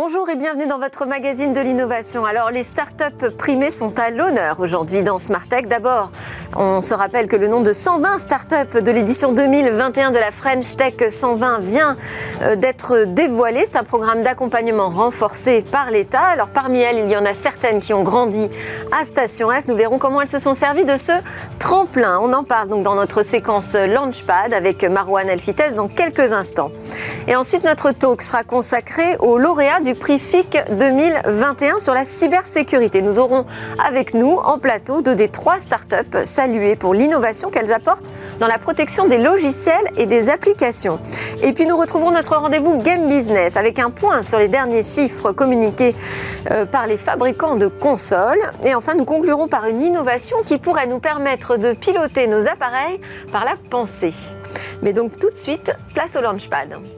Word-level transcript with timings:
Bonjour 0.00 0.30
et 0.30 0.36
bienvenue 0.36 0.68
dans 0.68 0.78
votre 0.78 1.06
magazine 1.06 1.52
de 1.52 1.60
l'innovation. 1.60 2.24
Alors 2.24 2.52
les 2.52 2.62
startups 2.62 3.30
primées 3.36 3.72
sont 3.72 3.98
à 3.98 4.10
l'honneur 4.10 4.60
aujourd'hui 4.60 5.02
dans 5.02 5.18
Smartech. 5.18 5.66
D'abord, 5.66 6.12
on 6.54 6.80
se 6.80 6.94
rappelle 6.94 7.26
que 7.26 7.34
le 7.34 7.48
nom 7.48 7.62
de 7.62 7.72
120 7.72 8.20
startups 8.20 8.80
de 8.80 8.92
l'édition 8.92 9.32
2021 9.32 10.12
de 10.12 10.18
la 10.18 10.30
French 10.30 10.76
Tech 10.76 10.94
120 11.10 11.58
vient 11.62 11.96
euh, 12.42 12.54
d'être 12.54 13.06
dévoilé. 13.08 13.64
C'est 13.66 13.74
un 13.74 13.82
programme 13.82 14.22
d'accompagnement 14.22 14.88
renforcé 14.88 15.62
par 15.62 15.90
l'État. 15.90 16.22
Alors 16.22 16.50
parmi 16.50 16.78
elles, 16.78 16.98
il 16.98 17.10
y 17.10 17.16
en 17.16 17.26
a 17.26 17.34
certaines 17.34 17.80
qui 17.80 17.92
ont 17.92 18.04
grandi 18.04 18.48
à 18.92 19.04
Station 19.04 19.48
F. 19.50 19.66
Nous 19.66 19.74
verrons 19.74 19.98
comment 19.98 20.20
elles 20.20 20.28
se 20.28 20.38
sont 20.38 20.54
servies 20.54 20.84
de 20.84 20.96
ce 20.96 21.12
tremplin. 21.58 22.20
On 22.22 22.32
en 22.34 22.44
parle 22.44 22.68
donc 22.68 22.84
dans 22.84 22.94
notre 22.94 23.22
séquence 23.22 23.74
Launchpad 23.74 24.54
avec 24.54 24.84
Marwan 24.84 25.28
Elfites 25.28 25.74
dans 25.74 25.88
quelques 25.88 26.32
instants. 26.32 26.70
Et 27.26 27.34
ensuite, 27.34 27.64
notre 27.64 27.90
talk 27.90 28.22
sera 28.22 28.44
consacré 28.44 29.16
aux 29.18 29.38
lauréats 29.38 29.80
du 29.80 29.87
prix 29.94 30.18
FIC 30.18 30.58
2021 30.78 31.78
sur 31.78 31.94
la 31.94 32.04
cybersécurité. 32.04 33.02
Nous 33.02 33.18
aurons 33.18 33.46
avec 33.84 34.14
nous 34.14 34.32
en 34.32 34.58
plateau 34.58 35.02
deux 35.02 35.14
des 35.14 35.28
trois 35.28 35.60
startups 35.60 36.24
saluées 36.24 36.76
pour 36.76 36.94
l'innovation 36.94 37.50
qu'elles 37.50 37.72
apportent 37.72 38.10
dans 38.40 38.46
la 38.46 38.58
protection 38.58 39.06
des 39.06 39.18
logiciels 39.18 39.90
et 39.96 40.06
des 40.06 40.28
applications. 40.30 41.00
Et 41.42 41.52
puis 41.52 41.66
nous 41.66 41.76
retrouvons 41.76 42.10
notre 42.10 42.36
rendez-vous 42.36 42.76
Game 42.78 43.08
Business 43.08 43.56
avec 43.56 43.78
un 43.78 43.90
point 43.90 44.22
sur 44.22 44.38
les 44.38 44.48
derniers 44.48 44.82
chiffres 44.82 45.32
communiqués 45.32 45.94
euh, 46.50 46.66
par 46.66 46.86
les 46.86 46.96
fabricants 46.96 47.56
de 47.56 47.68
consoles. 47.68 48.40
Et 48.64 48.74
enfin, 48.74 48.94
nous 48.94 49.04
conclurons 49.04 49.48
par 49.48 49.66
une 49.66 49.82
innovation 49.82 50.38
qui 50.44 50.58
pourrait 50.58 50.86
nous 50.86 50.98
permettre 51.00 51.56
de 51.56 51.72
piloter 51.72 52.26
nos 52.26 52.46
appareils 52.48 53.00
par 53.32 53.44
la 53.44 53.56
pensée. 53.70 54.34
Mais 54.82 54.92
donc 54.92 55.18
tout 55.18 55.30
de 55.30 55.36
suite, 55.36 55.72
place 55.94 56.16
au 56.16 56.20
Launchpad. 56.20 56.97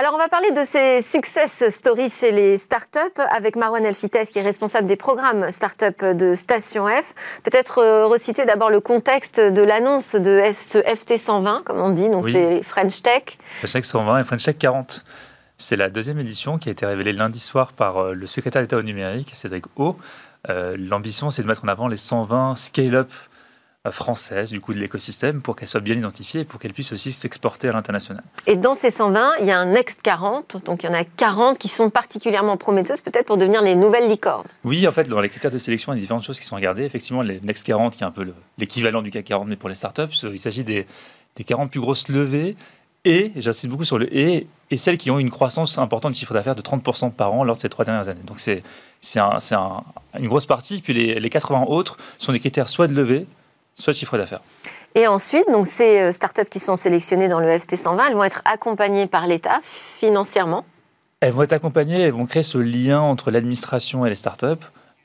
Alors, 0.00 0.14
on 0.14 0.18
va 0.18 0.28
parler 0.28 0.50
de 0.52 0.62
ces 0.64 1.02
success 1.02 1.68
stories 1.68 2.08
chez 2.08 2.32
les 2.32 2.56
startups 2.56 3.20
avec 3.30 3.54
Marwan 3.56 3.84
Elfites, 3.84 4.30
qui 4.32 4.38
est 4.38 4.42
responsable 4.42 4.86
des 4.86 4.96
programmes 4.96 5.50
startup 5.50 6.02
de 6.02 6.34
Station 6.34 6.86
F. 6.86 7.14
Peut-être 7.42 7.78
euh, 7.78 8.06
resituer 8.06 8.46
d'abord 8.46 8.70
le 8.70 8.80
contexte 8.80 9.40
de 9.40 9.62
l'annonce 9.62 10.14
de 10.14 10.40
ce 10.58 10.78
FT 10.78 11.18
120, 11.18 11.64
comme 11.64 11.80
on 11.80 11.90
dit, 11.90 12.08
donc 12.08 12.28
c'est 12.30 12.62
French 12.62 13.02
Tech. 13.02 13.24
French 13.58 13.72
Tech 13.72 13.84
120 13.84 14.20
et 14.20 14.24
French 14.24 14.44
Tech 14.44 14.56
40. 14.56 15.04
C'est 15.58 15.76
la 15.76 15.90
deuxième 15.90 16.18
édition 16.18 16.56
qui 16.56 16.70
a 16.70 16.72
été 16.72 16.86
révélée 16.86 17.12
lundi 17.12 17.38
soir 17.38 17.74
par 17.74 17.98
euh, 17.98 18.14
le 18.14 18.26
secrétaire 18.26 18.62
d'État 18.62 18.78
au 18.78 18.82
numérique, 18.82 19.32
Cédric 19.34 19.66
O. 19.76 19.98
Euh, 20.48 20.74
l'ambition, 20.78 21.30
c'est 21.30 21.42
de 21.42 21.46
mettre 21.46 21.64
en 21.64 21.68
avant 21.68 21.88
les 21.88 21.98
120 21.98 22.56
scale-up 22.56 23.10
française 23.90 24.50
du 24.50 24.60
coup 24.60 24.74
de 24.74 24.78
l'écosystème 24.78 25.40
pour 25.40 25.56
qu'elle 25.56 25.68
soit 25.68 25.80
bien 25.80 25.94
identifiée 25.94 26.42
et 26.42 26.44
pour 26.44 26.60
qu'elle 26.60 26.74
puisse 26.74 26.92
aussi 26.92 27.12
s'exporter 27.12 27.68
à 27.68 27.72
l'international. 27.72 28.22
Et 28.46 28.56
dans 28.56 28.74
ces 28.74 28.90
120, 28.90 29.36
il 29.40 29.46
y 29.46 29.50
a 29.50 29.58
un 29.58 29.64
Next 29.64 30.02
40, 30.02 30.62
donc 30.66 30.82
il 30.82 30.86
y 30.86 30.88
en 30.90 30.94
a 30.94 31.04
40 31.04 31.58
qui 31.58 31.68
sont 31.68 31.88
particulièrement 31.88 32.58
prometteuses 32.58 33.00
peut-être 33.00 33.24
pour 33.24 33.38
devenir 33.38 33.62
les 33.62 33.74
nouvelles 33.74 34.10
licornes. 34.10 34.46
Oui, 34.64 34.86
en 34.86 34.92
fait, 34.92 35.08
dans 35.08 35.20
les 35.20 35.30
critères 35.30 35.50
de 35.50 35.56
sélection, 35.56 35.94
il 35.94 35.96
y 35.96 35.98
a 35.98 36.02
différentes 36.02 36.24
choses 36.24 36.38
qui 36.38 36.44
sont 36.44 36.56
regardées. 36.56 36.84
Effectivement, 36.84 37.22
les 37.22 37.40
Next 37.40 37.64
40, 37.64 37.96
qui 37.96 38.02
est 38.02 38.06
un 38.06 38.10
peu 38.10 38.30
l'équivalent 38.58 39.00
du 39.00 39.10
CAC 39.10 39.24
40, 39.24 39.48
mais 39.48 39.56
pour 39.56 39.70
les 39.70 39.74
startups, 39.74 40.14
il 40.24 40.38
s'agit 40.38 40.62
des, 40.62 40.86
des 41.36 41.44
40 41.44 41.70
plus 41.70 41.80
grosses 41.80 42.08
levées 42.08 42.56
et, 43.06 43.32
j'insiste 43.36 43.68
beaucoup 43.68 43.86
sur 43.86 43.98
le 43.98 44.14
et, 44.14 44.46
et 44.70 44.76
celles 44.76 44.98
qui 44.98 45.10
ont 45.10 45.18
une 45.18 45.30
croissance 45.30 45.78
importante 45.78 46.12
de 46.12 46.16
chiffre 46.16 46.34
d'affaires 46.34 46.54
de 46.54 46.60
30% 46.60 47.12
par 47.12 47.32
an 47.32 47.44
lors 47.44 47.56
de 47.56 47.60
ces 47.62 47.70
trois 47.70 47.86
dernières 47.86 48.08
années. 48.08 48.20
Donc 48.26 48.40
c'est 48.40 48.62
un, 49.16 49.82
une 50.18 50.28
grosse 50.28 50.44
partie. 50.44 50.82
Puis 50.82 50.92
les, 50.92 51.18
les 51.18 51.30
80 51.30 51.64
autres 51.68 51.96
sont 52.18 52.32
des 52.32 52.40
critères 52.40 52.68
soit 52.68 52.88
de 52.88 52.94
levée, 52.94 53.26
soit 53.80 53.92
chiffre 53.92 54.16
d'affaires. 54.16 54.40
Et 54.94 55.06
ensuite, 55.06 55.46
donc 55.52 55.66
ces 55.66 56.00
euh, 56.00 56.12
startups 56.12 56.48
qui 56.50 56.58
sont 56.58 56.76
sélectionnées 56.76 57.28
dans 57.28 57.38
le 57.38 57.58
FT 57.58 57.76
120, 57.76 58.08
elles 58.08 58.14
vont 58.14 58.24
être 58.24 58.42
accompagnées 58.44 59.06
par 59.06 59.26
l'État 59.26 59.60
financièrement 59.62 60.64
Elles 61.20 61.32
vont 61.32 61.42
être 61.42 61.52
accompagnées, 61.52 62.00
elles 62.00 62.12
vont 62.12 62.26
créer 62.26 62.42
ce 62.42 62.58
lien 62.58 63.00
entre 63.00 63.30
l'administration 63.30 64.04
et 64.04 64.10
les 64.10 64.16
startups, 64.16 64.46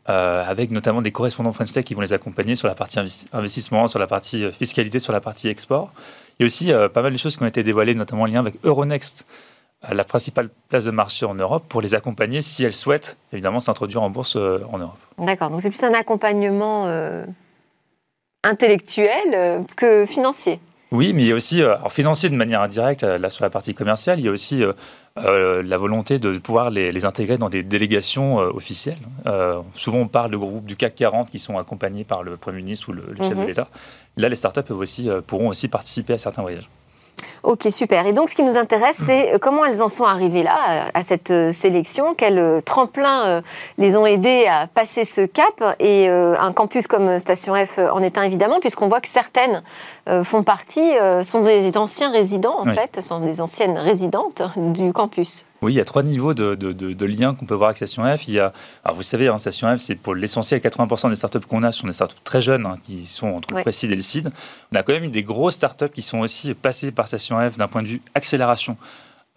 euh, 0.09 0.43
avec 0.43 0.71
notamment 0.71 1.03
des 1.03 1.11
correspondants 1.11 1.53
French 1.53 1.71
Tech 1.71 1.85
qui 1.85 1.93
vont 1.93 2.01
les 2.01 2.13
accompagner 2.13 2.55
sur 2.55 2.67
la 2.67 2.73
partie 2.73 2.99
investissement, 3.31 3.87
sur 3.87 3.99
la 3.99 4.07
partie 4.07 4.43
euh, 4.43 4.51
fiscalité, 4.51 4.99
sur 4.99 5.13
la 5.13 5.21
partie 5.21 5.49
export. 5.49 5.91
Il 6.39 6.43
y 6.43 6.45
a 6.45 6.47
aussi 6.47 6.71
pas 6.93 7.01
mal 7.01 7.13
de 7.13 7.17
choses 7.17 7.37
qui 7.37 7.43
ont 7.43 7.47
été 7.47 7.63
dévoilées, 7.63 7.95
notamment 7.95 8.23
en 8.23 8.25
lien 8.25 8.41
avec 8.41 8.55
Euronext, 8.65 9.25
la 9.89 10.03
principale 10.03 10.49
place 10.67 10.83
de 10.83 10.91
marché 10.91 11.25
en 11.25 11.33
Europe, 11.33 11.63
pour 11.69 11.79
les 11.79 11.95
accompagner 11.95 12.41
si 12.41 12.65
elles 12.65 12.73
souhaitent 12.73 13.15
évidemment 13.31 13.61
s'introduire 13.61 14.03
en 14.03 14.09
bourse 14.09 14.35
en 14.35 14.77
Europe. 14.77 14.97
D'accord, 15.17 15.49
donc 15.49 15.61
c'est 15.61 15.69
plus 15.69 15.83
un 15.83 15.93
accompagnement 15.93 16.87
intellectuel 18.45 19.33
euh, 19.33 19.61
que 19.75 20.05
financier. 20.05 20.59
Oui, 20.91 21.11
mais 21.13 21.23
il 21.23 21.27
y 21.27 21.31
a 21.31 21.35
aussi, 21.35 21.61
euh, 21.61 21.75
alors 21.75 21.91
financier 21.91 22.29
de 22.29 22.35
manière 22.35 22.61
indirecte, 22.61 23.03
euh, 23.03 23.17
là 23.17 23.29
sur 23.29 23.43
la 23.43 23.49
partie 23.49 23.73
commerciale, 23.73 24.19
il 24.19 24.25
y 24.25 24.27
a 24.29 24.31
aussi 24.31 24.63
la 25.17 25.77
volonté 25.77 26.19
de 26.19 26.37
pouvoir 26.37 26.69
les, 26.69 27.05
intégrer 27.05 27.37
dans 27.37 27.49
des 27.49 27.63
délégations 27.63 28.37
officielles. 28.37 28.97
souvent, 29.73 29.99
on 29.99 30.07
parle 30.07 30.31
de 30.31 30.37
groupes 30.37 30.65
du 30.65 30.75
CAC 30.75 30.95
40 30.95 31.29
qui 31.29 31.39
sont 31.39 31.57
accompagnés 31.57 32.03
par 32.03 32.21
le 32.23 32.37
Premier 32.37 32.57
ministre 32.57 32.89
ou 32.89 32.93
le, 32.93 33.03
chef 33.17 33.29
de 33.29 33.35
mhm. 33.35 33.47
l'État. 33.47 33.67
Là, 34.17 34.29
les 34.29 34.35
startups 34.35 34.63
peuvent 34.63 34.77
aussi, 34.77 35.09
pourront 35.25 35.47
aussi 35.47 35.69
participer 35.69 36.13
à 36.13 36.17
certains 36.17 36.41
voyages. 36.41 36.69
Ok, 37.45 37.67
super. 37.69 38.07
Et 38.07 38.13
donc, 38.13 38.29
ce 38.29 38.35
qui 38.35 38.41
nous 38.41 38.57
intéresse, 38.57 38.99
c'est 39.05 39.35
euh, 39.35 39.37
comment 39.39 39.65
elles 39.65 39.83
en 39.83 39.87
sont 39.87 40.03
arrivées 40.03 40.41
là, 40.41 40.89
à 40.95 41.03
cette 41.03 41.29
euh, 41.29 41.51
sélection, 41.51 42.15
quels 42.15 42.39
euh, 42.39 42.59
tremplins 42.59 43.43
les 43.77 43.95
ont 43.95 44.07
aidées 44.07 44.47
à 44.49 44.65
passer 44.65 45.05
ce 45.05 45.21
cap? 45.21 45.75
Et 45.79 46.07
un 46.09 46.51
campus 46.53 46.87
comme 46.87 47.19
Station 47.19 47.53
F 47.53 47.77
en 47.77 48.01
est 48.01 48.17
un, 48.17 48.23
évidemment, 48.23 48.59
puisqu'on 48.59 48.87
voit 48.87 49.01
que 49.01 49.07
certaines 49.07 49.61
font 50.23 50.43
partie, 50.43 50.93
sont 51.23 51.41
des 51.41 51.75
anciens 51.77 52.11
résidents, 52.11 52.59
en 52.59 52.73
fait, 52.73 53.01
sont 53.01 53.19
des 53.19 53.41
anciennes 53.41 53.77
résidentes 53.77 54.41
du 54.57 54.93
campus. 54.93 55.45
Oui, 55.65 55.73
il 55.73 55.77
y 55.77 55.79
a 55.79 55.85
trois 55.85 56.03
niveaux 56.03 56.35
de, 56.35 56.53
de, 56.53 57.05
liens 57.07 57.33
qu'on 57.33 57.47
peut 57.47 57.55
voir 57.55 57.69
avec 57.69 57.77
Station 57.77 58.03
F. 58.03 58.27
Il 58.27 58.35
y 58.35 58.39
a, 58.39 58.53
alors 58.83 58.95
vous 58.95 59.01
savez, 59.01 59.29
hein, 59.29 59.39
Station 59.39 59.75
F, 59.75 59.81
c'est 59.81 59.95
pour 59.95 60.13
l'essentiel, 60.13 60.59
80% 60.59 61.09
des 61.09 61.15
startups 61.15 61.39
qu'on 61.39 61.63
a 61.63 61.71
sont 61.71 61.87
des 61.87 61.93
startups 61.93 62.21
très 62.23 62.39
jeunes, 62.39 62.67
hein, 62.67 62.77
qui 62.83 63.07
sont 63.07 63.29
entre 63.29 63.51
le 63.51 63.63
précide 63.63 63.91
et 63.91 63.95
le 63.95 64.01
CID. 64.03 64.29
On 64.71 64.75
a 64.75 64.83
quand 64.83 64.93
même 64.93 65.05
eu 65.05 65.07
des 65.07 65.23
grosses 65.23 65.55
startups 65.55 65.89
qui 65.89 66.03
sont 66.03 66.19
aussi 66.19 66.53
passées 66.53 66.91
par 66.91 67.07
Station 67.07 67.39
F 67.49 67.57
d'un 67.57 67.67
point 67.67 67.81
de 67.81 67.87
vue 67.87 68.01
accélération. 68.13 68.77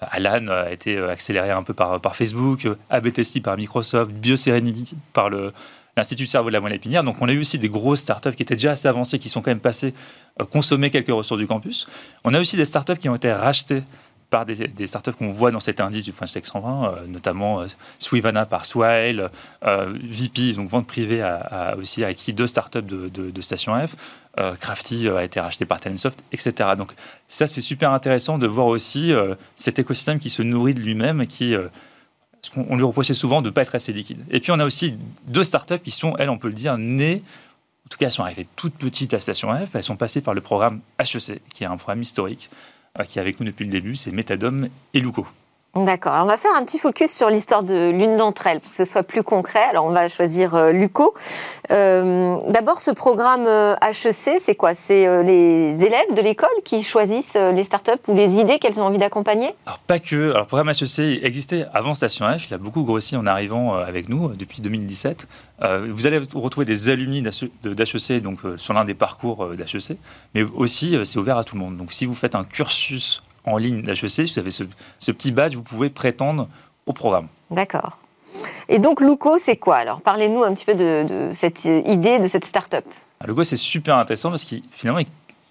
Alan 0.01 0.49
a 0.49 0.71
été 0.71 0.99
accéléré 0.99 1.51
un 1.51 1.63
peu 1.63 1.73
par, 1.73 1.99
par 1.99 2.15
Facebook, 2.15 2.69
ABTST 2.91 3.43
par 3.43 3.57
Microsoft, 3.57 4.11
BioSerenity 4.11 4.97
par 5.15 5.31
le, 5.31 5.51
l'Institut 5.97 6.27
Cerveau 6.27 6.51
de 6.51 6.53
la 6.53 6.61
Moelle 6.61 6.75
Épinière. 6.75 7.05
Donc, 7.05 7.17
on 7.23 7.29
a 7.29 7.33
eu 7.33 7.41
aussi 7.41 7.59
des 7.59 7.71
grosses 7.71 8.01
startups 8.01 8.33
qui 8.33 8.43
étaient 8.43 8.55
déjà 8.55 8.73
assez 8.73 8.87
avancées, 8.87 9.19
qui 9.19 9.31
sont 9.31 9.41
quand 9.41 9.51
même 9.51 9.61
passées 9.61 9.95
euh, 10.43 10.45
consommer 10.45 10.91
quelques 10.91 11.09
ressources 11.09 11.41
du 11.41 11.47
campus. 11.47 11.87
On 12.23 12.35
a 12.35 12.41
aussi 12.41 12.57
des 12.57 12.67
startups 12.67 12.97
qui 12.97 13.09
ont 13.09 13.17
été 13.17 13.33
rachetées 13.33 13.83
par 14.31 14.45
des, 14.45 14.87
startups 14.87 15.13
qu'on 15.13 15.31
voit 15.31 15.51
dans 15.51 15.61
cet 15.61 15.81
indice 15.81 16.05
du 16.05 16.13
French 16.13 16.33
Tech 16.33 16.45
120, 16.45 16.85
euh, 16.85 17.07
notamment 17.07 17.61
euh, 17.61 17.67
Swivana 17.99 18.45
par 18.45 18.67
Swile, 18.67 19.31
euh, 19.65 19.93
VP, 20.03 20.53
donc 20.55 20.69
vente 20.69 20.87
privée, 20.87 21.23
a, 21.23 21.77
aussi 21.79 22.05
acquis 22.05 22.33
deux 22.33 22.47
startups 22.47 22.83
de, 22.83 23.09
de, 23.09 23.43
Station 23.43 23.75
F, 23.87 23.97
Crafty 24.61 25.09
a 25.09 25.25
été 25.25 25.41
racheté 25.41 25.65
par 25.65 25.81
Talentsoft, 25.81 26.21
etc. 26.33 26.71
Donc 26.77 26.93
ça, 27.29 27.47
c'est 27.47 27.61
super 27.61 27.91
intéressant 27.93 28.39
de 28.39 28.47
voir 28.47 28.67
aussi 28.67 29.13
cet 29.57 29.79
écosystème 29.79 30.21
qui 30.21 30.31
se 30.31 30.43
nourrit 30.43 30.75
de 30.75 30.81
lui-même 30.81 31.27
qui... 31.27 31.55
on 32.57 32.77
lui 32.77 32.85
reprochait 32.85 33.15
souvent 33.15 33.43
de 33.43 33.49
ne 33.49 33.51
pas 33.53 33.63
être 33.63 33.75
assez 33.75 33.93
liquide. 33.93 34.25
Et 34.31 34.41
puis 34.41 34.53
on 34.53 34.59
a 34.59 34.65
aussi 34.65 34.95
deux 35.27 35.45
startups 35.45 35.79
qui 35.79 35.91
sont, 35.91 36.15
elles, 36.19 36.31
on 36.31 36.39
peut 36.39 36.49
le 36.49 36.55
dire, 36.55 36.77
nées 36.77 37.23
en 37.87 37.89
tout 37.89 37.97
cas, 37.97 38.07
elles 38.07 38.13
sont 38.13 38.23
arrivées 38.23 38.47
toutes 38.55 38.75
petites 38.75 39.15
à 39.15 39.21
Station 39.21 39.49
F. 39.49 39.75
Elles 39.75 39.83
sont 39.83 39.97
passées 39.97 40.21
par 40.21 40.35
le 40.35 40.43
programme 40.43 40.83
HEC, 40.99 41.41
qui 41.55 41.65
est 41.65 41.67
un 41.67 41.79
programme 41.79 42.03
historique, 42.03 42.51
euh, 42.53 42.78
qui 43.07 43.19
est 43.19 43.23
avec 43.23 43.41
nous 43.41 43.47
depuis 43.47 43.65
le 43.65 43.71
début, 43.71 43.97
c'est 43.97 44.13
Metadome 44.13 44.69
et 44.95 45.01
Luco. 45.01 45.27
D'accord. 45.85 46.15
On 46.23 46.27
va 46.27 46.37
faire 46.37 46.51
un 46.57 46.65
petit 46.65 46.79
focus 46.79 47.11
sur 47.11 47.31
l'histoire 47.31 47.63
de 47.63 47.91
l'une 47.91 48.17
d'entre 48.17 48.47
elles 48.47 48.61
pour 48.61 48.71
que 48.71 48.77
ce 48.77 48.85
soit 48.85 49.03
plus 49.03 49.23
concret. 49.23 49.63
Alors, 49.71 49.85
on 49.85 49.91
va 49.91 50.09
choisir 50.09 50.55
euh, 50.55 50.73
Luco. 50.73 51.15
Euh, 51.71 52.37
d'abord, 52.49 52.81
ce 52.81 52.91
programme 52.91 53.47
HEC, 53.47 54.41
c'est 54.41 54.55
quoi? 54.55 54.75
C'est 54.75 55.23
les 55.23 55.85
élèves 55.85 56.15
de 56.15 56.21
l'école 56.21 56.49
qui 56.65 56.83
choisissent 56.83 57.37
les 57.37 57.65
startups 57.65 57.93
ou 58.09 58.15
les 58.15 58.37
idées 58.37 58.59
qu'elles 58.59 58.81
ont 58.81 58.85
envie 58.85 58.99
d'accompagner? 58.99 59.55
Alors, 59.67 59.79
pas 59.81 59.99
que. 59.99 60.31
Alors, 60.31 60.43
le 60.43 60.47
programme 60.47 60.71
HEC 60.71 61.23
existait 61.23 61.67
avant 61.75 61.95
Station 61.95 62.27
F. 62.37 62.49
Il 62.49 62.55
a 62.55 62.59
beaucoup 62.59 62.83
grossi 62.83 63.17
en 63.17 63.27
arrivant 63.27 63.75
avec 63.75 64.09
nous 64.09 64.29
depuis 64.29 64.61
2017. 64.61 65.29
vous 65.89 66.07
allez 66.07 66.21
retrouver 66.35 66.65
des 66.65 66.89
alumni 66.89 67.23
d'HEC 67.23 68.23
donc, 68.23 68.39
sur 68.57 68.75
l'un 68.75 68.85
des 68.85 68.95
parcours 68.95 69.49
d'HEC, 69.49 69.99
mais 70.35 70.43
aussi, 70.43 70.97
c'est 71.05 71.19
ouvert 71.19 71.39
à 71.39 71.45
tout 71.45 71.55
le 71.55 71.63
monde. 71.63 71.77
Donc, 71.77 71.93
si 71.93 72.07
vous 72.07 72.15
faites 72.15 72.35
un 72.35 72.45
cursus 72.45 73.23
en 73.53 73.57
ligne 73.57 73.83
d'HEC, 73.83 74.09
si 74.09 74.33
vous 74.33 74.39
avez 74.39 74.51
ce, 74.51 75.13
petit 75.13 75.33
badge, 75.33 75.55
vous 75.55 75.63
pouvez 75.63 75.91
prétendre 75.91 76.49
au 76.87 76.93
programme. 76.93 77.29
D'accord. 77.51 77.99
Et 78.69 78.79
donc, 78.79 79.01
Luco, 79.01 79.39
c'est 79.39 79.57
quoi 79.57 79.77
Alors, 79.77 80.01
parlez-nous 80.01 80.43
un 80.43 80.53
petit 80.53 80.65
peu 80.65 80.75
de, 80.75 81.33
cette 81.35 81.65
idée, 81.65 82.19
de 82.19 82.27
cette 82.27 82.45
start-up. 82.45 82.85
Ah, 83.21 83.27
Luco, 83.27 83.43
c'est 83.45 83.57
super 83.57 83.97
intéressant 83.97 84.31
parce 84.31 84.45
qu'il 84.45 84.63
finalement, 84.71 85.01
il 85.01 85.07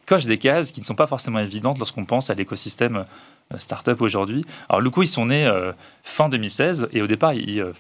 coche 0.05 0.25
des 0.25 0.38
cases 0.38 0.71
qui 0.71 0.79
ne 0.79 0.85
sont 0.85 0.95
pas 0.95 1.07
forcément 1.07 1.39
évidentes 1.39 1.79
lorsqu'on 1.79 2.05
pense 2.05 2.29
à 2.29 2.33
l'écosystème 2.33 3.05
euh, 3.53 3.57
start-up 3.57 4.01
aujourd'hui. 4.01 4.45
Alors, 4.69 4.81
Luco, 4.81 5.03
ils 5.03 5.07
sont 5.07 5.25
nés 5.25 5.45
euh, 5.45 5.73
fin 6.03 6.29
2016 6.29 6.89
et 6.94 7.01
au 7.01 7.07
départ, 7.07 7.33
ils 7.33 7.59
euh, 7.59 7.73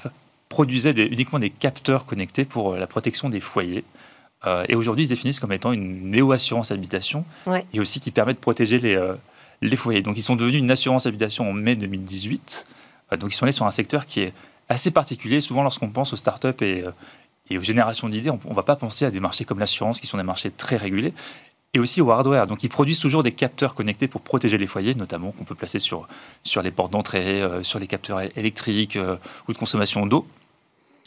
produisaient 0.49 0.91
uniquement 0.91 1.39
des 1.39 1.49
capteurs 1.49 2.05
connectés 2.05 2.43
pour 2.45 2.75
la 2.75 2.87
protection 2.87 3.29
des 3.29 3.39
foyers. 3.39 3.83
et 4.69 4.75
aujourd'hui, 4.75 5.03
ils 5.03 5.07
se 5.07 5.13
définissent 5.13 5.41
comme 5.41 5.51
étant 5.51 5.73
une 5.73 6.09
néo-assurance 6.09 6.71
habitation 6.71 7.25
et 7.73 7.81
aussi 7.81 7.99
qui 7.99 8.11
permet 8.11 8.33
de 8.33 8.37
protéger 8.37 8.79
les 8.79 8.97
les 9.61 9.75
foyers. 9.75 10.01
Donc 10.01 10.17
ils 10.17 10.23
sont 10.23 10.35
devenus 10.35 10.59
une 10.59 10.71
assurance 10.71 11.05
habitation 11.05 11.49
en 11.49 11.53
mai 11.53 11.75
2018. 11.75 12.67
donc 13.19 13.31
ils 13.31 13.35
sont 13.35 13.43
allés 13.43 13.51
sur 13.51 13.65
un 13.65 13.71
secteur 13.71 14.05
qui 14.05 14.21
est 14.21 14.33
assez 14.69 14.91
particulier. 14.91 15.41
Souvent 15.41 15.63
lorsqu'on 15.63 15.89
pense 15.89 16.13
aux 16.13 16.17
startups 16.17 16.61
et, 16.61 16.83
et 17.49 17.57
aux 17.57 17.61
générations 17.61 18.09
d'idées, 18.09 18.29
on 18.29 18.39
ne 18.49 18.53
va 18.53 18.63
pas 18.63 18.75
penser 18.75 19.05
à 19.05 19.11
des 19.11 19.19
marchés 19.19 19.45
comme 19.45 19.59
l'assurance 19.59 19.99
qui 19.99 20.07
sont 20.07 20.17
des 20.17 20.23
marchés 20.23 20.51
très 20.51 20.77
régulés 20.77 21.13
et 21.73 21.79
aussi 21.79 22.01
au 22.01 22.11
hardware. 22.11 22.47
Donc 22.47 22.63
ils 22.63 22.69
produisent 22.69 22.99
toujours 22.99 23.23
des 23.23 23.31
capteurs 23.31 23.75
connectés 23.75 24.07
pour 24.07 24.21
protéger 24.21 24.57
les 24.57 24.67
foyers, 24.67 24.95
notamment 24.95 25.31
qu'on 25.31 25.43
peut 25.43 25.55
placer 25.55 25.79
sur, 25.79 26.07
sur 26.43 26.61
les 26.61 26.71
portes 26.71 26.91
d'entrée, 26.91 27.41
euh, 27.41 27.63
sur 27.63 27.79
les 27.79 27.87
capteurs 27.87 28.21
électriques 28.37 28.95
euh, 28.95 29.17
ou 29.47 29.53
de 29.53 29.57
consommation 29.57 30.05
d'eau. 30.05 30.27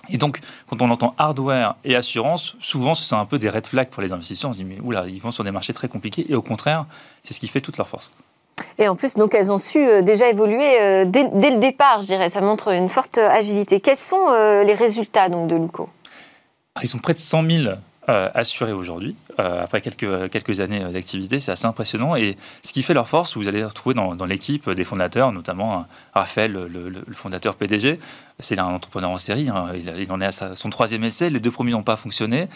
Et 0.08 0.17
donc, 0.17 0.41
quand 0.69 0.81
on 0.81 0.91
entend 0.91 1.14
hardware 1.19 1.76
et 1.85 1.94
assurance, 1.94 2.56
souvent, 2.61 2.94
ce 2.94 3.05
sont 3.05 3.19
un 3.19 3.26
peu 3.26 3.38
des 3.38 3.50
red 3.50 3.67
flags 3.67 3.91
pour 3.91 4.02
les 4.02 4.12
investisseurs. 4.12 4.50
On 4.50 4.55
se 4.55 4.58
dit, 4.58 4.64
mais 4.64 4.81
oula, 4.81 5.06
ils 5.06 5.20
vont 5.20 5.31
sur 5.31 5.44
des 5.44 5.50
marchés 5.50 5.75
très 5.75 5.88
compliqués. 5.88 6.25
Et 6.29 6.35
au 6.35 6.43
contraire, 6.43 6.87
c'est 7.23 7.35
ce 7.35 7.41
qui 7.41 7.49
fait 7.49 7.61
toute 7.61 7.76
leur 7.76 7.87
force. 7.87 8.11
Et 8.79 8.89
en 8.89 8.97
plus, 8.97 9.15
donc, 9.15 9.35
elles 9.35 9.53
ont 9.53 9.59
su 9.59 9.79
euh, 9.79 10.03
déjà 10.03 10.29
évoluer 10.29 11.05
dès, 11.07 11.23
le 11.23 11.59
départ, 11.59 12.03
je 12.03 12.07
dirais. 12.07 12.31
Ça 12.31 12.41
montre 12.41 12.69
une 12.69 12.89
forte 12.89 13.19
agilité. 13.19 13.81
Quels 13.81 13.97
sont 13.97 14.29
les 14.65 14.75
résultats 14.75 15.29
donc, 15.29 15.49
de 15.49 15.57
Luco 15.57 15.89
ah, 16.75 16.81
Ils 16.83 16.95
ont 16.97 17.01
près 17.01 17.15
de 17.15 17.19
100 17.19 17.51
000 17.51 17.75
euh, 18.11 18.29
assurés 18.35 18.73
aujourd'hui, 18.73 19.15
euh, 19.39 19.63
après 19.63 19.81
quelques, 19.81 20.61
années 20.61 20.81
d'activité. 20.81 21.39
C'est 21.39 21.53
assez 21.53 21.67
impressionnant. 21.67 22.17
Et 22.17 22.37
ce 22.65 22.73
qui 22.73 22.83
fait 22.83 22.95
leur 22.95 23.07
force, 23.07 23.37
vous 23.37 23.47
allez 23.47 23.63
retrouver 23.63 23.95
dans, 23.95 24.27
l'équipe 24.27 24.69
des 24.69 24.83
fondateurs, 24.83 25.31
notamment 25.31 25.87
Raphaël, 26.13 26.53
le, 26.53 26.93
fondateur 27.13 27.55
PDG. 27.55 28.01
C'est 28.41 28.59
un 28.59 28.65
entrepreneur 28.65 29.11
en 29.11 29.19
série. 29.19 29.49
Hein. 29.49 29.69
Il, 29.97 30.11
en 30.11 30.21
est 30.21 30.43
à 30.43 30.57
son 30.57 30.71
troisième 30.71 31.05
essai. 31.05 31.31
Les 31.31 31.39
deux 31.39 31.53
premiers 31.53 31.71
n'ont 31.71 31.85
pas 31.85 31.95
fonctionné. 31.95 32.49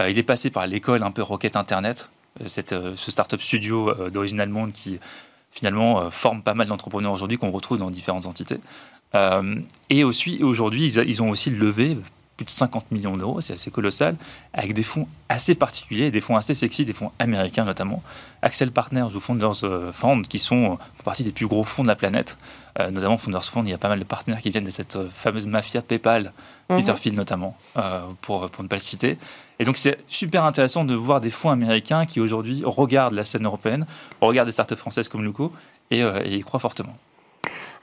Euh, 0.00 0.08
il 0.08 0.16
est 0.18 0.22
passé 0.22 0.48
par 0.48 0.66
l'école 0.66 1.02
un 1.02 1.10
peu 1.10 1.20
Rocket 1.20 1.56
Internet, 1.56 2.08
cette, 2.46 2.74
ce 2.96 3.10
startup 3.10 3.42
studio 3.42 3.92
d'origine 4.08 4.40
allemande 4.40 4.72
qui 4.72 4.98
finalement 5.52 6.10
forme 6.10 6.42
pas 6.42 6.54
mal 6.54 6.66
d'entrepreneurs 6.66 7.12
aujourd'hui 7.12 7.38
qu'on 7.38 7.50
retrouve 7.50 7.78
dans 7.78 7.90
différentes 7.90 8.26
entités. 8.26 8.58
et 9.90 10.04
aussi, 10.04 10.42
aujourd'hui, 10.42 10.86
ils, 10.86 11.04
ils, 11.06 11.22
ont 11.22 11.30
aussi 11.30 11.50
levé 11.50 11.96
plus 12.36 12.44
de 12.44 12.50
50 12.50 12.90
millions 12.90 13.16
d'euros, 13.16 13.40
c'est 13.40 13.52
assez 13.52 13.70
colossal, 13.70 14.16
avec 14.52 14.74
des 14.74 14.82
fonds 14.82 15.06
assez 15.28 15.54
particuliers, 15.54 16.10
des 16.10 16.20
fonds 16.20 16.36
assez 16.36 16.54
sexy, 16.54 16.84
des 16.84 16.92
fonds 16.92 17.12
américains 17.18 17.64
notamment. 17.64 18.02
Axel 18.42 18.70
Partners 18.70 19.08
ou 19.14 19.20
Founders 19.20 19.64
euh, 19.64 19.92
Fund, 19.92 20.26
qui 20.28 20.38
sont, 20.38 20.78
font 20.94 21.02
partie 21.04 21.24
des 21.24 21.32
plus 21.32 21.46
gros 21.46 21.64
fonds 21.64 21.82
de 21.82 21.88
la 21.88 21.96
planète. 21.96 22.38
Euh, 22.80 22.90
notamment 22.90 23.18
Founders 23.18 23.44
Fund, 23.44 23.66
il 23.66 23.70
y 23.70 23.74
a 23.74 23.78
pas 23.78 23.88
mal 23.88 23.98
de 23.98 24.04
partenaires 24.04 24.40
qui 24.40 24.50
viennent 24.50 24.64
de 24.64 24.70
cette 24.70 24.96
euh, 24.96 25.08
fameuse 25.14 25.46
mafia 25.46 25.82
PayPal, 25.82 26.32
mhm. 26.70 26.78
Peter 26.78 26.94
Thiel 26.94 27.14
notamment, 27.14 27.56
pour, 28.22 28.48
pour 28.48 28.62
ne 28.62 28.68
pas 28.68 28.76
le 28.76 28.80
citer. 28.80 29.18
Et 29.58 29.64
donc 29.64 29.76
c'est 29.76 29.98
super 30.08 30.44
intéressant 30.44 30.84
de 30.84 30.94
voir 30.94 31.20
des 31.20 31.30
fonds 31.30 31.50
américains 31.50 32.06
qui 32.06 32.20
aujourd'hui 32.20 32.62
regardent 32.64 33.14
la 33.14 33.24
scène 33.24 33.44
européenne, 33.44 33.86
regardent 34.20 34.48
des 34.48 34.52
startups 34.52 34.76
françaises 34.76 35.08
comme 35.08 35.22
Luco 35.22 35.52
et, 35.90 36.00
et 36.00 36.36
y 36.36 36.40
croient 36.40 36.60
fortement. 36.60 36.94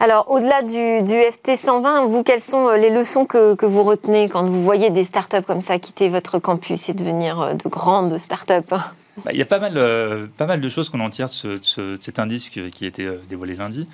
Alors, 0.02 0.32
au-delà 0.32 0.62
du, 0.62 1.22
FT 1.30 1.58
120, 1.58 2.06
vous, 2.06 2.24
quelles 2.24 2.40
sont 2.40 2.70
euh, 2.70 2.78
les 2.78 2.90
leçons 2.90 3.26
que, 3.26 3.66
vous 3.66 3.84
retenez 3.84 4.30
quand 4.30 4.46
vous 4.46 4.64
voyez 4.64 4.92
des 4.92 5.04
startups 5.04 5.42
comme 5.46 5.62
ça 5.62 5.78
quitter 5.78 6.08
votre 6.08 6.40
campus 6.40 6.88
et 6.88 6.94
devenir 6.94 7.42
euh, 7.42 7.54
de 7.54 7.68
grandes 7.68 8.18
startups? 8.18 8.70
Bah, 8.70 9.32
Il 9.34 9.38
y 9.38 9.42
a 9.42 9.46
pas 9.46 9.60
mal, 9.60 9.74
euh, 9.76 10.28
pas 10.38 10.46
mal 10.46 10.62
de 10.62 10.70
choses 10.70 10.90
qu'on 10.90 11.02
en 11.02 11.10
tire 11.10 11.28
de, 11.28 11.60
cet 12.00 12.18
indice 12.18 12.50
qui 12.50 12.62
a 12.62 12.88
été 12.88 13.10
dévoilé 13.30 13.56
lundi. 13.56 13.90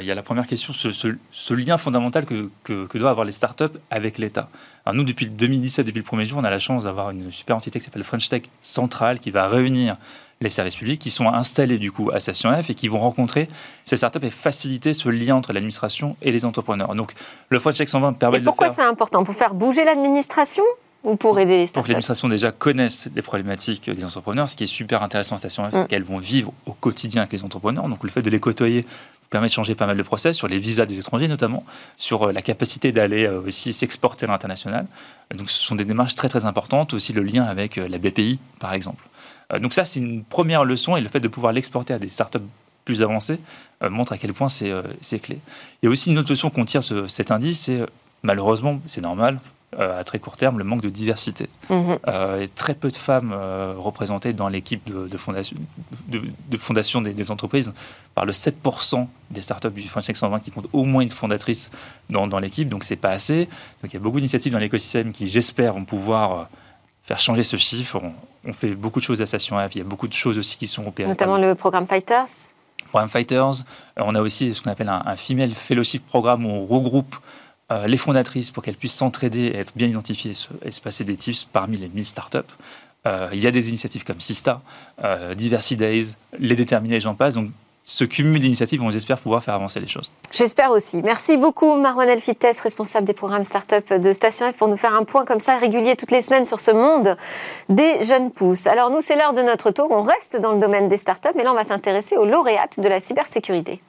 Il 0.00 0.06
y 0.06 0.10
a 0.12 0.14
la 0.14 0.22
première 0.22 0.46
question, 0.46 0.72
ce, 0.72 1.54
lien 1.54 1.76
fondamental 1.76 2.24
que, 2.24 2.50
que, 2.62 2.98
doivent 2.98 3.10
avoir 3.10 3.24
les 3.24 3.32
startups 3.32 3.78
avec 3.90 4.18
l'État. 4.18 4.48
nous, 4.92 5.02
depuis 5.02 5.28
2017, 5.28 5.86
depuis 5.86 5.98
le 5.98 6.04
premier 6.04 6.24
jour, 6.24 6.38
on 6.38 6.44
a 6.44 6.50
la 6.50 6.60
chance 6.60 6.84
d'avoir 6.84 7.10
une 7.10 7.32
super 7.32 7.56
entité 7.56 7.80
qui 7.80 7.84
s'appelle 7.84 8.04
French 8.04 8.28
Tech 8.28 8.42
Central 8.62 9.18
qui 9.18 9.32
va 9.32 9.48
réunir 9.48 9.96
les 10.42 10.50
services 10.50 10.76
publics 10.76 11.00
qui 11.00 11.10
sont 11.10 11.26
installés 11.28 11.78
du 11.78 11.92
coup 11.92 12.10
à 12.10 12.20
Station 12.20 12.50
F 12.62 12.70
et 12.70 12.74
qui 12.74 12.88
vont 12.88 12.98
rencontrer 12.98 13.48
ces 13.86 13.96
startups 13.96 14.24
et 14.26 14.30
faciliter 14.30 14.92
ce 14.92 15.08
lien 15.08 15.36
entre 15.36 15.52
l'administration 15.52 16.16
et 16.20 16.32
les 16.32 16.44
entrepreneurs. 16.44 16.94
Donc 16.94 17.12
le 17.48 17.58
French 17.58 17.76
Check 17.76 17.88
120 17.88 18.14
permet 18.14 18.40
de 18.40 18.44
pourquoi 18.44 18.70
c'est 18.70 18.82
important? 18.82 19.24
Pour 19.24 19.34
faire 19.34 19.54
bouger 19.54 19.84
l'administration 19.84 20.64
ou 21.04 21.16
pour 21.16 21.38
aider 21.38 21.56
les 21.56 21.66
startups 21.66 21.74
Pour 21.74 21.84
que 21.84 21.88
l'administration 21.88 22.28
déjà 22.28 22.52
connaisse 22.52 23.08
les 23.14 23.22
problématiques 23.22 23.90
des 23.90 24.04
entrepreneurs. 24.04 24.48
Ce 24.48 24.56
qui 24.56 24.64
est 24.64 24.68
super 24.68 25.02
intéressant 25.02 25.36
à 25.36 25.38
Station 25.38 25.64
F, 25.64 25.70
c'est 25.72 25.82
mm. 25.84 25.86
qu'elles 25.86 26.04
vont 26.04 26.18
vivre 26.18 26.52
au 26.66 26.72
quotidien 26.72 27.22
avec 27.22 27.32
les 27.32 27.44
entrepreneurs. 27.44 27.88
Donc 27.88 28.02
le 28.02 28.10
fait 28.10 28.22
de 28.22 28.30
les 28.30 28.40
côtoyer 28.40 28.84
permet 29.32 29.48
de 29.48 29.52
changer 29.52 29.74
pas 29.74 29.86
mal 29.86 29.96
de 29.96 30.02
process 30.02 30.36
sur 30.36 30.46
les 30.46 30.58
visas 30.58 30.86
des 30.86 31.00
étrangers 31.00 31.26
notamment, 31.26 31.64
sur 31.96 32.28
euh, 32.28 32.32
la 32.32 32.42
capacité 32.42 32.92
d'aller 32.92 33.24
euh, 33.24 33.40
aussi 33.40 33.72
s'exporter 33.72 34.26
à 34.26 34.28
l'international. 34.28 34.86
Donc 35.34 35.50
ce 35.50 35.58
sont 35.58 35.74
des 35.74 35.84
démarches 35.84 36.14
très 36.14 36.28
très 36.28 36.44
importantes, 36.44 36.94
aussi 36.94 37.12
le 37.12 37.22
lien 37.22 37.42
avec 37.42 37.78
euh, 37.78 37.88
la 37.88 37.98
BPI 37.98 38.38
par 38.60 38.72
exemple. 38.74 39.04
Donc 39.60 39.74
ça, 39.74 39.84
c'est 39.84 40.00
une 40.00 40.24
première 40.24 40.64
leçon 40.64 40.96
et 40.96 41.02
le 41.02 41.08
fait 41.08 41.20
de 41.20 41.28
pouvoir 41.28 41.52
l'exporter 41.52 41.92
à 41.92 41.98
des 41.98 42.08
startups 42.08 42.38
plus 42.86 43.02
avancées 43.02 43.38
montre 43.82 44.12
à 44.12 44.16
quel 44.16 44.32
point 44.32 44.48
c'est 44.48 45.18
clé. 45.20 45.38
Il 45.82 45.86
y 45.86 45.88
a 45.88 45.90
aussi 45.90 46.10
une 46.10 46.16
autre 46.16 46.30
leçon 46.30 46.48
qu'on 46.48 46.64
tire 46.64 46.80
de 46.80 47.06
cet 47.06 47.30
indice, 47.30 47.60
c'est 47.60 47.84
malheureusement, 48.22 48.80
c'est 48.86 49.02
normal, 49.02 49.40
à 49.78 50.04
très 50.04 50.18
court 50.18 50.36
terme, 50.36 50.58
le 50.58 50.64
manque 50.64 50.82
de 50.82 50.88
diversité. 50.88 51.48
Mhm. 51.70 51.98
très 52.54 52.74
peu 52.74 52.90
de 52.90 52.96
femmes 52.96 53.34
représentées 53.78 54.32
dans 54.32 54.48
l'équipe 54.48 54.82
de, 54.84 55.16
fondation, 55.16 55.56
de, 56.08 56.56
fondation 56.58 57.00
des, 57.00 57.30
entreprises. 57.30 57.72
Par 58.14 58.26
le 58.26 58.32
7% 58.32 59.06
des 59.30 59.40
startups 59.40 59.70
du 59.70 59.88
French 59.88 60.12
120 60.12 60.40
qui 60.40 60.50
comptent 60.50 60.68
au 60.72 60.84
moins 60.84 61.02
une 61.02 61.10
fondatrice 61.10 61.70
dans, 62.10 62.26
dans 62.26 62.38
l'équipe, 62.38 62.68
donc 62.68 62.84
c'est 62.84 62.96
pas 62.96 63.10
assez. 63.10 63.46
Donc 63.80 63.90
il 63.90 63.94
y 63.94 63.96
a 63.96 64.00
beaucoup 64.00 64.18
d'initiatives 64.18 64.52
dans 64.52 64.58
l'écosystème 64.58 65.12
qui, 65.12 65.26
j'espère, 65.26 65.72
vont 65.72 65.86
pouvoir 65.86 66.48
faire 67.02 67.20
changer 67.20 67.42
ce 67.42 67.56
chiffre. 67.56 68.00
On, 68.44 68.52
fait 68.52 68.74
beaucoup 68.74 69.00
de 69.00 69.04
choses 69.04 69.20
à 69.22 69.26
Station 69.26 69.56
F. 69.58 69.74
Il 69.74 69.78
y 69.78 69.80
a 69.80 69.84
beaucoup 69.84 70.08
de 70.08 70.12
choses 70.12 70.38
aussi 70.38 70.56
qui 70.56 70.66
sont 70.66 70.86
opérées. 70.86 71.08
Notamment 71.08 71.38
le 71.38 71.54
programme 71.54 71.86
Fighters. 71.86 72.52
Programme 72.88 73.08
Fighters. 73.08 73.60
Euh, 73.98 74.02
on 74.04 74.14
a 74.14 74.20
aussi 74.20 74.54
ce 74.54 74.62
qu'on 74.62 74.70
appelle 74.70 74.88
un, 74.88 75.16
Female 75.16 75.50
Fellowship 75.50 76.06
Programme 76.06 76.46
où 76.46 76.48
on 76.48 76.66
regroupe 76.66 77.16
euh, 77.72 77.86
les 77.86 77.96
fondatrices 77.96 78.50
pour 78.50 78.62
qu'elles 78.62 78.76
puissent 78.76 78.94
s'entraider 78.94 79.46
et 79.46 79.56
être 79.56 79.72
bien 79.74 79.88
identifiées 79.88 80.32
et 80.64 80.70
se, 80.72 80.80
passer 80.80 81.04
des 81.04 81.16
tips 81.16 81.44
parmi 81.44 81.76
les 81.76 81.88
1000 81.88 82.04
startups. 82.04 82.38
Euh, 83.06 83.28
il 83.32 83.40
y 83.40 83.46
a 83.46 83.50
des 83.50 83.68
initiatives 83.68 84.04
comme 84.04 84.20
Sista, 84.20 84.62
Diversity 85.36 85.76
Days, 85.76 86.14
Les 86.38 86.54
Déterminés, 86.54 87.00
j'en 87.00 87.14
passe. 87.14 87.34
Donc 87.34 87.48
ce 87.84 88.04
cumul 88.04 88.40
d'initiatives, 88.40 88.80
on 88.82 88.90
espère 88.90 89.18
pouvoir 89.18 89.42
faire 89.42 89.54
avancer 89.54 89.80
les 89.80 89.88
choses. 89.88 90.10
J'espère 90.30 90.70
aussi. 90.70 91.02
Merci 91.02 91.36
beaucoup, 91.36 91.74
Marwanel 91.76 92.20
Fittes, 92.20 92.60
responsable 92.62 93.06
des 93.06 93.12
programmes 93.12 93.44
Startup 93.44 93.92
de 93.92 94.12
Station 94.12 94.50
F, 94.52 94.56
pour 94.56 94.68
nous 94.68 94.76
faire 94.76 94.94
un 94.94 95.04
point 95.04 95.24
comme 95.24 95.40
ça 95.40 95.56
régulier 95.56 95.96
toutes 95.96 96.12
les 96.12 96.22
semaines 96.22 96.44
sur 96.44 96.60
ce 96.60 96.70
monde 96.70 97.16
des 97.68 98.02
jeunes 98.04 98.30
pousses. 98.30 98.68
Alors 98.68 98.90
nous, 98.90 99.00
c'est 99.00 99.16
l'heure 99.16 99.34
de 99.34 99.42
notre 99.42 99.72
tour. 99.72 99.88
On 99.90 100.02
reste 100.02 100.40
dans 100.40 100.52
le 100.52 100.60
domaine 100.60 100.88
des 100.88 100.96
startups, 100.96 101.32
mais 101.34 101.42
là, 101.42 101.52
on 101.52 101.56
va 101.56 101.64
s'intéresser 101.64 102.16
aux 102.16 102.24
lauréates 102.24 102.78
de 102.78 102.88
la 102.88 103.00
cybersécurité. 103.00 103.80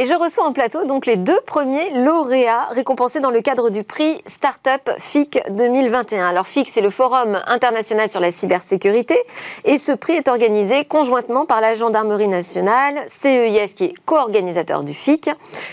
Et 0.00 0.04
je 0.04 0.14
reçois 0.14 0.44
en 0.44 0.52
plateau 0.52 0.84
donc 0.84 1.06
les 1.06 1.16
deux 1.16 1.40
premiers 1.44 1.90
lauréats 2.04 2.66
récompensés 2.66 3.18
dans 3.18 3.32
le 3.32 3.40
cadre 3.40 3.68
du 3.68 3.82
prix 3.82 4.22
Startup 4.26 4.88
FIC 4.96 5.40
2021. 5.50 6.24
Alors 6.24 6.46
FIC, 6.46 6.68
c'est 6.68 6.80
le 6.80 6.88
Forum 6.88 7.36
international 7.48 8.08
sur 8.08 8.20
la 8.20 8.30
cybersécurité 8.30 9.20
et 9.64 9.76
ce 9.76 9.90
prix 9.90 10.12
est 10.12 10.28
organisé 10.28 10.84
conjointement 10.84 11.46
par 11.46 11.60
la 11.60 11.74
Gendarmerie 11.74 12.28
nationale, 12.28 12.94
CEIS 13.08 13.74
qui 13.74 13.86
est 13.86 13.94
co-organisateur 14.06 14.84
du 14.84 14.94
FIC 14.94 15.30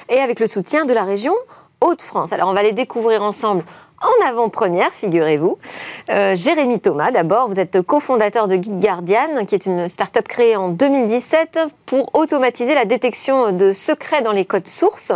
et 0.09 0.17
avec 0.17 0.39
le 0.39 0.47
soutien 0.47 0.85
de 0.85 0.93
la 0.95 1.03
région 1.03 1.35
Hauts-de-France. 1.81 2.33
Alors 2.33 2.49
on 2.49 2.53
va 2.53 2.63
les 2.63 2.71
découvrir 2.71 3.21
ensemble 3.21 3.63
en 4.01 4.27
avant-première, 4.27 4.91
figurez-vous. 4.91 5.57
Euh, 6.09 6.35
Jérémy 6.35 6.79
Thomas, 6.79 7.11
d'abord, 7.11 7.47
vous 7.47 7.59
êtes 7.59 7.81
cofondateur 7.81 8.47
de 8.47 8.55
Geek 8.55 8.77
Guardian, 8.77 9.45
qui 9.45 9.55
est 9.55 9.65
une 9.65 9.87
start-up 9.87 10.27
créée 10.27 10.55
en 10.55 10.69
2017 10.69 11.59
pour 11.85 12.13
automatiser 12.13 12.75
la 12.75 12.85
détection 12.85 13.51
de 13.51 13.71
secrets 13.71 14.21
dans 14.21 14.31
les 14.31 14.45
codes 14.45 14.67
sources 14.67 15.13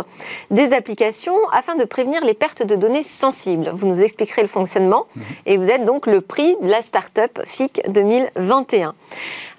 des 0.50 0.72
applications 0.72 1.36
afin 1.52 1.76
de 1.76 1.84
prévenir 1.84 2.24
les 2.24 2.34
pertes 2.34 2.62
de 2.62 2.74
données 2.74 3.02
sensibles. 3.02 3.70
Vous 3.74 3.86
nous 3.86 4.00
expliquerez 4.02 4.42
le 4.42 4.48
fonctionnement 4.48 5.06
mhm. 5.14 5.22
et 5.46 5.56
vous 5.56 5.70
êtes 5.70 5.84
donc 5.84 6.06
le 6.06 6.20
prix 6.20 6.56
de 6.62 6.68
la 6.68 6.82
start-up 6.82 7.38
FIC 7.44 7.82
2021. 7.88 8.94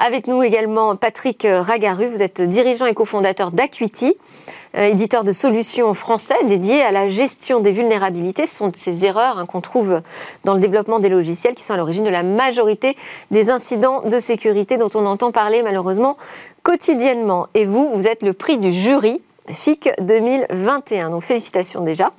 Avec 0.03 0.25
nous 0.25 0.41
également 0.41 0.95
Patrick 0.95 1.45
Ragaru, 1.47 2.07
vous 2.07 2.23
êtes 2.23 2.41
dirigeant 2.41 2.87
et 2.87 2.95
cofondateur 2.95 3.51
d'Acuity. 3.51 4.17
Euh, 4.75 4.85
éditeur 4.85 5.23
de 5.23 5.31
solutions 5.31 5.93
français 5.93 6.43
dédié 6.45 6.81
à 6.81 6.91
la 6.91 7.07
gestion 7.07 7.59
des 7.59 7.71
vulnérabilités. 7.71 8.47
Ce 8.47 8.55
sont 8.55 8.71
ces 8.73 9.05
erreurs 9.05 9.37
hein, 9.37 9.45
qu'on 9.45 9.61
trouve 9.61 10.01
dans 10.43 10.55
le 10.55 10.59
développement 10.59 10.97
des 10.97 11.09
logiciels 11.09 11.53
qui 11.53 11.63
sont 11.63 11.75
à 11.75 11.77
l'origine 11.77 12.03
de 12.03 12.09
la 12.09 12.23
majorité 12.23 12.97
des 13.29 13.51
incidents 13.51 14.01
de 14.01 14.17
sécurité 14.17 14.77
dont 14.77 14.89
on 14.95 15.05
entend 15.05 15.31
parler 15.31 15.61
malheureusement 15.61 16.17
quotidiennement. 16.63 17.45
Et 17.53 17.65
vous, 17.65 17.91
vous 17.93 18.07
êtes 18.07 18.23
le 18.23 18.33
prix 18.33 18.57
du 18.57 18.71
jury 18.71 19.21
FIC 19.47 19.91
2021. 19.99 21.11
Donc 21.11 21.21
félicitations 21.21 21.81
déjà. 21.81 22.11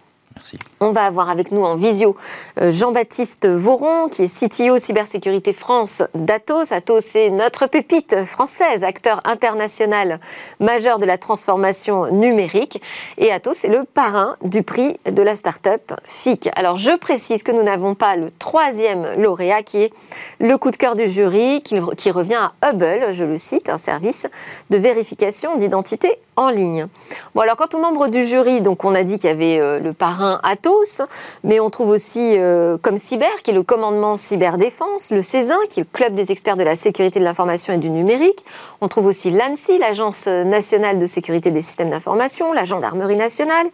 On 0.81 0.93
va 0.93 1.05
avoir 1.05 1.31
avec 1.31 1.53
nous 1.53 1.65
en 1.65 1.77
visio 1.77 2.17
euh, 2.61 2.71
Jean-Baptiste 2.71 3.49
Voron, 3.49 4.09
qui 4.09 4.23
est 4.23 4.49
CTO 4.49 4.79
Cybersécurité 4.79 5.53
France 5.53 6.03
d'Atos. 6.15 6.73
Atos, 6.73 7.05
c'est 7.05 7.31
notre 7.31 7.67
pépite 7.67 8.25
française, 8.25 8.83
acteur 8.83 9.21
international 9.25 10.19
majeur 10.61 10.99
de 10.99 11.07
la 11.07 11.19
transformation 11.19 12.11
numérique. 12.13 12.83
Et 13.19 13.31
Atos, 13.31 13.59
c'est 13.59 13.69
le 13.69 13.85
parrain 13.85 14.37
du 14.43 14.63
prix 14.63 14.99
de 15.07 15.23
la 15.23 15.37
start-up 15.37 15.93
FIC. 16.05 16.51
Alors, 16.57 16.77
je 16.77 16.97
précise 16.97 17.43
que 17.43 17.53
nous 17.53 17.63
n'avons 17.63 17.95
pas 17.95 18.17
le 18.17 18.31
troisième 18.39 19.07
lauréat, 19.19 19.63
qui 19.63 19.83
est 19.83 19.93
le 20.41 20.57
coup 20.59 20.71
de 20.71 20.77
cœur 20.77 20.97
du 20.97 21.07
jury, 21.07 21.63
qui, 21.63 21.77
qui 21.97 22.11
revient 22.11 22.49
à 22.61 22.71
Hubble, 22.71 23.13
je 23.13 23.25
le 23.25 23.37
cite, 23.37 23.69
un 23.69 23.79
service 23.79 24.27
de 24.71 24.79
vérification 24.79 25.57
d'identité 25.57 26.19
en 26.37 26.51
ligne. 26.51 26.87
Bon, 27.35 27.43
alors, 27.43 27.57
quant 27.57 27.69
aux 27.75 27.81
membres 27.81 28.09
du 28.09 28.23
jury, 28.23 28.61
donc 28.61 28.85
on 28.85 28.95
a 28.95 29.03
dit 29.03 29.19
qu'il 29.19 29.29
y 29.29 29.33
avait 29.33 29.59
euh, 29.59 29.79
le 29.79 29.93
parrain 29.93 30.32
Atos, 30.43 31.03
mais 31.45 31.61
on 31.61 31.71
trouve 31.71 31.91
aussi 31.91 32.37
euh, 32.39 32.79
comme 32.79 32.97
Cyber, 32.97 33.43
qui 33.43 33.51
est 33.51 33.55
le 33.55 33.63
commandement 33.63 34.17
cyberdéfense, 34.17 35.11
le 35.11 35.23
CESIN, 35.23 35.59
qui 35.69 35.81
est 35.81 35.83
le 35.85 35.89
club 35.93 36.15
des 36.15 36.33
experts 36.33 36.57
de 36.57 36.63
la 36.63 36.77
sécurité 36.77 37.19
de 37.21 37.25
l'information 37.25 37.73
et 37.73 37.79
du 37.79 37.91
numérique. 37.91 38.45
On 38.81 38.89
trouve 38.89 39.07
aussi 39.07 39.31
l'ANSI, 39.31 39.79
l'Agence 39.79 40.27
nationale 40.27 40.99
de 40.99 41.07
sécurité 41.07 41.51
des 41.51 41.63
systèmes 41.63 41.91
d'information, 41.91 42.53
la 42.53 42.65
gendarmerie 42.65 43.17
nationale, 43.17 43.67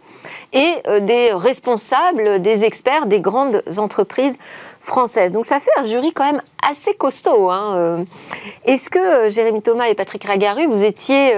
et 0.53 0.73
euh, 0.87 0.99
des 0.99 1.31
responsables, 1.33 2.41
des 2.41 2.65
experts 2.65 3.07
des 3.07 3.19
grandes 3.19 3.61
entreprises 3.77 4.37
françaises. 4.79 5.31
Donc 5.31 5.45
ça 5.45 5.59
fait 5.59 5.71
un 5.77 5.83
jury 5.83 6.11
quand 6.13 6.25
même 6.25 6.41
assez 6.69 6.93
costaud. 6.93 7.49
Hein, 7.49 7.73
euh. 7.75 8.03
Est-ce 8.65 8.89
que 8.89 9.29
Jérémy 9.29 9.61
Thomas 9.61 9.87
et 9.87 9.95
Patrick 9.95 10.23
Ragaru, 10.23 10.67
vous 10.67 10.83
étiez 10.83 11.33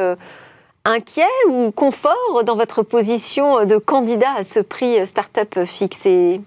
inquiet 0.85 1.23
ou 1.49 1.71
confort 1.71 2.43
dans 2.45 2.55
votre 2.55 2.83
position 2.83 3.65
de 3.65 3.77
candidat 3.77 4.33
à 4.37 4.43
ce 4.43 4.59
prix 4.59 5.05
Startup 5.05 5.63
fixé 5.65 6.41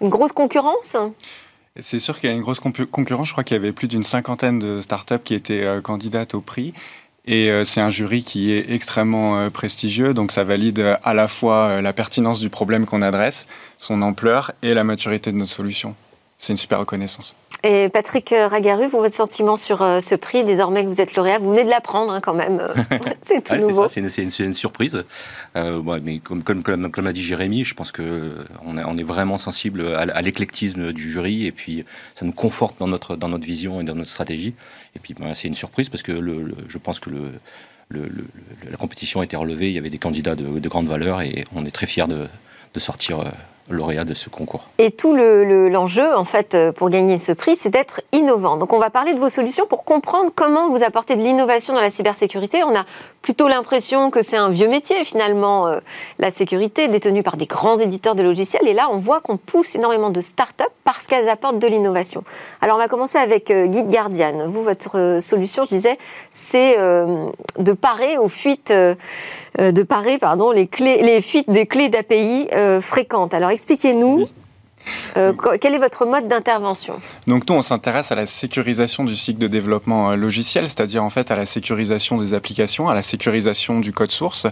Une 0.00 0.08
grosse 0.08 0.32
concurrence? 0.32 0.96
C'est 1.80 2.00
sûr 2.00 2.18
qu'il 2.18 2.28
y 2.28 2.32
a 2.32 2.34
une 2.34 2.42
grosse 2.42 2.60
concurrence. 2.60 3.28
Je 3.28 3.32
crois 3.32 3.44
qu'il 3.44 3.56
y 3.56 3.60
avait 3.60 3.72
plus 3.72 3.86
d'une 3.86 4.02
cinquantaine 4.02 4.58
de 4.58 4.80
startups 4.80 5.20
qui 5.22 5.34
étaient 5.34 5.64
euh, 5.64 5.80
candidates 5.80 6.34
au 6.34 6.40
prix. 6.40 6.74
Et 7.24 7.50
euh, 7.50 7.64
c'est 7.64 7.80
un 7.80 7.90
jury 7.90 8.24
qui 8.24 8.52
est 8.52 8.70
extrêmement 8.72 9.38
euh, 9.38 9.50
prestigieux, 9.50 10.14
donc 10.14 10.32
ça 10.32 10.44
valide 10.44 10.98
à 11.04 11.14
la 11.14 11.28
fois 11.28 11.80
la 11.82 11.92
pertinence 11.92 12.40
du 12.40 12.48
problème 12.48 12.86
qu'on 12.86 13.02
adresse, 13.02 13.46
son 13.78 14.02
ampleur 14.02 14.52
et 14.62 14.74
la 14.74 14.82
maturité 14.82 15.30
de 15.30 15.36
notre 15.36 15.52
solution. 15.52 15.94
C'est 16.38 16.52
une 16.52 16.56
super 16.56 16.80
reconnaissance. 16.80 17.36
Et 17.64 17.88
Patrick 17.88 18.32
Ragaru, 18.32 18.86
vous, 18.86 18.98
votre 18.98 19.14
sentiment 19.14 19.56
sur 19.56 19.82
euh, 19.82 19.98
ce 19.98 20.14
prix, 20.14 20.44
désormais 20.44 20.84
que 20.84 20.88
vous 20.88 21.00
êtes 21.00 21.16
lauréat, 21.16 21.38
vous 21.38 21.50
venez 21.50 21.64
de 21.64 21.70
l'apprendre 21.70 22.12
hein, 22.12 22.20
quand 22.20 22.34
même, 22.34 22.62
c'est 23.22 23.42
tout 23.42 23.56
nouveau. 23.56 23.88
C'est 23.88 24.00
une, 24.00 24.30
une, 24.38 24.54
surprise. 24.54 25.04
Euh, 25.56 25.82
mais 26.02 26.20
comme, 26.20 26.42
comme, 26.44 26.62
comme, 26.62 27.04
l'a 27.04 27.12
dit 27.12 27.22
Jérémy, 27.22 27.64
je 27.64 27.74
pense 27.74 27.90
qu'on 27.90 28.32
on 28.64 28.96
est 28.96 29.02
vraiment 29.02 29.38
sensible 29.38 29.96
à, 29.96 30.22
l'éclectisme 30.22 30.92
du 30.92 31.10
jury 31.10 31.46
et 31.46 31.52
puis 31.52 31.84
ça 32.14 32.24
nous 32.24 32.32
conforte 32.32 32.78
dans 32.78 32.88
notre, 32.88 33.16
dans 33.16 33.28
notre 33.28 33.46
vision 33.46 33.80
et 33.80 33.84
dans 33.84 33.96
notre 33.96 34.10
stratégie. 34.10 34.54
Et 34.94 35.00
puis 35.00 35.14
ben, 35.18 35.34
c'est 35.34 35.48
une 35.48 35.54
surprise 35.54 35.88
parce 35.88 36.02
que 36.02 36.12
le, 36.12 36.54
je 36.68 36.78
pense 36.78 37.00
que 37.00 37.10
le, 37.10 37.32
la 38.70 38.76
compétition 38.76 39.20
a 39.20 39.24
été 39.24 39.36
relevée, 39.36 39.68
il 39.68 39.74
y 39.74 39.78
avait 39.78 39.90
des 39.90 39.98
candidats 39.98 40.34
de, 40.34 40.60
de 40.60 40.68
grande 40.68 40.88
valeur 40.88 41.22
et 41.22 41.44
on 41.56 41.64
est 41.64 41.70
très 41.70 41.86
fiers 41.86 42.06
de, 42.06 42.26
de 42.74 42.80
sortir 42.80 43.20
euh, 43.20 43.24
lauréat 43.70 44.04
de 44.04 44.14
ce 44.14 44.28
concours. 44.28 44.64
Et 44.78 44.90
tout 44.90 45.14
l'enjeu, 45.14 46.14
en 46.14 46.24
fait, 46.24 46.54
euh, 46.54 46.72
pour 46.72 46.90
gagner 46.90 47.18
ce 47.18 47.32
prix, 47.32 47.56
c'est 47.56 47.70
d'être 47.70 48.00
innovant. 48.12 48.56
Donc, 48.56 48.72
on 48.72 48.78
va 48.78 48.90
parler 48.90 49.14
de 49.14 49.20
vos 49.20 49.28
solutions 49.28 49.66
pour 49.66 49.84
comprendre 49.84 50.30
comment 50.34 50.70
vous 50.70 50.82
apportez 50.82 51.16
de 51.16 51.22
l'innovation 51.22 51.74
dans 51.74 51.80
la 51.80 51.90
cybersécurité. 51.90 52.62
On 52.64 52.74
a 52.74 52.84
plutôt 53.22 53.48
l'impression 53.48 54.10
que 54.10 54.22
c'est 54.22 54.36
un 54.36 54.48
vieux 54.48 54.68
métier, 54.68 55.04
finalement, 55.04 55.66
euh, 55.66 55.80
la 56.18 56.30
sécurité, 56.30 56.88
détenue 56.88 57.22
par 57.22 57.36
des 57.36 57.46
grands 57.46 57.76
éditeurs 57.76 58.14
de 58.14 58.22
logiciels. 58.22 58.66
Et 58.66 58.74
là, 58.74 58.88
on 58.90 58.96
voit 58.96 59.20
qu'on 59.20 59.36
pousse 59.36 59.74
énormément 59.74 60.10
de 60.10 60.20
start-up 60.20 60.70
parce 60.84 61.06
qu'elles 61.06 61.28
apportent 61.28 61.58
de 61.58 61.68
l'innovation. 61.68 62.24
Alors, 62.62 62.76
on 62.76 62.80
va 62.80 62.88
commencer 62.88 63.18
avec 63.18 63.52
Guide 63.52 63.90
Guardian. 63.90 64.46
Vous, 64.46 64.62
votre 64.62 65.18
solution, 65.20 65.64
je 65.64 65.68
disais, 65.68 65.98
c'est 66.30 66.78
de 66.78 67.72
parer 67.72 68.16
aux 68.16 68.28
fuites, 68.28 68.72
de 69.58 69.82
parer, 69.82 70.18
pardon, 70.18 70.50
les, 70.50 70.66
clés, 70.66 71.02
les 71.02 71.20
fuites 71.20 71.50
des 71.50 71.66
clés 71.66 71.88
d'API 71.88 72.48
fréquentes. 72.80 73.34
Alors, 73.34 73.50
expliquez-nous. 73.50 74.26
Euh, 75.16 75.32
quel 75.60 75.74
est 75.74 75.78
votre 75.78 76.06
mode 76.06 76.28
d'intervention? 76.28 77.00
Donc 77.26 77.48
nous, 77.48 77.56
on 77.56 77.62
s'intéresse 77.62 78.12
à 78.12 78.14
la 78.14 78.26
sécurisation 78.26 79.04
du 79.04 79.16
cycle 79.16 79.38
de 79.38 79.48
développement 79.48 80.10
euh, 80.10 80.16
logiciel, 80.16 80.64
c'est-à-dire 80.64 81.02
en 81.02 81.10
fait 81.10 81.30
à 81.30 81.36
la 81.36 81.46
sécurisation 81.46 82.16
des 82.16 82.34
applications, 82.34 82.88
à 82.88 82.94
la 82.94 83.02
sécurisation 83.02 83.80
du 83.80 83.92
code 83.92 84.12
source. 84.12 84.46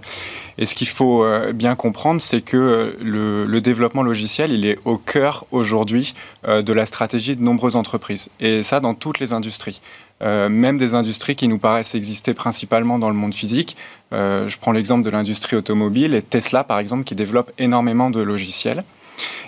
Et 0.59 0.67
ce 0.67 0.75
qu'il 0.75 0.89
faut 0.89 1.25
euh, 1.25 1.53
bien 1.53 1.75
comprendre, 1.75 2.21
c'est 2.21 2.41
que 2.41 2.97
le, 3.01 3.61
développement 3.61 4.03
logiciel, 4.03 4.53
il 4.53 4.65
est 4.65 4.79
au 4.85 4.97
cœur 4.97 5.45
aujourd'hui 5.51 6.15
de 6.47 6.73
la 6.73 6.87
stratégie 6.87 7.35
de 7.35 7.43
nombreuses 7.43 7.75
entreprises. 7.75 8.29
Et 8.39 8.63
ça, 8.63 8.79
dans 8.79 8.95
toutes 8.95 9.19
les 9.19 9.33
industries. 9.33 9.81
même 10.21 10.79
des 10.79 10.95
industries 10.95 11.35
qui 11.35 11.49
nous 11.49 11.59
paraissent 11.59 11.97
exister 11.97 12.33
principalement 12.33 13.01
dans 13.01 13.09
le 13.09 13.17
monde 13.17 13.35
physique. 13.35 13.77
je 14.13 14.57
prends 14.61 14.73
l'exemple 14.73 15.05
de 15.05 15.11
l'industrie 15.11 15.57
automobile 15.57 16.15
et 16.15 16.23
Tesla, 16.23 16.63
par 16.63 16.79
exemple, 16.79 17.03
qui 17.05 17.17
développe 17.17 17.51
énormément 17.59 18.11
de 18.11 18.21
logiciels. 18.21 18.85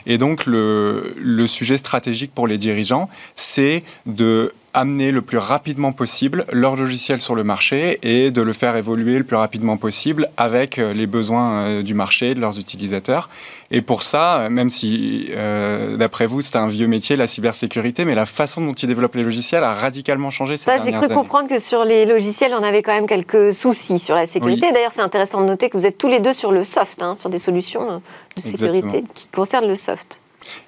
Et 0.07 0.19
donc 0.19 0.47
le, 0.47 1.15
sujet 1.47 1.77
stratégique 1.77 2.33
pour 2.35 2.47
les 2.47 2.59
dirigeants, 2.59 3.09
c'est 3.37 3.83
de 4.07 4.53
amener 4.79 5.11
le 5.11 5.23
plus 5.23 5.39
rapidement 5.39 5.93
possible 5.93 6.45
leur 6.53 6.77
logiciel 6.77 7.21
sur 7.21 7.35
le 7.35 7.43
marché 7.43 7.99
et 8.03 8.31
de 8.31 8.43
le 8.43 8.53
faire 8.53 8.77
évoluer 8.77 9.19
le 9.19 9.25
plus 9.25 9.37
rapidement 9.37 9.77
possible 9.77 10.29
avec 10.37 10.79
euh, 10.79 10.95
les 10.95 11.09
besoins 11.09 11.51
euh, 11.51 11.83
du 11.83 11.95
marché, 11.95 12.35
de 12.35 12.41
leurs 12.41 12.59
utilisateurs. 12.61 13.29
Et 13.73 13.83
pour 13.83 14.05
ça, 14.05 14.39
euh, 14.39 14.51
même 14.51 14.71
si, 14.71 15.31
d'après 15.99 16.27
vous, 16.27 16.41
c'est 16.43 16.57
un 16.57 16.69
vieux 16.69 16.87
métier, 16.87 17.17
la 17.17 17.27
cybersécurité, 17.27 18.05
mais 18.05 18.15
la 18.15 18.27
façon 18.27 18.65
dont 18.65 18.73
ils 18.73 18.87
développent 18.87 19.17
les 19.17 19.25
logiciels 19.25 19.65
a 19.65 19.73
radicalement 19.73 20.31
changé. 20.31 20.57
Ça, 20.57 20.77
j'ai 20.77 20.93
cru 20.93 21.09
comprendre 21.09 21.49
que 21.49 21.59
sur 21.59 21.85
les 21.85 22.07
logiciels, 22.07 22.55
on 22.55 22.63
avait 22.63 22.83
quand 22.83 22.95
même 22.95 23.07
quelques 23.07 23.53
soucis 23.53 23.99
sur 23.99 24.15
la 24.15 24.27
sécurité. 24.27 24.71
D'ailleurs, 24.73 24.93
c'est 24.93 25.03
intéressant 25.03 25.41
de 25.41 25.47
noter 25.47 25.69
que 25.71 25.77
vous 25.77 25.87
êtes 25.87 25.99
tous 25.99 26.09
les 26.09 26.21
deux 26.21 26.33
sur 26.33 26.53
le 26.53 26.63
soft, 26.65 27.03
hein, 27.03 27.15
sur 27.19 27.31
des 27.31 27.39
solutions 27.39 28.01
de 28.37 28.41
sécurité 28.41 29.05
qui 29.13 29.29
concernent 29.29 29.69
le 29.69 29.77
soft. 29.77 30.21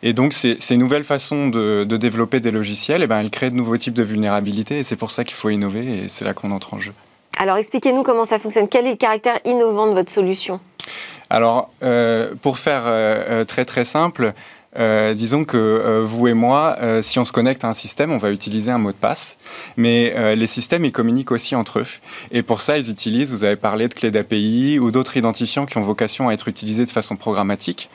Et 0.03 0.13
donc, 0.13 0.33
ces, 0.33 0.77
nouvelles 0.77 1.05
façons 1.05 1.49
de, 1.49 1.85
développer 1.85 2.41
des 2.41 2.51
logiciels, 2.51 3.03
eh 3.03 3.07
ben, 3.07 3.21
elles 3.21 3.31
créent 3.31 3.51
de 3.51 3.57
nouveaux 3.57 3.77
types 3.77 3.95
de 3.95 4.03
vulnérabilités 4.03 4.79
et 4.79 4.83
c'est 4.83 4.97
pour 4.97 5.11
ça 5.11 5.25
qu'il 5.25 5.37
faut 5.37 5.51
innover 5.51 5.81
et 5.81 6.09
c'est 6.09 6.25
là 6.25 6.33
qu'on 6.33 6.51
entre 6.51 6.75
en 6.75 6.79
jeu. 6.79 6.93
Alors, 7.39 7.57
expliquez-nous 7.57 8.03
comment 8.03 8.25
ça 8.25 8.39
fonctionne. 8.39 8.69
Quel 8.69 8.87
est 8.87 8.91
le 8.91 8.97
caractère 8.97 9.39
innovant 9.45 9.87
de 9.87 9.93
votre 9.93 10.11
solution? 10.11 10.61
Alors, 11.31 11.71
euh, 11.85 12.35
pour 12.43 12.59
faire 12.59 12.83
euh, 12.87 13.25
euh, 13.29 13.45
très 13.45 13.65
très 13.65 13.85
simple, 13.85 14.35
disons 15.15 15.45
que 15.45 16.01
vous 16.05 16.29
et 16.29 16.33
moi, 16.33 16.79
si 17.03 17.19
on 17.19 17.25
se 17.25 17.33
connecte 17.33 17.65
à 17.65 17.69
un 17.69 17.73
système, 17.73 18.13
on 18.13 18.19
va 18.19 18.31
utiliser 18.31 18.71
un 18.71 18.79
mot 18.79 18.93
de 18.93 18.97
passe. 18.97 19.37
Mais 19.77 20.37
les 20.37 20.47
systèmes, 20.47 20.85
ils 20.85 20.93
communiquent 20.93 21.33
aussi 21.33 21.57
entre 21.57 21.81
eux. 21.81 21.87
Et 22.31 22.43
pour 22.43 22.61
ça, 22.61 22.79
ils 22.79 22.89
utilisent, 22.89 23.33
vous 23.33 23.43
avez 23.43 23.57
parlé 23.57 23.89
de 23.89 23.95
clés 23.95 24.13
d'API 24.13 24.79
ou 24.79 24.93
d'autres 24.93 25.17
identifiants 25.17 25.67
qui 25.67 25.77
ont 25.77 25.81
vocation 25.81 26.29
à 26.29 26.35
être 26.35 26.47
utilisés 26.47 26.87
de 26.87 26.91
façon 26.93 27.17
programmatique. 27.17 27.91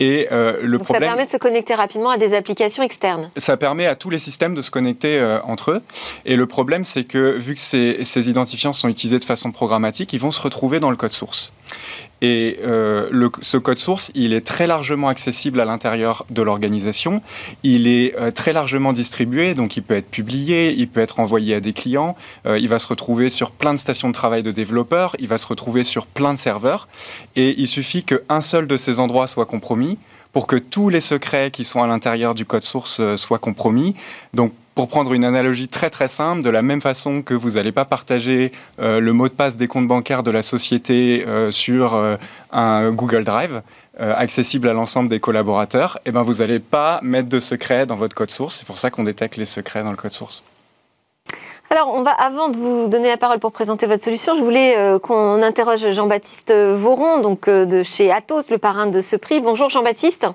Et 0.00 0.28
euh, 0.30 0.58
le 0.62 0.78
problème, 0.78 1.02
ça 1.02 1.06
permet 1.08 1.24
de 1.24 1.30
se 1.30 1.36
connecter 1.36 1.74
rapidement 1.74 2.10
à 2.10 2.18
des 2.18 2.34
applications 2.34 2.82
externes. 2.82 3.30
Ça 3.36 3.56
permet 3.56 3.86
à 3.86 3.96
tous 3.96 4.10
les 4.10 4.20
systèmes 4.20 4.54
de 4.54 4.62
se 4.62 4.70
connecter 4.70 5.18
euh, 5.18 5.40
entre 5.42 5.72
eux. 5.72 5.82
Et 6.24 6.36
le 6.36 6.46
problème, 6.46 6.84
c'est 6.84 7.04
que 7.04 7.36
vu 7.36 7.56
que 7.56 7.60
ces, 7.60 8.04
ces, 8.04 8.30
identifiants 8.30 8.72
sont 8.72 8.88
utilisés 8.88 9.18
de 9.18 9.24
façon 9.24 9.50
programmatique, 9.50 10.12
ils 10.12 10.20
vont 10.20 10.30
se 10.30 10.40
retrouver 10.40 10.78
dans 10.78 10.90
le 10.90 10.96
code 10.96 11.12
source. 11.12 11.52
Et 12.20 12.58
euh, 12.64 13.28
ce 13.40 13.56
code 13.56 13.78
source, 13.78 14.10
il 14.14 14.32
est 14.32 14.40
très 14.40 14.66
largement 14.66 15.08
accessible 15.08 15.60
à 15.60 15.64
l'intérieur 15.64 16.26
de 16.30 16.42
l'organisation. 16.42 17.22
Il 17.62 17.86
est 17.86 18.14
euh, 18.18 18.30
très 18.30 18.52
largement 18.52 18.92
distribué, 18.92 19.54
donc 19.54 19.76
il 19.76 19.82
peut 19.82 19.94
être 19.94 20.10
publié, 20.10 20.74
il 20.76 20.88
peut 20.88 21.00
être 21.00 21.20
envoyé 21.20 21.54
à 21.54 21.60
des 21.60 21.72
clients. 21.72 22.16
Euh, 22.46 22.58
il 22.58 22.68
va 22.68 22.78
se 22.78 22.88
retrouver 22.88 23.30
sur 23.30 23.50
plein 23.50 23.72
de 23.72 23.78
stations 23.78 24.08
de 24.08 24.14
travail 24.14 24.42
de 24.42 24.50
développeurs. 24.50 25.14
Il 25.18 25.28
va 25.28 25.38
se 25.38 25.46
retrouver 25.46 25.84
sur 25.84 26.06
plein 26.06 26.32
de 26.32 26.38
serveurs. 26.38 26.88
Et 27.36 27.54
il 27.60 27.68
suffit 27.68 28.02
qu'un 28.02 28.40
seul 28.40 28.66
de 28.66 28.76
ces 28.76 28.98
endroits 28.98 29.26
soit 29.26 29.46
compromis 29.46 29.98
pour 30.32 30.46
que 30.46 30.56
tous 30.56 30.88
les 30.88 31.00
secrets 31.00 31.50
qui 31.50 31.64
sont 31.64 31.82
à 31.82 31.86
l'intérieur 31.86 32.34
du 32.34 32.44
code 32.44 32.64
source 32.64 33.00
soient 33.16 33.38
compromis. 33.38 33.94
Donc 34.34 34.52
pour 34.78 34.86
prendre 34.86 35.12
une 35.12 35.24
analogie 35.24 35.66
très 35.66 35.90
très 35.90 36.06
simple, 36.06 36.42
de 36.42 36.50
la 36.50 36.62
même 36.62 36.80
façon 36.80 37.20
que 37.22 37.34
vous 37.34 37.54
n'allez 37.54 37.72
pas 37.72 37.84
partager 37.84 38.52
euh, 38.78 39.00
le 39.00 39.12
mot 39.12 39.26
de 39.26 39.32
passe 39.32 39.56
des 39.56 39.66
comptes 39.66 39.88
bancaires 39.88 40.22
de 40.22 40.30
la 40.30 40.40
société 40.40 41.24
euh, 41.26 41.50
sur 41.50 41.96
euh, 41.96 42.14
un 42.52 42.92
Google 42.92 43.24
Drive 43.24 43.62
accessible 43.98 44.68
à 44.68 44.72
l'ensemble 44.74 45.08
des 45.08 45.18
collaborateurs, 45.18 45.98
et 46.04 46.10
eh 46.10 46.12
ben 46.12 46.22
vous 46.22 46.34
n'allez 46.34 46.60
pas 46.60 47.00
mettre 47.02 47.28
de 47.28 47.40
secret 47.40 47.86
dans 47.86 47.96
votre 47.96 48.14
code 48.14 48.30
source. 48.30 48.54
C'est 48.54 48.66
pour 48.68 48.78
ça 48.78 48.92
qu'on 48.92 49.02
détecte 49.02 49.36
les 49.36 49.46
secrets 49.46 49.82
dans 49.82 49.90
le 49.90 49.96
code 49.96 50.12
source. 50.12 50.44
Alors, 51.70 51.92
on 51.92 52.02
va, 52.02 52.12
avant 52.12 52.48
de 52.48 52.56
vous 52.56 52.86
donner 52.86 53.08
la 53.08 53.16
parole 53.16 53.40
pour 53.40 53.50
présenter 53.50 53.88
votre 53.88 54.04
solution, 54.04 54.36
je 54.36 54.44
voulais 54.44 54.76
qu'on 55.02 55.42
interroge 55.42 55.90
Jean-Baptiste 55.90 56.52
Voron, 56.52 57.18
donc 57.18 57.50
de 57.50 57.82
chez 57.82 58.12
Atos, 58.12 58.52
le 58.52 58.58
parrain 58.58 58.86
de 58.86 59.00
ce 59.00 59.16
prix. 59.16 59.40
Bonjour 59.40 59.68
Jean-Baptiste. 59.68 60.28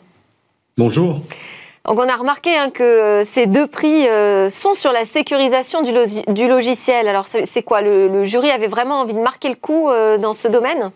Bonjour. 0.78 1.22
Donc 1.86 2.00
on 2.00 2.08
a 2.08 2.16
remarqué 2.16 2.56
hein, 2.56 2.70
que 2.70 2.84
euh, 2.84 3.24
ces 3.24 3.46
deux 3.46 3.68
prix 3.68 4.08
euh, 4.08 4.50
sont 4.50 4.74
sur 4.74 4.94
la 4.94 5.04
sécurisation 5.04 5.82
du, 5.82 6.48
logiciel. 6.48 7.10
Alors 7.10 7.28
c'est 7.28 7.62
quoi? 7.62 7.82
Le, 7.82 8.24
jury 8.24 8.50
avait 8.52 8.68
vraiment 8.68 9.02
envie 9.02 9.14
de 9.14 9.20
marquer 9.20 9.50
le 9.50 9.56
coup 9.56 9.90
euh, 9.90 10.18
dans 10.18 10.32
ce 10.32 10.48
domaine? 10.48 10.92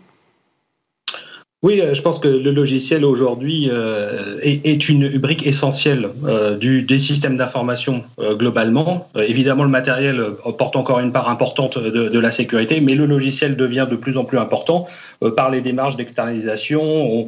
Oui, 1.68 1.82
euh, 1.82 1.94
je 1.94 2.02
pense 2.02 2.18
que 2.20 2.30
le 2.30 2.52
logiciel 2.52 3.04
aujourd'hui 3.04 3.70
euh, 3.70 4.40
est, 4.42 4.88
une 4.88 5.18
brique 5.18 5.46
essentielle 5.46 6.08
euh, 6.24 6.56
du, 6.56 6.82
des 6.82 6.98
systèmes 6.98 7.36
d'information 7.36 8.06
globalement. 8.18 9.10
évidemment, 9.16 9.64
le 9.64 9.70
matériel 9.70 10.24
porte 10.58 10.78
encore 10.78 11.00
une 11.00 11.12
part 11.12 11.28
importante 11.28 11.78
de, 11.78 12.20
la 12.20 12.32
sécurité, 12.32 12.80
mais 12.80 12.96
le 12.96 13.06
logiciel 13.06 13.58
devient 13.58 13.86
de 13.90 13.98
plus 13.98 14.18
en 14.18 14.24
plus 14.24 14.38
important 14.38 14.88
par 15.36 15.50
les 15.50 15.60
démarches 15.60 15.98
d'externalisation. 15.98 16.82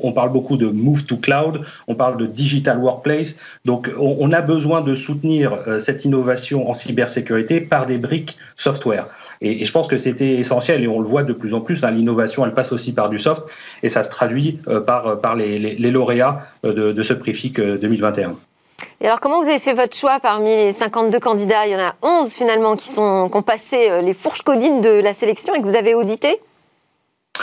On, 0.05 0.11
parle 0.13 0.31
beaucoup 0.31 0.55
de 0.55 0.67
move 0.67 1.03
to 1.03 1.17
cloud, 1.17 1.61
on 1.87 1.95
parle 1.95 2.17
de 2.17 2.25
digital 2.25 2.77
workplace. 2.77 3.35
Donc, 3.65 3.89
on, 3.99 4.15
on 4.19 4.31
a 4.31 4.41
besoin 4.41 4.81
de 4.81 4.95
soutenir 4.95 5.57
cette 5.79 6.05
innovation 6.05 6.69
en 6.69 6.73
cybersécurité 6.73 7.59
par 7.59 7.85
des 7.87 7.97
briques 7.97 8.37
software. 8.57 9.07
Et, 9.41 9.65
je 9.65 9.71
pense 9.71 9.87
que 9.87 9.97
c'était 9.97 10.35
essentiel 10.35 10.83
et 10.83 10.87
on 10.87 10.99
le 10.99 11.07
voit 11.07 11.23
de 11.23 11.33
plus 11.33 11.53
en 11.53 11.61
plus. 11.61 11.83
Hein, 11.83 11.91
L'innovation, 11.91 12.45
elle 12.45 12.53
passe 12.53 12.71
aussi 12.71 12.93
par 12.93 13.09
du 13.09 13.19
soft 13.19 13.43
et 13.83 13.89
ça 13.89 14.03
se 14.03 14.09
traduit 14.09 14.59
euh, 14.67 14.81
par, 14.81 15.19
par 15.19 15.35
les, 15.35 15.77
lauréats 15.77 16.43
euh, 16.65 16.93
de, 16.93 17.03
ce 17.03 17.13
préfic 17.13 17.59
2021. 17.59 18.29
Euh, 18.29 18.33
et 19.01 19.07
alors, 19.07 19.19
comment 19.19 19.41
vous 19.41 19.47
avez 19.47 19.59
fait 19.59 19.73
votre 19.73 19.95
choix 19.95 20.19
parmi 20.19 20.49
les 20.49 20.71
52 20.71 21.19
candidats? 21.19 21.65
Il 21.67 21.71
y 21.71 21.75
en 21.75 21.79
a 21.79 21.95
11 22.01 22.33
finalement 22.33 22.75
qui, 22.75 22.93
qui 22.93 22.99
ont 22.99 23.41
passé 23.45 24.01
les 24.01 24.13
fourches 24.13 24.41
codines 24.41 24.81
de 24.81 24.89
la 24.89 25.13
sélection 25.13 25.53
et 25.53 25.59
que 25.59 25.65
vous 25.65 25.75
avez 25.75 25.95
audité 25.95 26.39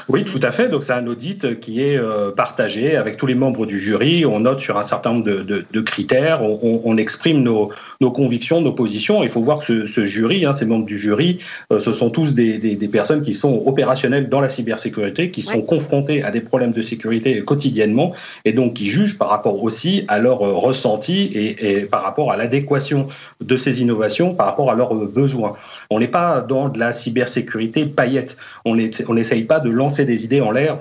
oui, 0.08 0.24
tout 0.24 0.40
à 0.42 0.52
fait. 0.52 0.68
Donc 0.68 0.84
c'est 0.84 0.92
un 0.92 1.06
audit 1.06 1.58
qui 1.58 1.82
est 1.82 1.96
euh, 1.96 2.30
partagé 2.30 2.96
avec 2.96 3.16
tous 3.16 3.26
les 3.26 3.34
membres 3.34 3.66
du 3.66 3.80
jury. 3.80 4.24
On 4.24 4.40
note 4.40 4.60
sur 4.60 4.78
un 4.78 4.82
certain 4.82 5.14
nombre 5.14 5.24
de, 5.24 5.80
critères, 5.80 6.42
on, 6.42 6.96
exprime 6.96 7.42
nos, 7.42 7.70
convictions, 8.00 8.60
nos 8.60 8.72
positions. 8.72 9.24
Il 9.24 9.30
faut 9.30 9.40
voir 9.40 9.58
que 9.64 9.86
ce, 9.86 10.04
jury, 10.04 10.44
hein, 10.44 10.52
ces 10.52 10.64
membres 10.64 10.86
du 10.86 10.98
jury, 10.98 11.38
euh, 11.72 11.80
ce 11.80 11.92
sont 11.92 12.10
tous 12.10 12.34
des, 12.34 12.76
personnes 12.90 13.22
qui 13.22 13.34
sont 13.34 13.62
opérationnelles 13.66 14.28
dans 14.28 14.40
la 14.40 14.48
cybersécurité, 14.48 15.30
qui 15.30 15.42
sont 15.42 15.62
confrontées 15.62 16.22
à 16.22 16.30
des 16.30 16.40
problèmes 16.40 16.72
de 16.72 16.82
sécurité 16.82 17.42
quotidiennement 17.44 18.14
et 18.44 18.52
donc 18.52 18.74
qui 18.74 18.86
jugent 18.86 19.18
par 19.18 19.28
rapport 19.28 19.62
aussi 19.62 20.04
à 20.08 20.18
leur 20.18 20.42
euh, 20.42 20.52
ressenti 20.52 21.30
et, 21.34 21.80
par 21.82 22.02
rapport 22.02 22.30
à 22.30 22.36
l'adéquation 22.36 23.08
de 23.40 23.56
ces 23.56 23.82
innovations 23.82 24.34
par 24.34 24.46
rapport 24.46 24.70
à 24.70 24.74
leurs 24.74 24.94
besoins. 24.94 25.56
On 25.90 26.00
n'est 26.00 26.08
pas 26.08 26.40
dans 26.40 26.68
de 26.68 26.78
la 26.78 26.92
cybersécurité 26.92 27.86
paillette. 27.86 28.36
On 28.64 28.74
n'essaye 28.74 29.44
pas 29.44 29.60
de 29.60 29.70
lancer 29.70 30.04
des 30.04 30.24
idées 30.24 30.40
en 30.40 30.50
l'air 30.50 30.78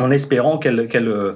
en 0.00 0.12
espérant 0.12 0.58
qu'elle 0.58 0.88
qu'elle 0.88 1.08
euh, 1.08 1.34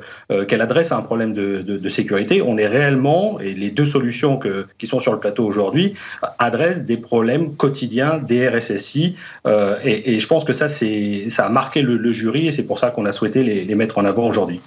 adresse 0.60 0.92
un 0.92 1.02
problème 1.02 1.32
de, 1.34 1.88
sécurité. 1.88 2.42
On 2.42 2.56
est 2.58 2.66
réellement, 2.66 3.40
et 3.40 3.54
les 3.54 3.70
deux 3.70 3.86
solutions 3.86 4.38
qui 4.78 4.86
sont 4.86 5.00
sur 5.00 5.12
le 5.12 5.18
plateau 5.18 5.44
aujourd'hui, 5.44 5.94
adressent 6.38 6.82
des 6.82 6.96
problèmes 6.96 7.56
quotidiens 7.56 8.18
des 8.18 8.48
RSSI. 8.48 9.16
Euh, 9.46 9.78
et, 9.82 10.20
je 10.20 10.26
pense 10.26 10.44
que 10.44 10.52
ça, 10.52 10.68
a 10.68 11.48
marqué 11.48 11.82
le, 11.82 12.12
jury 12.12 12.46
et 12.46 12.52
c'est 12.52 12.62
pour 12.62 12.78
ça 12.78 12.90
qu'on 12.90 13.04
a 13.04 13.12
souhaité 13.12 13.42
les, 13.42 13.64
les 13.64 13.74
mettre 13.74 13.98
en 13.98 14.04
avant 14.04 14.28
aujourd'hui. 14.28 14.60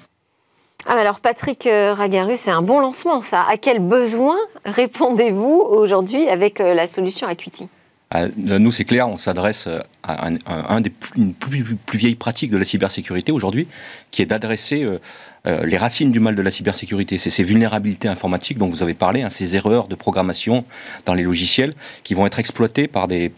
Ah, 0.88 0.94
alors 0.94 1.20
Patrick 1.20 1.66
euh, 1.66 1.94
Ragarus, 1.94 2.40
c'est 2.40 2.52
un 2.52 2.62
bon 2.62 2.80
lancement 2.80 3.22
ça. 3.22 3.44
À 3.50 3.58
quel 3.58 3.80
besoin 3.80 4.36
répondez-vous 4.66 5.66
aujourd'hui 5.70 6.28
avec 6.28 6.60
la 6.60 6.86
solution 6.86 7.28
Acuity? 7.28 7.70
Euh, 8.14 8.30
nous, 8.38 8.72
c'est 8.72 8.86
clair, 8.86 9.08
on 9.10 9.18
s'adresse 9.18 9.68
à 10.04 10.28
un, 10.48 10.82
des 10.82 10.90
plus, 10.90 11.20
une 11.20 11.34
plus, 11.34 11.98
vieilles 11.98 12.16
pratiques 12.16 12.52
de 12.52 12.58
la 12.58 12.66
cybersécurité 12.66 13.32
aujourd'hui, 13.32 13.68
qui 14.12 14.22
est 14.22 14.28
d'adresser 14.28 14.84
euh, 14.84 15.00
euh, 15.48 15.66
les 15.66 15.78
racines 15.78 16.12
du 16.12 16.20
mal 16.20 16.36
de 16.36 16.42
la 16.42 16.52
cybersécurité. 16.52 17.18
C'est 17.18 17.32
ces 17.32 17.44
vulnérabilités 17.44 18.08
informatiques 18.08 18.58
dont 18.58 18.68
vous 18.68 18.84
avez 18.84 18.94
parlé, 18.94 19.24
hein, 19.24 19.30
ces 19.30 19.56
erreurs 19.56 19.88
de 19.88 19.96
programmation 19.96 20.66
dans 21.06 21.14
les 21.14 21.24
logiciels 21.24 21.74
qui 22.04 22.14
vont 22.14 22.26
être 22.28 22.40
exploitées 22.40 22.88
par 22.88 23.08
des, 23.08 23.32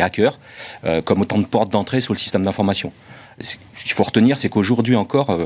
hackers 0.00 0.38
comme 1.04 1.22
autant 1.22 1.38
de 1.38 1.46
portes 1.46 1.72
d'entrée 1.72 2.00
sur 2.00 2.12
le 2.12 2.18
système 2.18 2.42
d'information 2.42 2.92
ce 3.38 3.56
qu'il 3.82 3.92
faut 3.92 4.02
retenir, 4.02 4.38
c'est 4.38 4.48
qu'aujourd'hui 4.48 4.96
encore, 4.96 5.38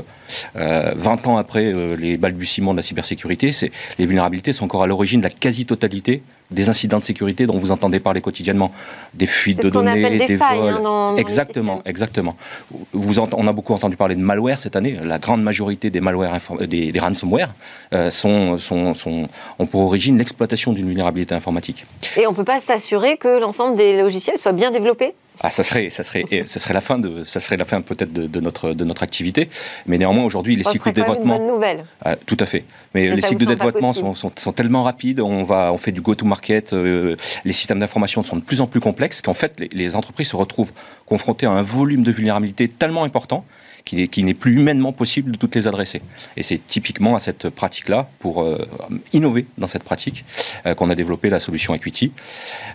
20 0.55 1.27
ans 1.27 1.35
après 1.35 1.73
les 1.97 2.15
balbutiements 2.15 2.71
de 2.71 2.77
la 2.77 2.83
cybersécurité, 2.83 3.53
les 3.99 4.05
vulnérabilités 4.05 4.53
sont 4.53 4.63
encore 4.63 4.83
à 4.83 4.87
l'origine 4.87 5.19
de 5.19 5.25
la 5.25 5.29
quasi-totalité 5.29 6.23
des 6.51 6.69
incidents 6.69 6.99
de 6.99 7.03
sécurité 7.03 7.45
dont 7.47 7.57
vous 7.57 7.71
entendez 7.71 7.99
parler 7.99 8.21
quotidiennement, 8.21 8.71
des 9.13 9.25
fuites 9.25 9.63
de 9.63 9.69
données, 9.69 10.27
des, 10.27 10.37
failles, 10.37 10.59
vols. 10.59 10.85
Hein, 10.85 11.15
exactement, 11.17 11.81
exactement. 11.85 12.35
Vous 12.91 13.19
on 13.19 13.47
a 13.47 13.53
beaucoup 13.53 13.73
entendu 13.73 13.95
parler 13.95 14.15
de 14.15 14.21
malware 14.21 14.59
cette 14.59 14.75
année. 14.75 14.97
La 15.03 15.19
grande 15.19 15.41
majorité 15.41 15.89
des 15.89 16.01
malware, 16.01 16.39
des, 16.67 16.93
ransomware, 16.99 17.53
euh, 17.93 18.11
sont, 18.11 18.57
sont, 18.57 18.93
sont, 18.93 19.27
ont 19.59 19.65
pour 19.65 19.81
origine 19.81 20.17
l'exploitation 20.17 20.73
d'une 20.73 20.87
vulnérabilité 20.87 21.35
informatique. 21.35 21.85
Et 22.17 22.27
on 22.27 22.31
ne 22.31 22.35
peut 22.35 22.43
pas 22.43 22.59
s'assurer 22.59 23.17
que 23.17 23.39
l'ensemble 23.39 23.75
des 23.75 23.97
logiciels 23.97 24.37
soient 24.37 24.51
bien 24.51 24.71
développés? 24.71 25.13
Ah, 25.39 25.49
ça 25.49 25.63
serait, 25.63 25.89
ça 25.89 26.03
serait, 26.03 26.23
ça 26.45 26.59
serait 26.59 26.73
la 26.73 26.81
fin 26.81 26.99
de, 26.99 27.23
ça 27.25 27.39
serait 27.39 27.57
la 27.57 27.65
fin 27.65 27.81
peut-être 27.81 28.13
de, 28.13 28.39
notre 28.39 28.73
de 28.73 28.83
notre 28.83 29.01
activité. 29.01 29.49
Mais 29.87 29.97
néanmoins 29.97 30.23
aujourd'hui 30.23 30.55
les 30.55 30.63
cycles 30.63 30.89
de 30.89 30.95
développement, 30.95 31.37
une 31.37 31.39
bonne 31.39 31.55
nouvelle. 31.55 31.85
Ah, 32.03 32.15
tout 32.15 32.37
à 32.39 32.45
fait. 32.45 32.63
Mais, 32.93 33.07
les 33.07 33.21
cycles 33.21 33.45
de 33.45 33.53
développement 33.53 33.93
sont, 33.93 34.13
sont, 34.13 34.31
sont, 34.35 34.51
tellement 34.51 34.83
rapides. 34.83 35.19
On 35.19 35.43
va, 35.43 35.71
on 35.73 35.77
fait 35.77 35.91
du 35.91 36.01
go-to-market. 36.01 36.73
Euh, 36.73 37.15
les 37.45 37.53
systèmes 37.53 37.79
d'information 37.79 38.21
sont 38.21 38.35
de 38.35 38.41
plus 38.41 38.61
en 38.61 38.67
plus 38.67 38.81
complexes 38.81 39.21
qu'en 39.21 39.33
fait 39.33 39.59
les, 39.59 39.69
les 39.73 39.95
entreprises 39.95 40.27
se 40.27 40.35
retrouvent 40.35 40.73
confrontées 41.05 41.47
à 41.47 41.51
un 41.51 41.61
volume 41.61 42.03
de 42.03 42.11
vulnérabilité 42.11 42.67
tellement 42.67 43.03
important 43.03 43.45
qui 43.85 44.23
n'est 44.23 44.33
plus 44.33 44.55
humainement 44.55 44.93
possible 44.93 45.31
de 45.31 45.37
toutes 45.37 45.55
les 45.55 45.67
adresser. 45.67 46.01
Et 46.37 46.43
c'est 46.43 46.57
typiquement 46.57 47.15
à 47.15 47.19
cette 47.19 47.49
pratique-là, 47.49 48.09
pour 48.19 48.43
euh, 48.43 48.67
innover 49.13 49.45
dans 49.57 49.67
cette 49.67 49.83
pratique, 49.83 50.23
euh, 50.65 50.73
qu'on 50.73 50.89
a 50.89 50.95
développé 50.95 51.29
la 51.29 51.39
solution 51.39 51.73
Equity. 51.73 52.11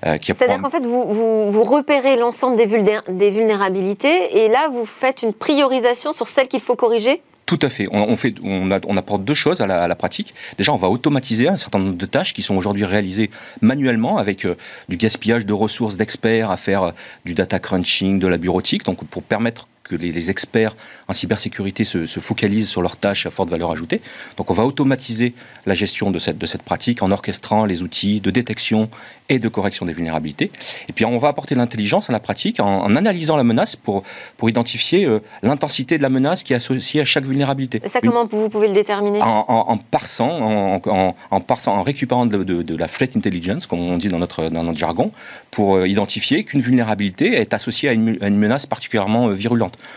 Euh, 0.05 0.19
C'est-à-dire 0.21 0.61
qu'en 0.61 0.71
fait, 0.71 0.85
vous, 0.85 1.51
vous, 1.51 1.62
repérez 1.62 2.16
l'ensemble 2.16 2.57
des, 2.57 2.66
des 3.09 3.31
vulnérabilités 3.31 4.38
et 4.38 4.49
là, 4.49 4.69
vous 4.73 4.87
faites 4.87 5.23
une 5.23 5.33
priorisation 5.33 6.12
sur 6.12 6.29
celles 6.29 6.49
qu'il 6.49 6.61
faut 6.61 6.77
corriger? 6.77 7.23
Tout 7.47 7.61
à 7.62 7.69
fait. 7.69 7.87
On, 7.92 8.16
fait, 8.16 8.35
on, 8.42 8.69
on, 8.88 8.97
apporte 8.97 9.23
deux 9.23 9.35
choses 9.35 9.61
à 9.61 9.66
la, 9.66 9.95
pratique. 9.95 10.35
Déjà, 10.59 10.73
on 10.73 10.79
va 10.79 10.88
automatiser 10.88 11.47
un 11.47 11.57
certain 11.57 11.79
nombre 11.79 11.95
de 11.95 12.07
tâches 12.07 12.35
qui 12.35 12.42
sont 12.42 12.57
aujourd'hui 12.57 12.85
réalisées 12.85 13.31
manuellement 13.61 14.19
avec 14.19 14.45
du 14.88 14.97
gaspillage 14.97 15.47
de 15.47 15.53
ressources 15.53 15.97
d'experts 15.97 16.51
à 16.51 16.57
faire 16.57 16.92
du 17.25 17.35
data 17.35 17.61
crunching, 17.61 18.19
de 18.19 18.27
la 18.27 18.37
bureautique, 18.37 18.85
donc 18.85 19.05
pour 19.05 19.23
permettre 19.23 19.69
que 19.87 19.96
les, 19.96 20.31
experts 20.31 20.75
en 21.09 21.12
cybersécurité 21.12 21.85
se, 21.85 22.07
focalisent 22.07 22.68
sur 22.68 22.83
leurs 22.83 22.96
tâches 22.96 23.27
à 23.27 23.31
forte 23.31 23.51
valeur 23.51 23.70
ajoutée. 23.70 24.01
Donc 24.37 24.51
on 24.51 24.55
va 24.55 24.64
automatiser 24.64 25.35
la 25.66 25.75
gestion 25.75 26.11
de 26.11 26.18
cette, 26.18 26.38
de 26.38 26.46
cette 26.46 26.62
pratique 26.62 27.03
en 27.03 27.11
orchestrant 27.11 27.64
les 27.64 27.83
outils 27.83 28.20
de 28.20 28.31
détection 28.31 28.88
et 29.29 29.38
de 29.38 29.49
correction 29.49 29.87
des 29.87 29.92
vulnérabilités. 29.92 30.51
Et 30.88 30.92
puis 30.92 31.05
on 31.05 31.18
va 31.18 31.29
apporter 31.29 31.55
l'intelligence 31.55 32.09
à 32.11 32.12
la 32.12 32.20
pratique 32.20 32.61
en, 32.61 32.94
analysant 32.94 33.37
la 33.37 33.44
menace 33.44 33.77
pour, 33.77 34.03
pour 34.37 34.49
identifier 34.49 35.05
euh, 35.05 35.20
l'intensité 35.42 35.99
de 35.99 36.03
la 36.03 36.09
menace 36.09 36.42
qui 36.42 36.53
est 36.53 36.57
associée 36.57 37.01
à 37.01 37.05
chaque 37.05 37.25
vulnérabilité. 37.25 37.81
Et 37.85 37.88
ça, 37.88 38.01
comment 38.01 38.27
vous 38.27 38.49
pouvez 38.49 38.68
le 38.68 38.75
déterminer? 38.75 39.20
En, 39.22 39.44
en, 39.49 39.77
parsant, 39.77 40.31
en, 40.31 41.14
en, 41.31 41.40
parsant, 41.40 41.77
en 41.77 41.83
récupérant 41.83 42.27
de, 42.27 42.42
de, 42.42 42.77
la 42.77 42.88
threat 42.88 43.16
intelligence, 43.16 43.66
comme 43.66 43.81
on 43.81 43.96
dit 43.96 44.09
dans 44.09 44.18
notre, 44.18 44.49
dans 44.49 44.62
notre 44.62 44.79
jargon, 44.79 45.12
pour 45.51 45.77
euh, 45.77 45.88
identifier 45.88 46.44
qu'une 46.44 46.61
vulnérabilité 46.61 47.37
est 47.37 47.55
associée 47.55 47.88
à 47.88 47.92
une, 47.92 48.18
à 48.20 48.29
une 48.29 48.38
menace 48.38 48.66
particulièrement 48.66 49.29
euh, 49.29 49.35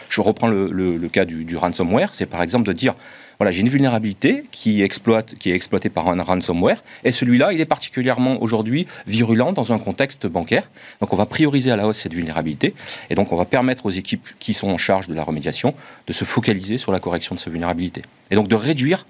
Je 0.09 0.21
reprends 0.21 0.47
le, 0.47 1.07
cas 1.11 1.25
du, 1.25 1.57
ransomware, 1.57 2.13
c'est 2.13 2.25
par 2.25 2.41
exemple 2.41 2.67
de 2.67 2.73
dire 2.73 2.95
voilà, 3.37 3.51
j'ai 3.51 3.61
une 3.61 3.69
vulnérabilité 3.69 4.43
qui, 4.51 4.81
est 4.81 4.85
exploitée 4.85 5.89
par 5.89 6.09
un 6.09 6.21
ransomware, 6.21 6.83
et 7.05 7.11
celui-là, 7.13 7.53
il 7.53 7.61
est 7.61 7.65
particulièrement 7.65 8.41
aujourd'hui 8.41 8.85
virulent 9.07 9.53
dans 9.53 9.71
un 9.71 9.79
contexte 9.79 10.27
bancaire. 10.27 10.69
Donc 10.99 11.13
on 11.13 11.15
va 11.15 11.25
prioriser 11.25 11.71
à 11.71 11.77
la 11.77 11.87
hausse 11.87 11.99
cette 11.99 12.13
vulnérabilité, 12.13 12.73
et 13.09 13.15
donc 13.15 13.31
on 13.31 13.37
va 13.37 13.45
permettre 13.45 13.85
aux 13.85 13.91
équipes 13.91 14.27
qui 14.39 14.53
sont 14.53 14.67
en 14.67 14.77
charge 14.77 15.07
de 15.07 15.13
la 15.13 15.23
remédiation 15.23 15.73
de 16.07 16.13
se 16.13 16.25
focaliser 16.25 16.77
sur 16.77 16.91
la 16.91 16.99
correction 16.99 17.33
de 17.33 17.39
cette 17.39 17.51
vulnérabilité. 17.51 18.01
Et 18.29 18.35
donc 18.35 18.49
de 18.49 18.55
réduire 18.55 19.05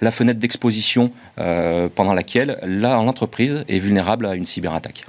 la 0.00 0.10
fenêtre 0.10 0.40
d'exposition 0.40 1.12
euh, 1.38 1.88
pendant 1.94 2.14
laquelle 2.14 2.58
l'entreprise 2.64 3.64
est 3.68 3.78
vulnérable 3.78 4.26
à 4.26 4.34
une 4.34 4.46
cyberattaque. 4.46 5.04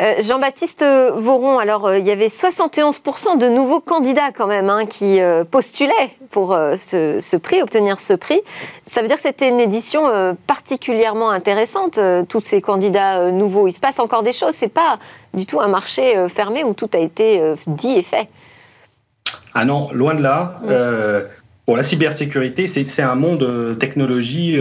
Euh, 0.00 0.14
Jean-Baptiste 0.20 0.84
Voron, 1.16 1.58
alors 1.58 1.86
euh, 1.86 1.98
il 1.98 2.06
y 2.06 2.12
avait 2.12 2.28
71% 2.28 3.36
de 3.36 3.48
nouveaux 3.48 3.80
candidats 3.80 4.30
quand 4.32 4.46
même 4.46 4.70
hein, 4.70 4.86
qui 4.86 5.20
euh, 5.20 5.42
postulaient 5.42 6.10
pour 6.30 6.56
ce, 6.76 7.36
prix, 7.36 7.62
obtenir 7.62 7.98
ce 7.98 8.12
prix. 8.12 8.40
Ça 8.84 9.02
veut 9.02 9.08
dire 9.08 9.16
que 9.16 9.22
c'était 9.22 9.48
une 9.48 9.60
édition 9.60 10.36
particulièrement 10.46 11.30
intéressante, 11.30 11.98
tous 12.28 12.42
ces 12.42 12.60
candidats 12.60 13.32
nouveaux. 13.32 13.66
Il 13.66 13.72
se 13.72 13.80
passe 13.80 13.98
encore 13.98 14.22
des 14.22 14.34
choses, 14.34 14.52
c'est 14.52 14.68
pas 14.68 14.98
du 15.32 15.46
tout 15.46 15.58
un 15.58 15.68
marché 15.68 16.28
fermé 16.28 16.64
où 16.64 16.74
tout 16.74 16.90
a 16.92 16.98
été 16.98 17.54
dit 17.66 17.96
et 17.96 18.02
fait. 18.02 18.28
Ah 19.54 19.64
non, 19.64 19.88
loin 19.92 20.14
de 20.14 20.22
là. 20.22 20.60
La 21.78 21.84
cybersécurité, 21.84 22.66
c'est 22.66 23.02
un 23.02 23.14
monde 23.14 23.78
technologie 23.78 24.58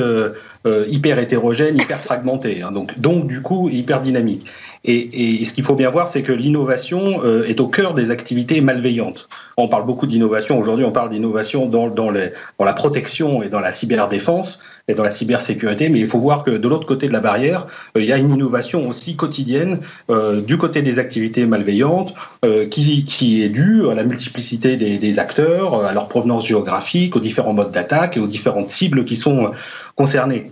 hyper 0.65 1.17
hétérogène, 1.17 1.75
hyper 1.81 1.99
fragmenté, 1.99 2.61
hein. 2.61 2.71
donc, 2.71 2.99
donc 2.99 3.25
du 3.27 3.41
coup 3.41 3.69
hyper 3.69 4.01
dynamique. 4.01 4.45
Et, 4.85 5.43
ce 5.43 5.51
qu'il 5.51 5.63
faut 5.63 5.75
bien 5.75 5.89
voir, 5.89 6.07
c'est 6.07 6.21
que 6.21 6.31
l'innovation 6.31 7.23
est 7.43 7.59
au 7.59 7.67
cœur 7.67 7.95
des 7.95 8.11
activités 8.11 8.61
malveillantes. 8.61 9.27
On 9.57 9.67
parle 9.67 9.85
beaucoup 9.85 10.05
d'innovation, 10.05 10.59
aujourd'hui 10.59 10.85
on 10.85 10.91
parle 10.91 11.09
d'innovation 11.09 11.65
dans, 11.65 11.87
dans, 11.87 12.11
dans 12.11 12.65
la 12.65 12.73
protection 12.73 13.41
et 13.41 13.49
dans 13.49 13.59
la 13.59 13.71
cyberdéfense, 13.71 14.59
et 14.87 14.93
dans 14.93 15.03
la 15.03 15.11
cybersécurité, 15.11 15.89
mais 15.89 15.99
il 15.99 16.07
faut 16.07 16.19
voir 16.19 16.43
que 16.43 16.51
de 16.51 16.67
l'autre 16.67 16.87
côté 16.87 17.07
de 17.07 17.13
la 17.13 17.19
barrière, 17.19 17.67
euh, 17.95 18.01
il 18.01 18.07
y 18.07 18.13
a 18.13 18.17
une 18.17 18.33
innovation 18.33 18.87
aussi 18.87 19.15
quotidienne 19.15 19.81
euh, 20.09 20.41
du 20.41 20.57
côté 20.57 20.81
des 20.81 20.97
activités 20.97 21.45
malveillantes 21.45 22.13
euh, 22.45 22.67
qui, 22.67 23.43
est 23.43 23.49
due 23.49 23.89
à 23.89 23.95
la 23.95 24.03
multiplicité 24.03 24.77
des, 24.77 25.19
acteurs, 25.19 25.85
à 25.85 25.93
leur 25.93 26.07
provenance 26.07 26.45
géographique, 26.45 27.15
aux 27.15 27.19
différents 27.19 27.53
modes 27.53 27.71
d'attaque 27.71 28.15
et 28.17 28.19
aux 28.19 28.27
différentes 28.27 28.69
cibles 28.69 29.03
qui 29.03 29.15
sont 29.15 29.51
concernées. 29.95 30.51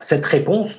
Cette 0.00 0.26
réponse 0.26 0.70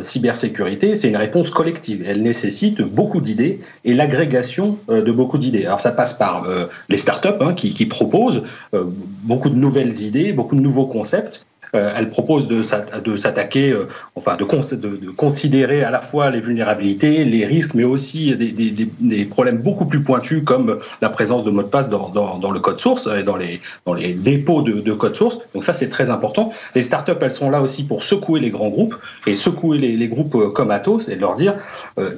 cybersécurité, 0.00 0.96
c'est 0.96 1.08
une 1.08 1.16
réponse 1.16 1.50
collective. 1.50 2.02
Elle 2.04 2.22
nécessite 2.22 2.82
beaucoup 2.82 3.20
d'idées 3.20 3.60
et 3.84 3.94
l'agrégation 3.94 4.78
de 4.88 5.12
beaucoup 5.12 5.38
d'idées. 5.38 5.66
Alors 5.66 5.80
ça 5.80 5.92
passe 5.92 6.14
par 6.14 6.48
les 6.88 6.96
startups 6.96 7.28
hein, 7.40 7.54
qui, 7.54 7.86
proposent 7.86 8.42
beaucoup 8.72 9.50
de 9.50 9.54
nouvelles 9.54 10.00
idées, 10.00 10.32
beaucoup 10.32 10.56
de 10.56 10.60
nouveaux 10.60 10.86
concepts, 10.86 11.44
elle 11.72 12.10
propose 12.10 12.48
de, 12.48 12.62
s'attaquer, 12.62 13.72
euh, 13.72 13.88
enfin 14.14 14.36
de, 14.36 14.76
de, 14.76 15.10
considérer 15.10 15.82
à 15.82 15.90
la 15.90 16.00
fois 16.00 16.30
les 16.30 16.40
vulnérabilités, 16.40 17.24
les 17.24 17.46
risques, 17.46 17.74
mais 17.74 17.84
aussi 17.84 18.36
des, 18.36 19.24
problèmes 19.24 19.58
beaucoup 19.58 19.86
plus 19.86 20.02
pointus 20.02 20.42
comme 20.44 20.80
la 21.00 21.08
présence 21.08 21.44
de 21.44 21.50
mots 21.50 21.62
de 21.62 21.68
passe 21.68 21.88
dans, 21.88 22.52
le 22.52 22.60
code 22.60 22.80
source 22.80 23.08
et 23.18 23.22
dans 23.22 23.36
les, 23.36 23.60
dans 23.86 23.94
les 23.94 24.12
dépôts 24.12 24.60
de, 24.60 24.92
code 24.92 25.16
source. 25.16 25.38
Donc 25.54 25.64
ça, 25.64 25.72
c'est 25.72 25.88
très 25.88 26.10
important. 26.10 26.52
Les 26.74 26.82
startups, 26.82 27.12
elles 27.20 27.32
sont 27.32 27.50
là 27.50 27.62
aussi 27.62 27.84
pour 27.84 28.02
secouer 28.02 28.40
les 28.40 28.50
grands 28.50 28.68
groupes 28.68 28.96
et 29.26 29.34
secouer 29.34 29.78
les, 29.78 30.08
groupes 30.08 30.34
euh, 30.34 30.50
comme 30.50 30.70
Atos 30.70 31.08
et 31.08 31.16
leur 31.16 31.36
dire 31.36 31.54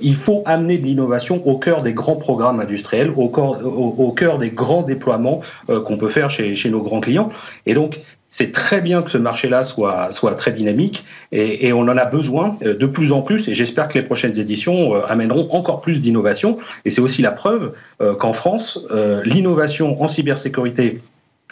il 0.01 0.17
faut 0.17 0.43
amener 0.47 0.79
de 0.79 0.85
l'innovation 0.85 1.47
au 1.47 1.59
cœur 1.59 1.83
des 1.83 1.93
grands 1.93 2.17
programmes 2.17 2.61
industriels, 2.61 3.13
au, 3.17 3.25
au, 3.27 4.13
cœur 4.13 4.39
des 4.39 4.51
grands 4.51 4.83
déploiements 4.83 5.41
qu'on 5.67 5.97
peut 5.97 6.09
faire 6.09 6.31
chez, 6.31 6.57
chez 6.57 6.71
nos 6.71 6.83
grands 6.83 7.01
clients. 7.01 7.31
Et 7.67 7.75
donc, 7.75 8.01
c'est 8.37 8.51
très 8.51 8.81
bien 8.81 9.03
que 9.03 9.13
ce 9.13 9.19
marché-là 9.19 9.63
soit, 9.63 10.09
soit 10.11 10.35
très 10.35 10.51
dynamique 10.51 11.05
et, 11.31 11.73
on 11.73 11.83
en 11.83 11.97
a 11.97 12.05
besoin 12.05 12.59
euh, 12.65 12.75
de 12.75 12.87
plus 12.87 13.13
en 13.13 13.23
plus 13.23 13.47
et 13.49 13.55
j'espère 13.55 13.87
que 13.87 13.95
les 13.95 14.03
prochaines 14.03 14.37
éditions 14.41 14.97
euh, 14.97 15.07
amèneront 15.07 15.49
encore 15.53 15.81
plus 15.81 16.01
d'innovation 16.01 16.59
et 16.85 16.91
c'est 16.91 17.01
aussi 17.01 17.23
la 17.23 17.31
preuve 17.31 17.75
euh, 18.01 18.17
qu'en 18.17 18.33
France, 18.33 18.81
l'innovation 19.25 20.03
en 20.03 20.09
cybersécurité 20.09 21.01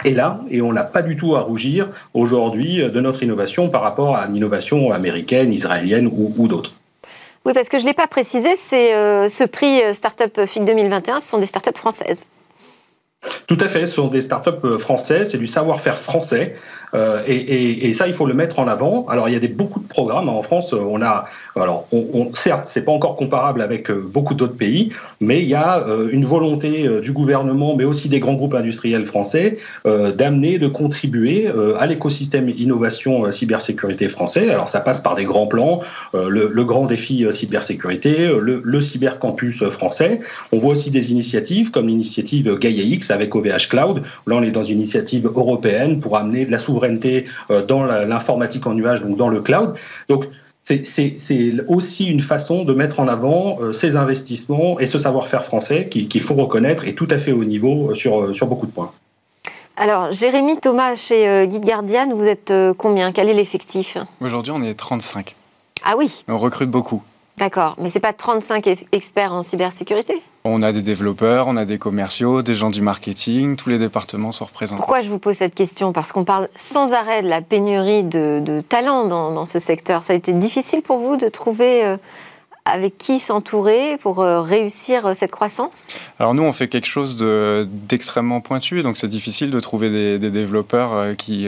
est 0.05 0.11
là 0.11 0.40
et 0.51 0.61
on 0.61 0.73
n'a 0.73 0.83
pas 0.83 1.03
du 1.03 1.16
tout 1.16 1.37
à 1.37 1.40
rougir 1.40 1.88
aujourd'hui 2.14 2.79
de 2.79 3.01
notre 3.01 3.23
innovation 3.23 3.68
par 3.68 3.83
rapport 3.83 4.16
à 4.16 4.27
l'innovation 4.27 4.90
américaine, 4.92 5.53
israélienne 5.53 6.11
ou, 6.12 6.49
d'autres. 6.49 6.73
Oui, 7.45 7.53
parce 7.53 7.68
que 7.68 7.79
je 7.79 7.85
ne 7.85 7.88
l'ai 7.88 7.95
pas 7.95 8.09
précisé, 8.09 8.57
c'est 8.57 8.92
ce 9.29 9.45
prix 9.45 9.81
Startup 9.92 10.45
FIC 10.45 10.64
2021, 10.64 11.21
ce 11.21 11.29
sont 11.29 11.38
des 11.38 11.47
startups 11.47 11.77
françaises. 11.77 12.27
Tout 13.47 13.59
à 13.61 13.69
fait, 13.69 13.87
ce 13.87 13.95
sont 13.95 14.09
des 14.09 14.21
startups 14.21 14.79
françaises, 14.79 15.31
c'est 15.31 15.39
du 15.39 15.47
savoir-faire 15.47 15.99
français. 15.99 16.57
Euh, 16.95 17.23
et, 17.27 17.93
ça, 17.93 18.07
il 18.07 18.15
faut 18.15 18.27
le 18.27 18.35
mettre 18.35 18.59
en 18.59 18.69
avant. 18.69 19.07
Alors, 19.09 19.29
il 19.29 19.33
y 19.33 19.37
a 19.37 19.41
des, 19.41 19.49
beaucoup 19.49 19.81
de 19.81 19.89
programmes 19.89 20.29
en 20.29 20.43
France. 20.43 20.73
On 20.73 21.01
a, 21.03 21.27
alors, 21.57 21.89
certes, 22.35 22.67
c'est 22.67 22.85
pas 22.85 22.93
encore 22.93 23.17
comparable 23.17 23.63
avec 23.63 23.91
euh, 23.91 24.03
beaucoup 24.05 24.35
d'autres 24.35 24.57
pays, 24.57 24.93
mais 25.21 25.41
il 25.41 25.49
y 25.49 25.55
a 25.55 25.87
euh, 25.87 26.09
une 26.11 26.25
volonté 26.25 26.89
du 27.01 27.13
gouvernement, 27.13 27.77
mais 27.77 27.85
aussi 27.85 28.09
des 28.09 28.21
grands 28.21 28.35
groupes 28.35 28.55
industriels 28.55 29.07
français, 29.07 29.59
d'amener, 29.85 30.59
de 30.59 30.69
contribuer 30.69 31.49
à 31.79 31.87
l'écosystème 31.87 32.49
innovation 32.49 33.31
cybersécurité 33.31 34.09
français. 34.09 34.51
Alors, 34.51 34.71
ça 34.71 34.81
passe 34.81 35.01
par 35.01 35.15
des 35.15 35.25
grands 35.25 35.47
plans, 35.47 35.81
le, 36.15 36.65
grand 36.65 36.87
défi 36.87 37.27
cybersécurité, 37.31 38.27
le, 38.27 38.61
le 38.65 38.81
cybercampus 38.81 39.65
français. 39.71 40.21
On 40.53 40.59
voit 40.59 40.73
aussi 40.73 40.91
des 40.91 41.11
initiatives 41.13 41.71
comme 41.71 41.89
l'initiative 41.89 42.59
Gaia 42.59 42.83
X 42.83 43.11
avec 43.11 43.35
OVH 43.35 43.69
Cloud. 43.69 44.03
Là, 44.27 44.37
on 44.37 44.43
est 44.43 44.51
dans 44.51 44.65
une 44.65 44.79
initiative 44.79 45.27
européenne 45.27 46.01
pour 46.01 46.17
amener 46.17 46.47
de 46.47 46.51
la 46.51 46.59
souveraineté 46.59 46.82
euh, 46.83 47.62
dans 47.64 47.85
l'informatique 47.85 48.66
en 48.66 48.75
nuage, 48.75 49.03
donc 49.03 49.16
dans 49.16 49.29
le 49.29 49.40
cloud. 49.40 49.75
Donc, 50.09 50.27
c'est 50.64 50.85
aussi 51.68 52.07
une 52.07 52.21
façon 52.21 52.64
de 52.64 52.73
mettre 52.73 53.01
en 53.01 53.09
avant 53.09 53.59
euh, 53.61 53.73
ces 53.73 53.97
investissements 53.97 54.79
et 54.79 54.87
ce 54.87 54.97
savoir-faire 54.99 55.45
français 55.45 55.88
qu'il 55.88 56.23
faut 56.23 56.35
reconnaître 56.35 56.87
et 56.87 56.95
tout 56.95 57.09
à 57.11 57.18
fait 57.18 57.33
au 57.33 57.45
niveau 57.45 57.90
euh, 57.90 57.95
sur, 57.95 58.35
sur 58.35 58.47
beaucoup 58.47 58.66
de 58.66 58.73
points. 58.73 58.92
Alors, 59.77 60.12
Jérémy 60.12 60.59
Thomas, 60.61 60.95
chez 60.97 61.47
Guide 61.49 61.64
Guardian, 61.64 62.09
vous 62.14 62.27
êtes 62.27 62.53
combien? 62.77 63.11
Quel 63.11 63.31
est 63.31 63.35
l'effectif? 63.35 63.97
Aujourd'hui, 64.21 64.53
on 64.55 64.62
est 64.62 64.75
35. 64.75 65.35
Ah 65.83 65.95
oui 65.97 66.25
On 66.29 66.37
recrute 66.37 66.71
beaucoup. 66.71 67.03
D'accord, 67.38 67.77
mais 67.79 67.88
ce 67.88 67.95
n'est 67.95 68.03
pas 68.03 68.12
35 68.12 68.87
experts 68.92 69.33
en 69.33 69.42
cybersécurité? 69.42 70.23
On 70.45 70.61
a 70.61 70.73
des 70.73 70.83
développeurs, 70.83 71.47
on 71.47 71.57
a 71.57 71.64
des 71.64 71.79
commerciaux, 71.79 72.42
des 72.42 72.55
gens 72.55 72.71
du 72.71 72.83
marketing, 72.83 73.57
tous 73.57 73.71
les 73.71 73.79
départements 73.79 74.33
sont 74.33 74.45
représentés. 74.45 74.79
Pourquoi 74.79 75.01
je 75.01 75.09
vous 75.09 75.18
pose 75.18 75.37
cette 75.37 75.55
question? 75.55 75.92
Parce 75.92 76.12
qu'on 76.12 76.25
parle 76.25 76.49
sans 76.55 76.92
arrêt 76.92 77.23
de 77.23 77.29
la 77.29 77.40
pénurie 77.40 78.05
de, 78.05 78.62
talents 78.68 79.07
dans, 79.07 79.47
ce 79.47 79.59
secteur. 79.59 80.03
Ça 80.03 80.12
a 80.12 80.16
été 80.16 80.33
difficile 80.33 80.83
pour 80.83 80.99
vous 80.99 81.16
de 81.16 81.29
trouver 81.29 81.85
euh, 81.85 81.97
avec 82.64 82.96
qui 82.96 83.18
s'entourer 83.18 83.96
pour 83.98 84.20
euh, 84.20 84.40
réussir 84.40 85.07
euh, 85.07 85.12
cette 85.14 85.33
croissance? 85.33 85.88
Alors 86.18 86.35
nous, 86.35 86.42
on 86.42 86.53
fait 86.53 86.68
quelque 86.68 86.87
chose 86.87 87.18
d'extrêmement 87.18 88.40
pointu, 88.40 88.83
donc 88.83 88.96
c'est 88.96 89.09
difficile 89.09 89.51
de 89.51 89.61
trouver 89.61 90.18
des, 90.18 90.31
développeurs 90.31 90.92
euh, 90.92 91.14
qui, 91.14 91.46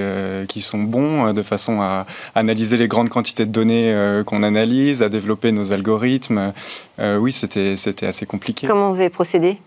qui 0.49 0.61
sont 0.61 0.83
bons 0.83 1.33
de 1.33 1.43
façon 1.43 1.81
à 1.81 2.07
analyser 2.35 2.77
les 2.77 2.89
grandes 2.89 3.09
quantités 3.09 3.47
de 3.47 3.51
données 3.51 4.23
qu'on 4.27 4.43
analyse, 4.43 5.03
à 5.03 5.09
développer 5.09 5.53
nos 5.53 5.73
algorithmes. 5.73 6.53
oui, 6.99 7.33
c'était 7.33 8.07
assez 8.07 8.27
compliqué. 8.27 8.67
Comment 8.67 8.93
vous 8.93 9.01
avez 9.01 9.11
procédé? 9.11 9.59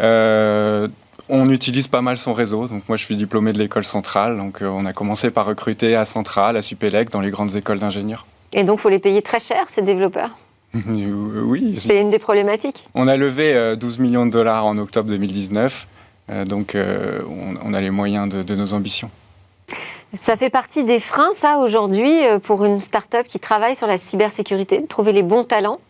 On 0.00 1.50
utilise 1.50 1.88
pas 1.88 2.02
mal 2.02 2.18
son 2.18 2.32
réseau. 2.32 2.68
Donc 2.68 2.88
moi, 2.88 2.96
je 2.96 3.04
suis 3.04 3.16
diplômé 3.16 3.52
de 3.52 3.58
l'école 3.58 3.84
centrale. 3.84 4.36
Donc 4.36 4.58
on 4.62 4.84
a 4.84 4.92
commencé 4.92 5.30
par 5.30 5.46
recruter 5.46 5.96
à 5.96 6.04
Centrale, 6.04 6.56
à 6.56 6.62
Supélec, 6.62 7.10
dans 7.10 7.20
les 7.20 7.30
grandes 7.30 7.56
écoles 7.56 7.80
d'ingénieurs. 7.80 8.26
Et 8.52 8.62
donc, 8.62 8.78
faut 8.78 8.88
les 8.88 9.00
payer 9.00 9.22
très 9.22 9.40
cher 9.40 9.64
ces 9.68 9.82
développeurs? 9.82 10.30
Oui. 10.74 11.76
C'est 11.78 12.00
une 12.00 12.10
des 12.10 12.18
problématiques. 12.18 12.84
On 12.94 13.08
a 13.08 13.16
levé 13.16 13.76
12 13.76 13.98
euh, 13.98 14.02
millions 14.02 14.26
de 14.26 14.30
dollars 14.30 14.66
en 14.66 14.78
octobre 14.78 15.08
2019, 15.08 15.86
euh, 16.30 16.44
donc 16.44 16.74
euh, 16.74 17.20
on, 17.62 17.72
a 17.72 17.80
les 17.80 17.90
moyens 17.90 18.28
de, 18.28 18.54
nos 18.54 18.72
ambitions. 18.72 19.10
Ça 20.14 20.36
fait 20.36 20.50
partie 20.50 20.84
des 20.84 21.00
freins, 21.00 21.32
ça, 21.34 21.58
aujourd'hui, 21.58 22.14
pour 22.42 22.64
une 22.64 22.80
start-up 22.80 23.26
qui 23.26 23.38
travaille 23.38 23.74
sur 23.74 23.86
la 23.86 23.98
cybersécurité, 23.98 24.80
de 24.80 24.86
trouver 24.86 25.12
les 25.12 25.22
bons 25.22 25.44
talents? 25.44 25.80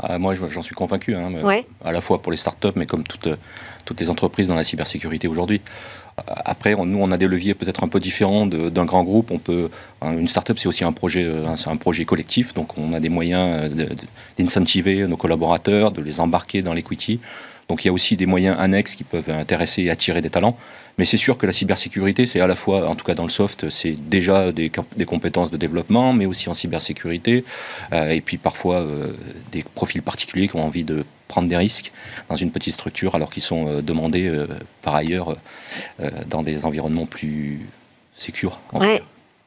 Ah, 0.00 0.18
Moi, 0.18 0.34
j'en 0.34 0.62
suis 0.62 0.74
convaincu, 0.74 1.14
hein, 1.14 1.32
à 1.84 1.92
la 1.92 2.00
fois 2.00 2.20
pour 2.20 2.30
les 2.30 2.36
start-up, 2.36 2.74
mais 2.76 2.86
comme 2.86 3.04
toutes, 3.04 3.28
toutes 3.84 4.00
les 4.00 4.10
entreprises 4.10 4.48
dans 4.48 4.54
la 4.54 4.64
cybersécurité 4.64 5.28
aujourd'hui. 5.28 5.62
Après, 6.26 6.74
nous, 6.74 6.98
on 7.00 7.10
a 7.10 7.18
des 7.18 7.28
leviers 7.28 7.54
peut-être 7.54 7.84
un 7.84 7.88
peu 7.88 8.00
différents 8.00 8.46
d'un 8.46 8.84
grand 8.84 9.04
groupe. 9.04 9.30
On 9.30 9.38
peut, 9.38 9.70
une 10.02 10.28
start-up, 10.28 10.58
c'est 10.58 10.68
aussi 10.68 10.84
un 10.84 10.92
projet, 10.92 11.24
euh, 11.24 11.54
un 11.66 11.76
projet 11.76 12.04
collectif, 12.04 12.54
donc 12.54 12.76
on 12.78 12.92
a 12.92 13.00
des 13.00 13.08
moyens 13.08 13.70
euh, 13.78 13.86
d'incentiver 14.38 15.06
nos 15.06 15.16
collaborateurs, 15.16 15.90
de 15.90 16.02
les 16.02 16.20
embarquer 16.20 16.62
dans 16.62 16.72
l'equity. 16.72 17.20
Donc 17.68 17.84
il 17.84 17.88
y 17.88 17.90
a 17.90 17.92
aussi 17.92 18.16
des 18.16 18.24
moyens 18.24 18.56
annexes 18.58 18.94
qui 18.94 19.04
peuvent 19.04 19.28
intéresser 19.28 19.82
et 19.82 19.90
attirer 19.90 20.22
des 20.22 20.30
talents. 20.30 20.56
Mais 20.96 21.04
c'est 21.04 21.18
sûr 21.18 21.36
que 21.36 21.46
la 21.46 21.52
cybersécurité, 21.52 22.26
c'est 22.26 22.40
à 22.40 22.46
la 22.46 22.56
fois, 22.56 22.88
en 22.88 22.94
tout 22.94 23.04
cas 23.04 23.14
dans 23.14 23.24
le 23.24 23.28
soft, 23.28 23.68
c'est 23.68 23.92
déjà 23.92 24.52
des, 24.52 24.72
des, 24.96 25.04
compétences 25.04 25.50
de 25.50 25.56
développement, 25.56 26.12
mais 26.14 26.24
aussi 26.24 26.48
en 26.48 26.54
cybersécurité. 26.54 27.44
Euh, 27.92 28.10
et 28.10 28.22
puis 28.22 28.38
parfois 28.38 28.84
des 29.52 29.62
profils 29.62 30.02
particuliers 30.02 30.48
qui 30.48 30.56
ont 30.56 30.64
envie 30.64 30.84
de 30.84 31.04
prendre 31.28 31.48
des 31.48 31.56
risques 31.56 31.92
dans 32.28 32.36
une 32.36 32.50
petite 32.50 32.74
structure 32.74 33.14
alors 33.14 33.30
qu'ils 33.30 33.42
sont 33.42 33.68
euh, 33.68 33.82
demandés 33.82 34.26
euh, 34.26 34.48
par 34.82 34.94
ailleurs 34.94 35.36
euh, 36.00 36.10
dans 36.26 36.42
des 36.42 36.64
environnements 36.64 37.06
plus 37.06 37.60
sécures. 38.14 38.58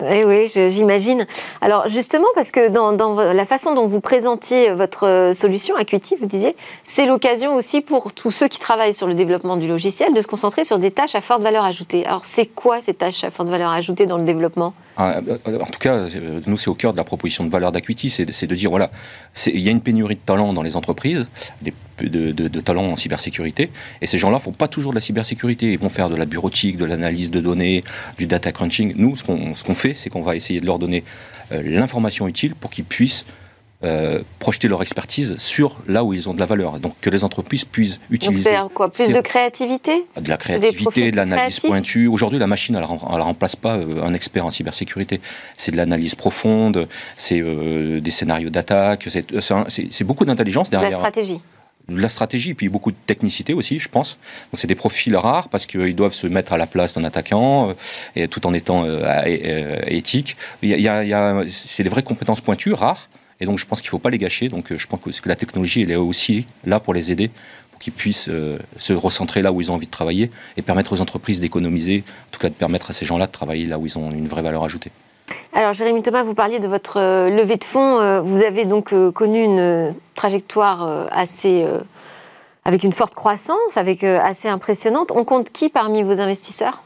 Oui, 0.03 0.23
oui, 0.25 0.51
j'imagine. 0.69 1.27
Alors 1.59 1.87
justement, 1.87 2.25
parce 2.33 2.49
que 2.51 2.69
dans, 2.69 3.15
la 3.33 3.45
façon 3.45 3.75
dont 3.75 3.85
vous 3.85 3.99
présentiez 3.99 4.71
votre 4.71 5.29
solution, 5.31 5.75
Acuity, 5.75 6.15
vous 6.15 6.25
disiez, 6.25 6.55
c'est 6.83 7.05
l'occasion 7.05 7.53
aussi 7.53 7.81
pour 7.81 8.11
tous 8.11 8.31
ceux 8.31 8.47
qui 8.47 8.57
travaillent 8.57 8.95
sur 8.95 9.05
le 9.05 9.13
développement 9.13 9.57
du 9.57 9.67
logiciel 9.67 10.13
de 10.15 10.21
se 10.21 10.25
concentrer 10.25 10.63
sur 10.63 10.79
des 10.79 10.89
tâches 10.89 11.13
à 11.13 11.21
forte 11.21 11.43
valeur 11.43 11.63
ajoutée. 11.63 12.03
Alors 12.07 12.25
c'est 12.25 12.47
quoi 12.47 12.81
ces 12.81 12.95
tâches 12.95 13.23
à 13.23 13.29
forte 13.29 13.49
valeur 13.49 13.69
ajoutée 13.69 14.07
dans 14.07 14.17
le 14.17 14.23
développement? 14.23 14.73
Ah, 15.01 15.21
en 15.47 15.65
tout 15.65 15.79
cas, 15.79 16.07
nous, 16.45 16.57
c'est 16.57 16.69
au 16.69 16.75
cœur 16.75 16.93
de 16.93 16.97
la 16.97 17.03
proposition 17.03 17.43
de 17.43 17.49
valeur 17.49 17.71
d'Acuity, 17.71 18.09
c'est 18.09 18.47
de 18.47 18.55
dire, 18.55 18.69
voilà, 18.69 18.91
il 19.47 19.59
y 19.59 19.67
a 19.67 19.71
une 19.71 19.81
pénurie 19.81 20.15
de 20.15 20.21
talents 20.21 20.53
dans 20.53 20.61
les 20.61 20.75
entreprises, 20.75 21.27
de, 21.99 22.59
talents 22.59 22.85
en 22.85 22.95
cybersécurité, 22.95 23.71
et 24.01 24.05
ces 24.05 24.17
gens-là 24.17 24.37
ne 24.37 24.41
font 24.41 24.51
pas 24.51 24.67
toujours 24.67 24.91
de 24.91 24.95
la 24.95 25.01
cybersécurité, 25.01 25.71
ils 25.73 25.79
vont 25.79 25.89
faire 25.89 26.09
de 26.09 26.15
la 26.15 26.25
bureautique, 26.25 26.77
de 26.77 26.85
l'analyse 26.85 27.31
de 27.31 27.39
données, 27.39 27.83
du 28.17 28.27
data 28.27 28.51
crunching. 28.51 28.93
Nous, 28.95 29.15
ce 29.15 29.23
qu'on 29.23 29.75
fait, 29.75 29.93
c'est 29.93 30.09
qu'on 30.09 30.21
va 30.21 30.35
essayer 30.35 30.61
de 30.61 30.65
leur 30.65 30.79
donner 30.79 31.03
euh, 31.51 31.61
l'information 31.63 32.27
utile 32.27 32.55
pour 32.55 32.69
qu'ils 32.69 32.85
puissent 32.85 33.25
projeter 34.39 34.67
leur 34.67 34.81
expertise 34.81 35.37
sur 35.37 35.77
là 35.87 36.03
où 36.03 36.13
ils 36.13 36.29
ont 36.29 36.33
de 36.33 36.39
la 36.39 36.45
valeur. 36.45 36.79
Donc 36.79 36.93
que 37.01 37.09
les 37.09 37.23
entreprises 37.23 37.65
puissent 37.65 37.99
utiliser. 38.09 38.55
Donc 38.55 38.73
quoi? 38.73 38.91
Plus 38.91 39.09
de 39.09 39.21
créativité? 39.21 40.05
De 40.19 40.29
la 40.29 40.37
créativité, 40.37 41.11
de 41.11 41.15
l'analyse 41.15 41.59
pointue. 41.59 42.07
Aujourd'hui, 42.07 42.39
la 42.39 42.47
machine, 42.47 42.75
elle 42.75 42.81
ne 42.81 43.21
remplace 43.23 43.55
pas 43.55 43.73
un 43.73 44.13
expert 44.13 44.45
en 44.45 44.49
cybersécurité. 44.49 45.21
C'est 45.57 45.71
de 45.71 45.77
l'analyse 45.77 46.15
profonde, 46.15 46.87
c'est 47.15 47.41
des 47.41 48.11
scénarios 48.11 48.49
d'attaque, 48.49 49.07
c'est 49.09 50.03
beaucoup 50.03 50.25
d'intelligence 50.25 50.69
derrière. 50.69 50.91
La 50.91 50.97
stratégie 50.97 51.41
la 51.89 52.09
stratégie, 52.09 52.53
puis 52.53 52.69
beaucoup 52.69 52.91
de 52.91 52.97
technicité 53.05 53.53
aussi, 53.53 53.79
je 53.79 53.89
pense. 53.89 54.17
c'est 54.53 54.67
des 54.67 54.75
profils 54.75 55.15
rares 55.15 55.49
parce 55.49 55.65
qu'ils 55.65 55.95
doivent 55.95 56.13
se 56.13 56.27
mettre 56.27 56.53
à 56.53 56.57
la 56.57 56.67
place 56.67 56.93
d'un 56.95 57.03
attaquant, 57.03 57.69
euh, 57.69 57.73
et 58.15 58.27
tout 58.27 58.45
en 58.47 58.53
étant 58.53 58.85
euh, 58.85 59.03
euh, 59.05 59.79
éthique. 59.87 60.37
Il 60.61 60.69
y 60.69 60.87
a, 60.87 61.43
c'est 61.47 61.83
des 61.83 61.89
vraies 61.89 62.03
compétences 62.03 62.41
pointues, 62.41 62.73
rares, 62.73 63.09
et 63.41 63.45
donc 63.45 63.59
je 63.59 63.65
pense 63.65 63.81
qu'il 63.81 63.87
ne 63.87 63.91
faut 63.91 63.99
pas 63.99 64.09
les 64.09 64.17
gâcher. 64.17 64.47
Donc 64.47 64.73
je 64.75 64.87
pense 64.87 65.19
que 65.19 65.27
la 65.27 65.35
technologie, 65.35 65.81
elle 65.81 65.91
est 65.91 65.95
aussi 65.95 66.45
là 66.65 66.79
pour 66.79 66.93
les 66.93 67.11
aider, 67.11 67.29
pour 67.71 67.79
qu'ils 67.79 67.93
puissent 67.93 68.29
se 68.77 68.93
recentrer 68.93 69.41
là 69.41 69.51
où 69.51 69.59
ils 69.59 69.69
ont 69.71 69.73
envie 69.73 69.87
de 69.87 69.91
travailler 69.91 70.31
et 70.55 70.61
permettre 70.61 70.93
aux 70.93 71.01
entreprises 71.01 71.39
d'économiser, 71.39 72.03
en 72.27 72.31
tout 72.31 72.39
cas 72.39 72.49
de 72.49 72.53
permettre 72.53 72.91
à 72.91 72.93
ces 72.93 73.05
gens-là 73.05 73.27
de 73.27 73.31
travailler 73.31 73.65
là 73.65 73.77
où 73.77 73.85
ils 73.85 73.97
ont 73.97 74.09
une 74.11 74.27
vraie 74.27 74.41
valeur 74.43 74.63
ajoutée. 74.63 74.91
Alors, 75.53 75.73
Jérémy 75.73 76.01
Thomas, 76.01 76.23
vous 76.23 76.33
parliez 76.33 76.59
de 76.59 76.67
votre 76.67 76.97
euh, 76.97 77.29
levée 77.29 77.57
de 77.57 77.63
fonds. 77.63 77.99
Euh, 77.99 78.21
vous 78.21 78.41
avez 78.41 78.63
donc 78.63 78.93
euh, 78.93 79.11
connu 79.11 79.43
une 79.43 79.93
trajectoire 80.15 81.07
assez. 81.11 81.67
avec 82.63 82.83
une 82.83 82.93
forte 82.93 83.15
croissance, 83.15 83.75
avec 83.75 84.03
assez 84.03 84.47
impressionnante. 84.47 85.11
On 85.15 85.23
compte 85.23 85.49
qui 85.51 85.69
parmi 85.69 86.03
vos 86.03 86.21
investisseurs? 86.21 86.83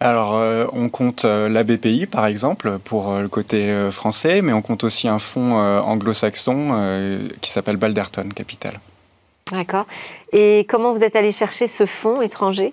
Alors, 0.00 0.70
on 0.72 0.88
compte 0.88 1.24
la 1.24 1.62
BPI, 1.62 2.06
par 2.06 2.26
exemple, 2.26 2.78
pour 2.82 3.18
le 3.18 3.28
côté 3.28 3.70
français, 3.90 4.40
mais 4.40 4.52
on 4.52 4.62
compte 4.62 4.82
aussi 4.82 5.08
un 5.08 5.18
fonds 5.18 5.56
anglo-saxon 5.56 7.28
qui 7.42 7.50
s'appelle 7.50 7.76
Balderton 7.76 8.30
Capital. 8.34 8.80
D'accord. 9.52 9.86
Et 10.32 10.66
comment 10.68 10.92
vous 10.92 11.04
êtes 11.04 11.16
allé 11.16 11.32
chercher 11.32 11.66
ce 11.66 11.86
fonds 11.86 12.22
étranger? 12.22 12.72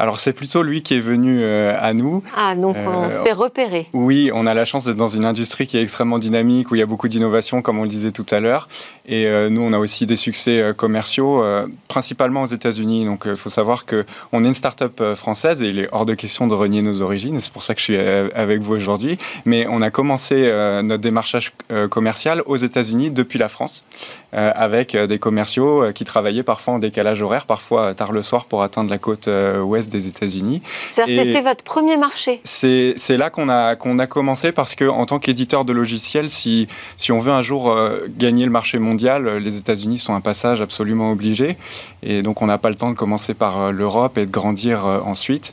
Alors 0.00 0.18
c'est 0.18 0.32
plutôt 0.32 0.62
lui 0.62 0.82
qui 0.82 0.94
est 0.94 1.00
venu 1.00 1.40
euh, 1.42 1.76
à 1.78 1.92
nous. 1.92 2.24
Ah, 2.34 2.54
donc 2.54 2.74
on 2.74 3.02
euh, 3.02 3.10
se 3.10 3.22
fait 3.22 3.32
repérer. 3.32 3.86
Oui, 3.92 4.30
on 4.32 4.46
a 4.46 4.54
la 4.54 4.64
chance 4.64 4.86
d'être 4.86 4.96
dans 4.96 5.08
une 5.08 5.26
industrie 5.26 5.66
qui 5.66 5.76
est 5.76 5.82
extrêmement 5.82 6.18
dynamique, 6.18 6.70
où 6.70 6.74
il 6.74 6.78
y 6.78 6.82
a 6.82 6.86
beaucoup 6.86 7.06
d'innovation, 7.06 7.60
comme 7.60 7.78
on 7.78 7.82
le 7.82 7.90
disait 7.90 8.10
tout 8.10 8.24
à 8.30 8.40
l'heure. 8.40 8.68
Et 9.10 9.26
euh, 9.26 9.50
nous, 9.50 9.60
on 9.60 9.74
a 9.74 9.78
aussi 9.78 10.06
des 10.06 10.16
succès 10.16 10.72
commerciaux, 10.76 11.44
principalement 11.88 12.42
aux 12.42 12.46
États-Unis. 12.46 13.04
Donc 13.04 13.24
il 13.26 13.36
faut 13.36 13.50
savoir 13.50 13.84
qu'on 13.84 14.44
est 14.44 14.48
une 14.48 14.54
start-up 14.54 15.02
française 15.14 15.62
et 15.62 15.66
il 15.66 15.80
est 15.80 15.88
hors 15.92 16.06
de 16.06 16.14
question 16.14 16.46
de 16.46 16.54
renier 16.54 16.80
nos 16.80 17.02
origines. 17.02 17.38
C'est 17.40 17.52
pour 17.52 17.64
ça 17.64 17.74
que 17.74 17.80
je 17.80 17.84
suis 17.84 17.96
avec 17.96 18.60
vous 18.60 18.74
aujourd'hui. 18.74 19.18
Mais 19.44 19.66
on 19.68 19.82
a 19.82 19.90
commencé 19.90 20.50
notre 20.82 21.02
démarchage 21.02 21.52
commercial 21.90 22.42
aux 22.46 22.56
États-Unis 22.56 23.10
depuis 23.10 23.38
la 23.38 23.48
France, 23.48 23.84
avec 24.32 24.96
des 24.96 25.18
commerciaux 25.18 25.92
qui 25.92 26.04
travaillaient 26.04 26.44
parfois 26.44 26.74
en 26.74 26.78
décalage 26.78 27.20
horaire, 27.20 27.46
parfois 27.46 27.94
tard 27.94 28.12
le 28.12 28.22
soir 28.22 28.44
pour 28.44 28.62
atteindre 28.62 28.90
la 28.90 28.98
côte 28.98 29.28
ouest 29.60 29.90
des 29.90 30.06
États-Unis. 30.06 30.62
C'était 30.90 31.42
votre 31.42 31.64
premier 31.64 31.96
marché? 31.96 32.40
C'est 32.44 33.16
là 33.16 33.30
qu'on 33.30 33.48
a, 33.48 33.74
qu'on 33.74 33.98
a 33.98 34.06
commencé 34.06 34.52
parce 34.52 34.74
qu'en 34.74 35.04
tant 35.06 35.18
qu'éditeur 35.18 35.64
de 35.64 35.72
logiciels, 35.72 36.30
si, 36.30 36.68
si 36.96 37.10
on 37.10 37.18
veut 37.18 37.32
un 37.32 37.42
jour 37.42 37.70
euh, 37.70 38.06
gagner 38.16 38.44
le 38.44 38.50
marché 38.50 38.78
mondial, 38.78 38.99
euh, 39.08 39.40
les 39.40 39.56
États-Unis 39.56 39.98
sont 39.98 40.14
un 40.14 40.20
passage 40.20 40.62
absolument 40.62 41.12
obligé. 41.12 41.56
Et 42.02 42.22
donc 42.22 42.42
on 42.42 42.46
n'a 42.46 42.58
pas 42.58 42.68
le 42.68 42.74
temps 42.74 42.90
de 42.90 42.96
commencer 42.96 43.34
par 43.34 43.60
euh, 43.60 43.70
l'Europe 43.72 44.18
et 44.18 44.26
de 44.26 44.30
grandir 44.30 44.84
ensuite. 45.04 45.52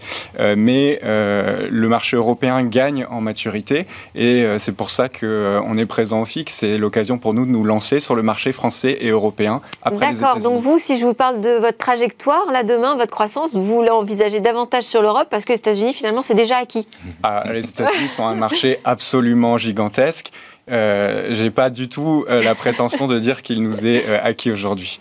mais 0.56 1.00
le 1.04 1.88
marché 1.88 2.18
européen 2.18 2.64
gagne 2.64 3.06
en 3.10 3.22
maturité 3.22 3.86
et 4.16 4.46
c'est 4.58 4.72
pour 4.72 4.90
ça 4.90 5.10
qu'on 5.10 5.78
est 5.78 5.86
présent 5.86 6.22
au 6.22 6.26
fixe. 6.26 6.56
C'est 6.56 6.78
l'occasion 6.78 7.18
pour 7.18 7.34
nous 7.34 7.46
de 7.46 7.52
nous 7.52 7.64
lancer 7.64 8.00
sur 8.00 8.16
le 8.16 8.22
marché 8.22 8.52
français 8.52 8.98
et 9.02 9.10
européen 9.10 9.62
D'accord. 9.86 10.40
Donc 10.40 10.62
vous, 10.62 10.78
si 10.78 11.00
je 11.00 11.06
vous 11.06 11.14
parle 11.14 11.42
de 11.42 11.52
votre 11.52 11.78
trajectoire, 11.78 12.52
là 12.52 12.64
demain, 12.64 12.96
votre 12.96 13.12
croissance, 13.12 13.56
vous 13.56 13.82
l'envisagez 13.82 14.40
davantage 14.40 14.84
sur 14.84 15.02
l'Europe 15.02 15.28
parce 15.30 15.46
que 15.46 15.54
les 15.54 15.60
États-Unis, 15.60 15.94
finalement, 15.94 16.22
c'est 16.22 16.36
déjà 16.36 16.58
acquis. 16.58 16.88
Ah, 17.24 17.44
les 17.52 17.68
États-Unis 17.68 18.10
sont 18.10 18.26
un 18.26 18.36
marché 18.36 18.80
absolument 18.84 19.58
gigantesque. 19.58 20.32
Euh, 20.70 21.28
J'ai 21.32 21.52
pas 21.52 21.70
du 21.70 21.88
tout 21.88 22.26
euh, 22.30 22.42
la 22.42 22.56
prétention 22.56 23.08
de 23.08 23.18
dire 23.20 23.42
qu'il 23.42 23.62
nous 23.62 23.86
est 23.86 24.08
euh, 24.08 24.20
acquis 24.22 24.52
aujourd'hui. 24.52 25.00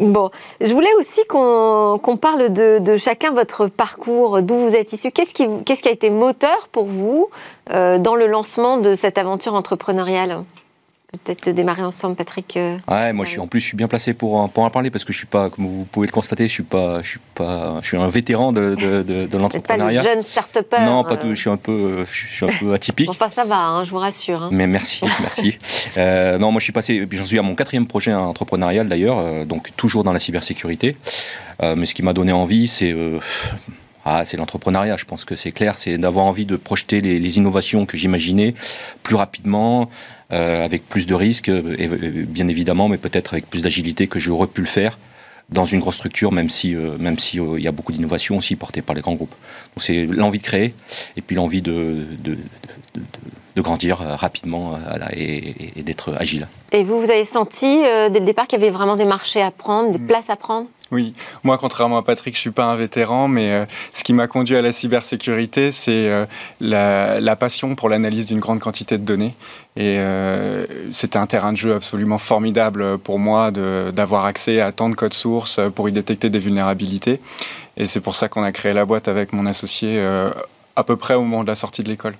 Bon, 0.00 0.30
je 0.62 0.72
voulais 0.72 0.92
aussi 0.98 1.20
qu'on 1.28 2.18
parle 2.18 2.50
de, 2.50 2.96
chacun 2.96 3.32
votre 3.32 3.66
parcours, 3.66 4.40
d'où 4.40 4.56
vous 4.56 4.74
êtes 4.74 4.94
issu. 4.94 5.10
Qu'est-ce 5.10 5.34
qui, 5.34 5.46
qui, 5.62 5.88
a 5.88 5.90
été 5.90 6.08
moteur 6.08 6.68
pour 6.72 6.86
vous 6.86 7.28
euh, 7.70 7.98
dans 7.98 8.14
le 8.14 8.26
lancement 8.26 8.78
de 8.78 8.94
cette 8.94 9.18
aventure 9.18 9.52
entrepreneuriale? 9.52 10.42
Peut-être 11.18 11.50
démarrer 11.50 11.82
ensemble, 11.82 12.16
Patrick. 12.16 12.56
Euh, 12.56 12.76
ouais, 12.88 13.12
moi 13.12 13.24
je 13.24 13.30
suis 13.30 13.40
en 13.40 13.46
plus 13.46 13.60
je 13.60 13.66
suis 13.66 13.76
bien 13.76 13.88
placé 13.88 14.14
pour, 14.14 14.48
pour 14.50 14.64
en 14.64 14.70
parler 14.70 14.90
parce 14.90 15.04
que 15.04 15.12
je 15.12 15.18
suis 15.18 15.26
pas, 15.26 15.50
comme 15.50 15.66
vous 15.66 15.84
pouvez 15.84 16.06
le 16.06 16.12
constater, 16.12 16.46
je 16.46 16.52
suis 16.52 16.62
pas, 16.62 17.02
je 17.02 17.08
suis 17.08 17.20
pas, 17.34 17.78
je 17.82 17.88
suis 17.88 17.96
un 17.96 18.08
vétéran 18.08 18.52
de, 18.52 18.74
de, 18.74 19.02
de, 19.02 19.38
l'entrepreneuriat. 19.38 20.02
Pas 20.02 20.08
le 20.08 20.14
jeune 20.14 20.22
start-upper. 20.22 20.82
Non, 20.82 21.04
pas 21.04 21.16
tout, 21.16 21.30
je 21.30 21.40
suis 21.40 21.50
un 21.50 21.56
peu, 21.56 22.04
je 22.10 22.26
suis 22.26 22.46
un 22.46 22.50
peu 22.58 22.72
atypique. 22.74 23.10
enfin 23.10 23.28
ça 23.28 23.44
va, 23.44 23.66
hein, 23.66 23.84
je 23.84 23.90
vous 23.90 23.98
rassure. 23.98 24.44
Hein. 24.44 24.50
Mais 24.52 24.66
merci, 24.66 25.04
merci. 25.20 25.58
euh, 25.96 26.38
non, 26.38 26.52
moi 26.52 26.60
je 26.60 26.64
suis 26.64 26.72
passé, 26.72 27.06
j'en 27.10 27.24
suis 27.24 27.38
à 27.38 27.42
mon 27.42 27.54
quatrième 27.54 27.86
projet 27.86 28.14
entrepreneurial 28.14 28.88
d'ailleurs, 28.88 29.18
euh, 29.18 29.44
donc 29.44 29.74
toujours 29.76 30.04
dans 30.04 30.12
la 30.12 30.18
cybersécurité. 30.18 30.96
Euh, 31.62 31.74
mais 31.76 31.86
ce 31.86 31.94
qui 31.94 32.02
m'a 32.02 32.12
donné 32.12 32.32
envie, 32.32 32.68
c'est 32.68 32.94
ah, 34.04 34.24
c'est 34.24 34.38
l'entrepreneuriat, 34.38 34.96
je 34.96 35.04
pense 35.04 35.26
que 35.26 35.36
c'est 35.36 35.52
clair, 35.52 35.76
c'est 35.76 35.98
d'avoir 35.98 36.24
envie 36.24 36.46
de 36.46 36.56
projeter 36.56 37.02
les, 37.02 37.18
les 37.18 37.36
innovations 37.36 37.84
que 37.84 37.98
j'imaginais 37.98 38.54
plus 39.02 39.14
rapidement, 39.14 39.90
euh, 40.32 40.64
avec 40.64 40.88
plus 40.88 41.06
de 41.06 41.14
risques, 41.14 41.48
euh, 41.48 41.76
euh, 41.80 42.24
bien 42.24 42.46
évidemment, 42.46 42.88
mais 42.88 42.98
peut-être 42.98 43.34
avec 43.34 43.50
plus 43.50 43.62
d'agilité 43.62 44.06
que 44.06 44.20
j'aurais 44.20 44.46
pu 44.46 44.60
le 44.60 44.68
faire 44.68 44.96
dans 45.48 45.64
une 45.64 45.80
grosse 45.80 45.96
structure, 45.96 46.30
même 46.30 46.48
si 46.48 46.76
même 46.76 47.18
si 47.18 47.38
il 47.38 47.60
y 47.60 47.66
a 47.66 47.72
beaucoup 47.72 47.90
d'innovations 47.90 48.38
aussi 48.38 48.54
portées 48.54 48.82
par 48.82 48.94
les 48.94 49.02
grands 49.02 49.14
groupes. 49.14 49.34
Donc 49.74 49.82
c'est 49.82 50.06
l'envie 50.06 50.38
de 50.38 50.44
créer 50.44 50.72
et 51.16 51.22
puis 51.22 51.34
l'envie 51.34 51.60
de, 51.60 52.06
de, 52.22 52.38
de, 53.56 53.60
grandir 53.60 53.98
rapidement 53.98 54.78
et, 55.12 55.80
et 55.80 55.82
d'être 55.82 56.14
agile. 56.16 56.46
Et 56.70 56.84
vous, 56.84 57.00
vous 57.00 57.10
avez 57.10 57.24
senti 57.24 57.66
dès 57.66 58.20
le 58.20 58.24
départ 58.24 58.46
qu'il 58.46 58.60
y 58.60 58.62
avait 58.62 58.70
vraiment 58.70 58.94
des 58.94 59.04
marchés 59.04 59.42
à 59.42 59.50
prendre, 59.50 59.90
des 59.90 59.98
mm. 59.98 60.06
places 60.06 60.30
à 60.30 60.36
prendre? 60.36 60.68
Oui, 60.90 61.12
moi 61.44 61.56
contrairement 61.56 61.98
à 61.98 62.02
Patrick, 62.02 62.34
je 62.34 62.40
suis 62.40 62.50
pas 62.50 62.64
un 62.64 62.74
vétéran, 62.74 63.28
mais 63.28 63.52
euh, 63.52 63.64
ce 63.92 64.02
qui 64.02 64.12
m'a 64.12 64.26
conduit 64.26 64.56
à 64.56 64.62
la 64.62 64.72
cybersécurité, 64.72 65.70
c'est 65.70 66.08
euh, 66.08 66.26
la, 66.60 67.36
passion 67.36 67.76
pour 67.76 67.88
l'analyse 67.88 68.26
d'une 68.26 68.40
grande 68.40 68.58
quantité 68.58 68.98
de 68.98 69.04
données. 69.04 69.34
Et 69.76 69.98
euh, 69.98 70.66
c'était 70.92 71.18
un 71.18 71.26
terrain 71.26 71.52
de 71.52 71.56
jeu 71.56 71.74
absolument 71.74 72.18
formidable 72.18 72.98
pour 72.98 73.20
moi 73.20 73.52
d'avoir 73.52 74.24
accès 74.24 74.60
à 74.60 74.72
tant 74.72 74.88
de 74.90 74.96
codes 74.96 75.14
sources 75.14 75.60
pour 75.74 75.88
y 75.88 75.92
détecter 75.92 76.28
des 76.28 76.40
vulnérabilités. 76.40 77.20
Et 77.76 77.86
c'est 77.86 78.00
pour 78.00 78.16
ça 78.16 78.28
qu'on 78.28 78.42
a 78.42 78.50
créé 78.50 78.74
la 78.74 78.84
boîte 78.84 79.06
avec 79.06 79.32
mon 79.32 79.46
associé 79.46 80.02
à 80.76 80.84
peu 80.84 80.96
près 80.96 81.14
au 81.14 81.22
moment 81.22 81.44
de 81.44 81.48
la 81.48 81.54
sortie 81.54 81.82
de 81.82 81.88
l'école. 81.88 82.16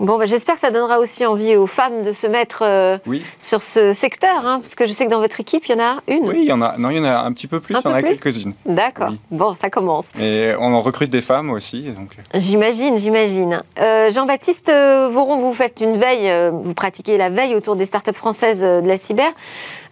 Bon, 0.00 0.18
bah, 0.18 0.26
j'espère 0.26 0.56
que 0.56 0.60
ça 0.60 0.72
donnera 0.72 0.98
aussi 0.98 1.24
envie 1.24 1.54
aux 1.54 1.68
femmes 1.68 2.02
de 2.02 2.10
se 2.10 2.26
mettre 2.26 2.62
euh, 2.62 2.98
sur 3.38 3.62
ce 3.62 3.92
secteur, 3.92 4.44
hein, 4.44 4.58
parce 4.58 4.74
que 4.74 4.86
je 4.86 4.92
sais 4.92 5.04
que 5.04 5.10
dans 5.10 5.20
votre 5.20 5.38
équipe, 5.38 5.66
il 5.66 5.70
y 5.70 5.80
en 5.80 5.84
a 5.84 6.00
une. 6.08 6.28
Oui, 6.28 6.38
il 6.38 6.48
y 6.48 6.52
en 6.52 6.60
a. 6.62 6.76
Non, 6.78 6.90
il 6.90 6.96
y 6.96 7.00
en 7.00 7.04
a 7.04 7.20
un 7.20 7.32
petit 7.32 7.46
peu 7.46 7.60
plus. 7.60 7.76
il 7.78 7.88
y 7.88 7.92
en 7.92 7.94
a 7.94 8.02
quelques-unes. 8.02 8.54
D'accord. 8.66 9.12
Bon, 9.30 9.54
ça 9.54 9.70
commence. 9.70 10.10
Et 10.18 10.50
on 10.58 10.74
en 10.74 10.80
recrute 10.80 11.10
des 11.10 11.20
femmes 11.20 11.50
aussi. 11.50 11.84
Donc... 11.92 12.16
Euh. 12.18 12.40
J'imagine, 12.40 12.98
j'imagine. 12.98 13.62
Euh, 13.78 14.10
Jean-Baptiste 14.10 14.72
Voron, 15.12 15.38
vous 15.38 15.54
faites 15.54 15.80
une 15.80 15.96
veille, 15.96 16.50
vous 16.52 16.74
pratiquez 16.74 17.16
la 17.16 17.30
veille 17.30 17.54
autour 17.54 17.76
des 17.76 17.86
startups 17.86 18.14
françaises 18.14 18.62
de 18.62 18.88
la 18.88 18.96
cyber. 18.96 19.30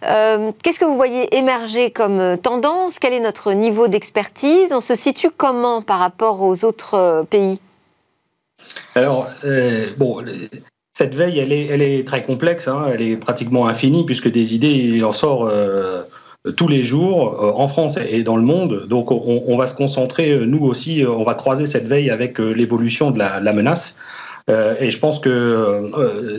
Qu'est-ce 0.01 0.81
que 0.81 0.85
vous 0.85 0.97
voyez 0.97 1.33
émerger 1.37 1.91
comme 1.91 2.37
tendance? 2.39 2.99
Quel 2.99 3.13
est 3.13 3.21
notre 3.21 3.53
niveau 3.53 3.87
d'expertise? 3.87 4.73
On 4.73 4.81
se 4.81 4.95
situe 4.95 5.29
comment 5.29 5.81
par 5.81 5.99
rapport 5.99 6.41
aux 6.41 6.65
autres 6.65 7.25
pays? 7.29 7.61
Alors, 8.95 9.29
euh, 9.43 9.87
bon, 9.97 10.23
cette 10.93 11.15
veille, 11.15 11.39
elle 11.39 11.51
est, 11.51 11.65
elle 11.67 11.81
est 11.81 12.07
très 12.07 12.23
complexe, 12.23 12.67
hein. 12.67 12.85
elle 12.93 13.01
est 13.01 13.17
pratiquement 13.17 13.67
infinie, 13.67 14.05
puisque 14.05 14.31
des 14.31 14.53
idées, 14.53 14.69
il 14.69 15.05
en 15.05 15.13
sort 15.13 15.47
euh, 15.47 16.03
tous 16.55 16.67
les 16.67 16.83
jours, 16.83 17.43
euh, 17.43 17.51
en 17.55 17.67
France 17.67 17.97
et 17.97 18.23
dans 18.23 18.35
le 18.35 18.43
monde. 18.43 18.85
Donc, 18.87 19.11
on, 19.11 19.57
va 19.57 19.67
se 19.67 19.75
concentrer, 19.75 20.37
nous 20.45 20.63
aussi, 20.65 21.03
on 21.07 21.23
va 21.23 21.33
croiser 21.33 21.65
cette 21.65 21.87
veille 21.87 22.09
avec 22.09 22.39
l'évolution 22.39 23.11
de 23.11 23.19
la, 23.19 23.39
la 23.39 23.53
menace. 23.53 23.97
et 24.49 24.91
je 24.91 24.99
pense 24.99 25.19
que 25.19 25.89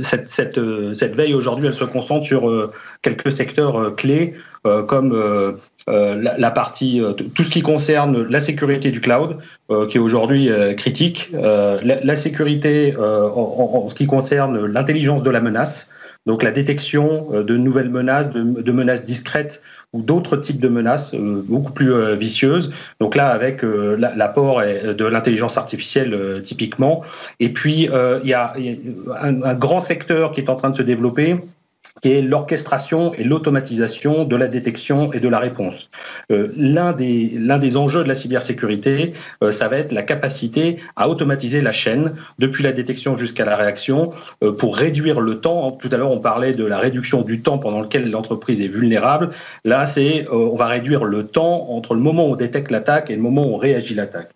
cette, 0.03 0.29
cette, 0.29 0.61
cette, 0.95 1.15
veille 1.15 1.35
aujourd'hui, 1.35 1.69
elle 1.69 1.75
se 1.75 1.85
concentre 1.85 2.27
sur 2.27 2.71
quelques 3.03 3.33
secteurs 3.33 3.97
clés, 3.97 4.35
comme 4.63 5.59
euh, 5.91 6.17
la, 6.39 6.51
partie, 6.51 6.99
euh, 7.03 7.13
tout 7.13 7.45
ce 7.45 7.51
qui 7.51 7.61
concerne 7.61 8.23
la 8.23 8.41
sécurité 8.41 8.91
du 8.91 9.03
cloud, 9.03 9.37
euh, 9.71 9.87
qui 9.87 9.99
est 9.99 10.01
aujourd'hui 10.01 10.49
critique, 10.79 11.31
la, 11.33 12.17
sécurité 12.17 12.95
en, 12.97 13.89
ce 13.89 13.95
qui 13.95 14.07
concerne 14.07 14.65
l'intelligence 14.65 15.23
de 15.23 15.31
la 15.31 15.41
menace, 15.41 15.91
donc 16.27 16.43
la 16.43 16.53
détection 16.53 17.43
de 17.43 17.57
nouvelles 17.57 17.91
menaces, 17.91 18.31
de, 18.31 18.73
menaces 18.73 19.05
discrètes 19.05 19.61
ou 19.93 20.01
d'autres 20.01 20.37
types 20.39 20.59
de 20.59 20.69
menaces 20.69 21.15
beaucoup 21.15 21.73
plus 21.73 22.15
vicieuses. 22.17 22.73
Donc 22.99 23.15
là, 23.15 23.29
avec 23.29 23.63
l'apport 23.63 24.63
de 24.63 25.05
l'intelligence 25.05 25.59
artificielle 25.59 26.43
typiquement. 26.45 27.03
Et 27.41 27.51
puis, 27.51 27.91
il 28.23 28.29
y 28.29 28.33
a, 28.33 28.55
un, 29.21 29.55
grand 29.55 29.81
secteur 29.81 30.33
qui 30.33 30.41
est 30.41 30.49
en 30.49 30.57
train 30.57 30.71
de 30.71 30.77
se 30.77 30.83
développer, 30.83 31.37
qui 32.05 32.13
est 32.13 32.21
l'orchestration 32.21 33.15
et 33.15 33.25
l'automatisation 33.25 34.27
de 34.27 34.37
la 34.37 34.47
détection 34.47 35.11
et 35.15 35.21
de 35.21 35.29
la 35.31 35.39
réponse. 35.39 35.89
Euh, 36.31 36.53
l'un 36.55 36.93
des 36.93 37.77
enjeux 37.79 38.03
de 38.03 38.09
la 38.09 38.15
cybersécurité, 38.15 39.15
euh, 39.43 39.53
ça 39.53 39.69
va 39.69 39.79
être 39.79 39.91
la 39.91 40.03
capacité 40.03 40.81
à 40.97 41.09
automatiser 41.09 41.63
la 41.63 41.73
chaîne 41.73 42.13
depuis 42.39 42.63
la 42.63 42.73
détection 42.73 43.17
jusqu'à 43.17 43.47
la 43.47 43.57
réaction 43.57 44.13
euh, 44.43 44.53
pour 44.53 44.77
réduire 44.77 45.19
le 45.23 45.41
temps. 45.41 45.73
Tout 45.73 45.89
à 45.93 45.97
l'heure, 45.97 46.11
on 46.11 46.21
parlait 46.21 46.53
de 46.53 46.67
la 46.67 46.77
réduction 46.77 47.23
du 47.23 47.41
temps 47.41 47.57
pendant 47.57 47.81
lequel 47.81 48.11
l'entreprise 48.11 48.61
est 48.61 48.69
vulnérable. 48.69 49.31
Là, 49.65 49.87
c'est 49.87 50.27
on 50.31 50.57
va 50.57 50.67
réduire 50.67 51.05
le 51.05 51.27
temps 51.27 51.71
entre 51.71 51.95
le 51.95 52.01
moment 52.01 52.29
où 52.29 52.33
on 52.33 52.37
détecte 52.37 52.71
l'attaque 52.71 53.09
et 53.09 53.17
le 53.17 53.23
moment 53.23 53.47
où 53.47 53.55
on 53.55 53.57
réagit 53.57 53.95
l'attaque. 53.95 54.29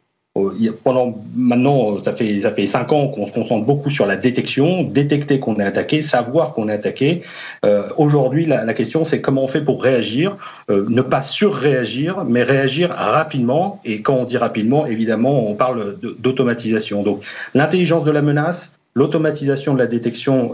Euh, 0.49 0.71
pendant 0.85 1.23
maintenant, 1.35 2.03
ça 2.03 2.13
fait 2.13 2.41
ça 2.41 2.51
fait 2.53 2.67
cinq 2.67 2.93
ans 2.93 3.09
qu'on 3.09 3.27
se 3.27 3.33
concentre 3.33 3.65
beaucoup 3.65 3.91
sur 3.91 4.07
la 4.07 4.17
détection, 4.17 4.83
détecter 4.83 5.41
qu'on 5.41 5.57
est 5.57 5.65
attaqué, 5.65 6.03
savoir 6.03 6.55
qu'on 6.55 6.69
est 6.69 6.73
attaqué. 6.73 7.23
Euh, 7.65 7.89
aujourd'hui, 7.97 8.47
la, 8.47 8.75
question 8.75 9.05
c'est 9.05 9.21
comment 9.21 9.45
on 9.45 9.49
fait 9.49 9.61
pour 9.61 9.83
réagir, 9.83 10.37
euh, 10.71 10.85
ne 10.89 11.03
pas 11.03 11.23
surréagir, 11.23 12.25
mais 12.25 12.43
réagir 12.43 12.91
rapidement. 12.91 13.81
Et 13.85 14.03
quand 14.03 14.15
on 14.15 14.25
dit 14.25 14.39
rapidement, 14.39 14.87
évidemment, 14.87 15.49
on 15.49 15.55
parle 15.55 15.97
d'automatisation. 16.19 17.03
Donc, 17.03 17.23
l'intelligence 17.55 18.05
de 18.05 18.11
la 18.11 18.23
menace, 18.23 18.79
l'automatisation 18.95 19.75
de 19.75 19.79
la 19.79 19.87
détection 19.87 20.53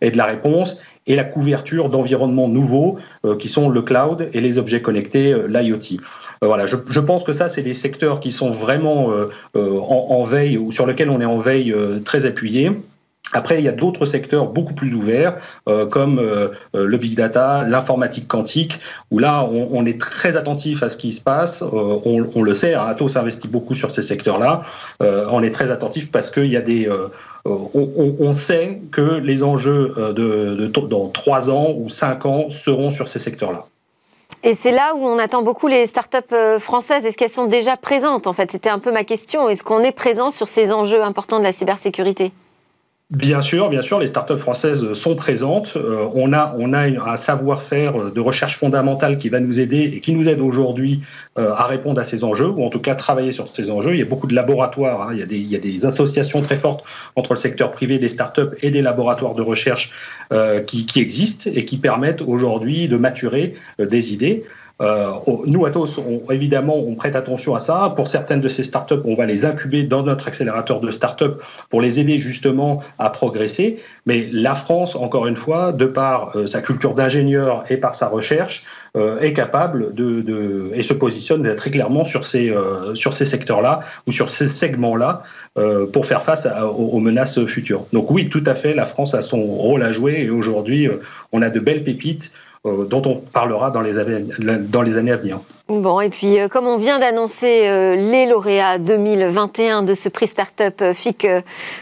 et 0.00 0.10
de 0.10 0.16
la 0.16 0.24
réponse, 0.24 0.80
et 1.06 1.16
la 1.16 1.24
couverture 1.24 1.90
d'environnements 1.90 2.48
nouveaux 2.48 2.98
qui 3.38 3.48
sont 3.48 3.68
le 3.68 3.82
cloud 3.82 4.30
et 4.32 4.40
les 4.40 4.56
objets 4.56 4.80
connectés, 4.80 5.34
l'IoT. 5.48 6.00
Euh, 6.42 6.46
voilà, 6.46 6.66
je, 6.66 7.00
pense 7.00 7.24
que 7.24 7.32
ça, 7.32 7.48
c'est 7.48 7.62
des 7.62 7.74
secteurs 7.74 8.20
qui 8.20 8.32
sont 8.32 8.50
vraiment 8.50 9.12
euh, 9.12 9.30
euh, 9.56 9.78
en, 9.78 10.24
veille 10.24 10.58
ou 10.58 10.72
sur 10.72 10.86
lesquels 10.86 11.10
on 11.10 11.20
est 11.20 11.26
en 11.26 11.38
veille 11.38 11.74
très 12.04 12.26
appuyé. 12.26 12.72
Après, 13.32 13.58
il 13.58 13.64
y 13.64 13.68
a 13.68 13.72
d'autres 13.72 14.04
secteurs 14.04 14.46
beaucoup 14.46 14.74
plus 14.74 14.94
ouverts, 14.94 15.38
comme 15.90 16.20
le 16.74 16.96
big 16.98 17.16
data, 17.16 17.64
l'informatique 17.66 18.28
quantique, 18.28 18.78
où 19.10 19.18
là, 19.18 19.42
on, 19.44 19.86
est 19.86 19.98
très 19.98 20.36
attentif 20.36 20.82
à 20.82 20.90
ce 20.90 20.98
qui 20.98 21.14
se 21.14 21.22
passe. 21.22 21.62
On, 21.62 22.42
le 22.42 22.54
sait, 22.54 22.74
Atos 22.74 23.16
investit 23.16 23.48
beaucoup 23.48 23.74
sur 23.74 23.90
ces 23.90 24.02
secteurs-là. 24.02 24.64
on 25.00 25.42
est 25.42 25.52
très 25.52 25.70
attentif 25.70 26.12
parce 26.12 26.30
qu'il 26.30 26.50
y 26.52 26.56
a 26.56 26.60
des 26.60 26.88
on, 27.46 28.32
sait 28.34 28.82
que 28.92 29.16
les 29.16 29.42
enjeux 29.42 29.94
de, 30.14 30.70
dans 30.86 31.08
trois 31.08 31.50
ans 31.50 31.74
ou 31.76 31.88
cinq 31.88 32.26
ans 32.26 32.50
seront 32.50 32.92
sur 32.92 33.08
ces 33.08 33.18
secteurs-là. 33.18 33.66
Et 34.42 34.54
c'est 34.54 34.72
là 34.72 34.94
où 34.94 35.06
on 35.06 35.18
attend 35.18 35.42
beaucoup 35.42 35.68
les 35.68 35.86
startups 35.86 36.18
euh, 36.32 36.58
françaises. 36.58 37.06
Est-ce 37.06 37.16
qu'elles 37.16 37.30
sont 37.30 37.46
déjà 37.46 37.78
présentes 37.78 38.26
En 38.26 38.34
fait, 38.34 38.50
c'était 38.50 38.68
un 38.68 38.78
peu 38.78 38.92
ma 38.92 39.02
question. 39.02 39.48
Est-ce 39.48 39.62
qu'on 39.62 39.82
est 39.82 39.92
présent 39.92 40.28
sur 40.28 40.48
ces 40.48 40.72
enjeux 40.72 41.02
importants 41.02 41.38
de 41.38 41.44
la 41.44 41.52
cybersécurité? 41.52 42.30
Bien 43.10 43.42
sûr, 43.42 43.68
bien 43.68 43.82
sûr, 43.82 43.98
les 43.98 44.06
startups 44.06 44.38
françaises 44.38 44.94
sont 44.94 45.14
présentes. 45.14 45.74
Euh, 45.76 46.08
on 46.14 46.32
a, 46.32 46.54
on 46.58 46.72
a 46.72 46.80
un 46.80 47.16
savoir-faire 47.16 48.10
de 48.10 48.20
recherche 48.20 48.56
fondamentale 48.56 49.18
qui 49.18 49.28
va 49.28 49.40
nous 49.40 49.60
aider 49.60 49.92
et 49.94 50.00
qui 50.00 50.12
nous 50.12 50.26
aide 50.26 50.40
aujourd'hui 50.40 51.02
euh, 51.38 51.52
à 51.52 51.66
répondre 51.66 52.00
à 52.00 52.04
ces 52.04 52.24
enjeux, 52.24 52.48
ou 52.48 52.64
en 52.64 52.70
tout 52.70 52.80
cas 52.80 52.94
travailler 52.94 53.32
sur 53.32 53.46
ces 53.46 53.70
enjeux. 53.70 53.92
Il 53.92 53.98
y 53.98 54.02
a 54.02 54.06
beaucoup 54.06 54.26
de 54.26 54.34
laboratoires, 54.34 55.02
hein. 55.02 55.08
il, 55.12 55.18
y 55.18 55.54
a 55.54 55.58
des, 55.58 55.84
associations 55.84 56.40
très 56.40 56.56
fortes 56.56 56.82
entre 57.14 57.34
le 57.34 57.38
secteur 57.38 57.72
privé 57.72 57.98
des 57.98 58.08
startups 58.08 58.56
et 58.62 58.70
des 58.70 58.80
laboratoires 58.80 59.34
de 59.34 59.42
recherche 59.42 59.90
euh, 60.32 60.62
qui, 60.62 60.86
existent 60.96 61.50
et 61.54 61.66
qui 61.66 61.76
permettent 61.76 62.22
aujourd'hui 62.22 62.88
de 62.88 62.96
maturer 62.96 63.54
des 63.78 64.14
idées. 64.14 64.44
Euh, 64.80 65.12
nous, 65.46 65.66
Atos, 65.66 65.98
on, 65.98 66.30
évidemment, 66.30 66.76
on 66.76 66.94
prête 66.94 67.16
attention 67.16 67.54
à 67.54 67.58
ça. 67.58 67.92
Pour 67.96 68.08
certaines 68.08 68.40
de 68.40 68.48
ces 68.48 68.64
startups, 68.64 68.94
on 69.04 69.14
va 69.14 69.26
les 69.26 69.44
incuber 69.46 69.84
dans 69.84 70.02
notre 70.02 70.26
accélérateur 70.26 70.80
de 70.80 70.90
startups 70.90 71.36
pour 71.70 71.80
les 71.80 72.00
aider 72.00 72.18
justement 72.18 72.82
à 72.98 73.10
progresser. 73.10 73.78
Mais 74.06 74.28
la 74.32 74.54
France, 74.54 74.96
encore 74.96 75.26
une 75.26 75.36
fois, 75.36 75.72
de 75.72 75.86
par 75.86 76.36
euh, 76.36 76.46
sa 76.46 76.60
culture 76.60 76.94
d'ingénieur 76.94 77.64
et 77.70 77.76
par 77.76 77.94
sa 77.94 78.08
recherche, 78.08 78.64
euh, 78.96 79.18
est 79.18 79.32
capable 79.32 79.92
de, 79.92 80.20
de, 80.20 80.70
et 80.72 80.84
se 80.84 80.94
positionne 80.94 81.56
très 81.56 81.72
clairement 81.72 82.04
sur 82.04 82.24
ces, 82.24 82.48
euh, 82.48 82.94
sur 82.94 83.12
ces 83.12 83.24
secteurs-là 83.24 83.80
ou 84.06 84.12
sur 84.12 84.30
ces 84.30 84.46
segments-là 84.46 85.24
euh, 85.58 85.84
pour 85.86 86.06
faire 86.06 86.22
face 86.22 86.46
aux, 86.46 87.00
menaces 87.00 87.44
futures. 87.46 87.86
Donc 87.92 88.12
oui, 88.12 88.28
tout 88.28 88.44
à 88.46 88.54
fait, 88.54 88.72
la 88.72 88.84
France 88.84 89.12
a 89.14 89.22
son 89.22 89.42
rôle 89.42 89.82
à 89.82 89.90
jouer 89.90 90.20
et 90.20 90.30
aujourd'hui, 90.30 90.88
on 91.32 91.42
a 91.42 91.50
de 91.50 91.58
belles 91.58 91.82
pépites 91.82 92.30
dont 92.64 93.02
on 93.04 93.16
parlera 93.16 93.70
dans 93.70 93.82
les, 93.82 93.98
années, 93.98 94.24
dans 94.38 94.82
les 94.82 94.96
années 94.96 95.12
à 95.12 95.16
venir. 95.16 95.40
Bon, 95.70 95.98
et 96.02 96.10
puis 96.10 96.38
euh, 96.38 96.46
comme 96.46 96.66
on 96.66 96.76
vient 96.76 96.98
d'annoncer 96.98 97.66
euh, 97.68 97.96
les 97.96 98.26
lauréats 98.26 98.76
2021 98.76 99.80
de 99.80 99.94
ce 99.94 100.10
prix 100.10 100.26
Startup 100.26 100.92
FIC, 100.92 101.26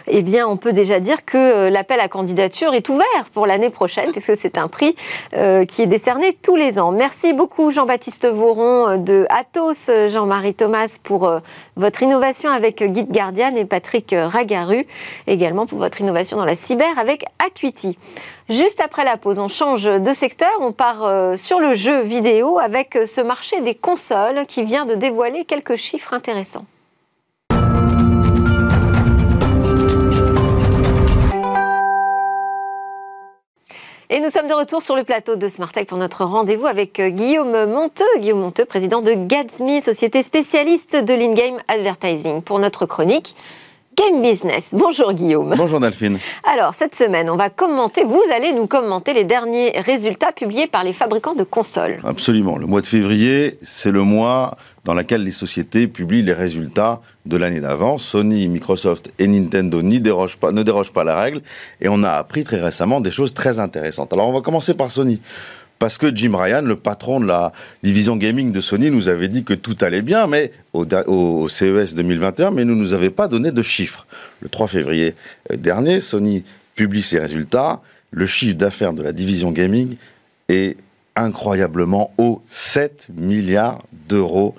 eh 0.07 0.23
bien 0.23 0.47
on 0.47 0.57
peut 0.57 0.73
déjà 0.73 1.01
dire 1.01 1.25
que 1.25 1.69
l'appel 1.69 1.99
à 1.99 2.07
candidature 2.07 2.75
est 2.75 2.89
ouvert 2.89 3.05
pour 3.33 3.45
l'année 3.45 3.71
prochaine, 3.71 4.11
puisque 4.13 4.37
c'est 4.37 4.57
un 4.57 4.69
prix 4.69 4.95
qui 5.33 5.83
est 5.83 5.87
décerné 5.87 6.33
tous 6.41 6.55
les 6.55 6.79
ans. 6.79 6.93
Merci 6.93 7.33
beaucoup 7.33 7.73
Jean-Baptiste 7.73 8.29
Voron 8.29 8.99
de 8.99 9.27
Atos, 9.31 9.91
Jean-Marie 10.07 10.55
Thomas 10.55 10.99
pour 11.03 11.29
votre 11.77 12.03
innovation 12.05 12.51
avec 12.51 12.85
Guide 12.85 13.11
Guardian 13.11 13.57
et 13.57 13.65
Patrick 13.65 14.15
Ragaru 14.17 14.87
également 15.27 15.67
pour 15.67 15.79
votre 15.79 16.01
innovation 16.01 16.37
dans 16.37 16.45
la 16.45 16.55
cyber 16.55 16.99
avec 16.99 17.25
Acuity. 17.45 17.99
Juste 18.49 18.81
après 18.81 19.05
la 19.05 19.17
pause, 19.17 19.39
on 19.39 19.49
change 19.49 19.85
de 19.85 20.13
secteur, 20.13 20.51
on 20.61 20.73
part 20.73 21.05
euh, 21.05 21.37
sur 21.37 21.61
le 21.61 21.75
jeu 21.75 22.01
vidéo 22.01 22.59
avec 22.59 22.97
euh, 22.97 23.07
ce 23.07 23.21
marché 23.21 23.61
des 23.61 23.72
consoles 23.75 24.47
qui 24.47 24.65
vient 24.65 24.87
de 24.87 24.95
dévoiler 24.95 25.45
quelques 25.45 25.77
chiffres 25.77 26.15
intéressants. 26.15 26.67
Et 34.15 34.21
nous 34.21 34.29
sommes 34.29 34.47
de 34.47 34.53
retour 34.53 34.83
sur 34.83 34.95
le 34.95 35.05
plateau 35.05 35.37
de 35.37 35.49
Smartech 35.49 35.89
pour 35.89 35.97
notre 35.97 36.27
rendez-vous 36.27 36.67
avec 36.67 37.01
euh, 37.01 37.09
Guillaume 37.09 37.65
Monteux. 37.65 38.05
Guillaume 38.19 38.41
Monteux, 38.41 38.67
président 38.67 39.01
de 39.01 39.15
Gatsby, 39.15 39.81
société 39.81 40.23
spécialiste 40.23 40.97
de 40.97 41.15
l'in-game 41.15 41.57
advertising. 41.67 42.43
Pour 42.43 42.59
notre 42.59 42.85
chronique, 42.85 43.35
Game 43.95 44.23
Business. 44.23 44.71
Bonjour 44.73 45.13
Guillaume. 45.13 45.55
Bonjour 45.57 45.79
Delphine. 45.79 46.19
Alors 46.45 46.75
cette 46.75 46.95
semaine, 46.95 47.29
on 47.29 47.37
va 47.37 47.51
commenter, 47.51 48.05
vous 48.05 48.23
allez 48.35 48.53
nous 48.55 48.67
commenter 48.67 49.13
les 49.13 49.25
derniers 49.25 49.71
résultats 49.81 50.33
publiés 50.33 50.67
par 50.67 50.83
les 50.83 50.95
fabricants 50.95 51.35
de 51.35 51.45
consoles. 51.45 52.01
Absolument. 52.05 52.57
Le 52.57 52.67
mois 52.67 52.81
de 52.81 52.87
février, 52.87 53.59
c'est 53.63 53.91
le 53.91 54.03
mois 54.03 54.57
dans 54.85 54.95
lequel 54.95 55.23
les 55.23 55.31
sociétés 55.31 55.89
publient 55.89 56.23
les 56.23 56.33
résultats 56.33 57.03
de 57.27 57.37
l'année 57.37 57.61
d'avant. 57.61 57.99
Sony, 57.99 58.49
Microsoft 58.49 59.13
et 59.19 59.27
Nintendo 59.27 59.83
n'y 59.83 60.01
dérogent 60.01 60.39
pas, 60.39 60.53
ne 60.53 60.63
dérogent 60.63 60.93
pas 60.93 61.03
à 61.03 61.05
la 61.05 61.17
règle 61.17 61.43
et 61.81 61.89
on 61.89 62.03
a 62.03 62.13
appris 62.13 62.45
très 62.45 62.61
récemment 62.61 63.01
des 63.01 63.11
choses 63.11 63.35
très 63.35 63.59
intéressantes. 63.59 64.13
Alors 64.15 64.29
on 64.29 64.33
va 64.33 64.41
commencer 64.41 64.73
par 64.73 64.91
Sony 64.91 65.21
parce 65.83 65.99
que 65.99 66.15
Jim 66.15 66.37
Ryan, 66.37 66.63
le 66.63 66.77
patron 66.77 67.19
de 67.19 67.27
la 67.27 67.51
division 67.83 68.15
gaming 68.15 68.53
de 68.53 68.61
Sony, 68.61 68.89
nous 68.89 69.09
avait 69.09 69.27
dit 69.27 69.43
que 69.43 69.53
tout 69.53 69.75
allait 69.81 70.01
bien, 70.01 70.29
mais 70.29 70.53
au, 70.75 71.49
CES 71.49 71.97
2021, 71.97 72.53
mais 72.53 72.65
ne 72.65 72.73
nous 72.73 72.93
avait 72.93 73.11
pas 73.11 73.27
donné 73.27 73.51
de 73.51 73.63
chiffres. 73.63 74.07
Le 74.43 74.49
3 74.49 74.69
février 74.69 75.17
euh, 75.51 75.57
dernier, 75.57 76.01
Sony 76.01 76.45
publie 76.77 77.03
ses 77.03 77.19
résultats. 77.19 77.81
Le 78.13 78.27
chiffre 78.27 78.57
d'affaires 78.57 78.93
de 78.93 79.03
la 79.03 79.11
division 79.11 79.51
gaming 79.51 79.97
est 80.49 80.77
incroyablement 81.17 82.15
haut, 82.17 82.43
7 82.47 83.09
milliards 83.17 83.83
d'euros 84.09 84.55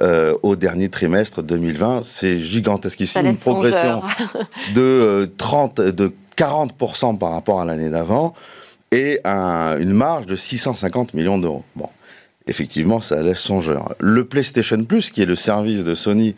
euh, 0.00 0.32
au 0.44 0.54
dernier 0.54 0.90
trimestre 0.90 1.42
2020. 1.42 2.04
C'est 2.04 2.38
gigantesque 2.38 3.00
ici, 3.00 3.18
une 3.18 3.36
progression 3.36 4.02
de 4.76 5.28
30, 5.38 5.80
euh, 5.80 5.90
de 5.90 6.12
40% 6.36 7.18
par 7.18 7.32
rapport 7.32 7.60
à 7.60 7.64
l'année 7.64 7.90
d'avant 7.90 8.36
et 8.90 9.20
une 9.24 9.92
marge 9.92 10.26
de 10.26 10.36
650 10.36 11.14
millions 11.14 11.38
d'euros. 11.38 11.64
Bon, 11.76 11.88
effectivement, 12.46 13.00
ça 13.00 13.22
laisse 13.22 13.38
songeur. 13.38 13.94
Le 14.00 14.24
PlayStation 14.24 14.82
Plus, 14.84 15.10
qui 15.10 15.22
est 15.22 15.26
le 15.26 15.36
service 15.36 15.84
de 15.84 15.94
Sony 15.94 16.34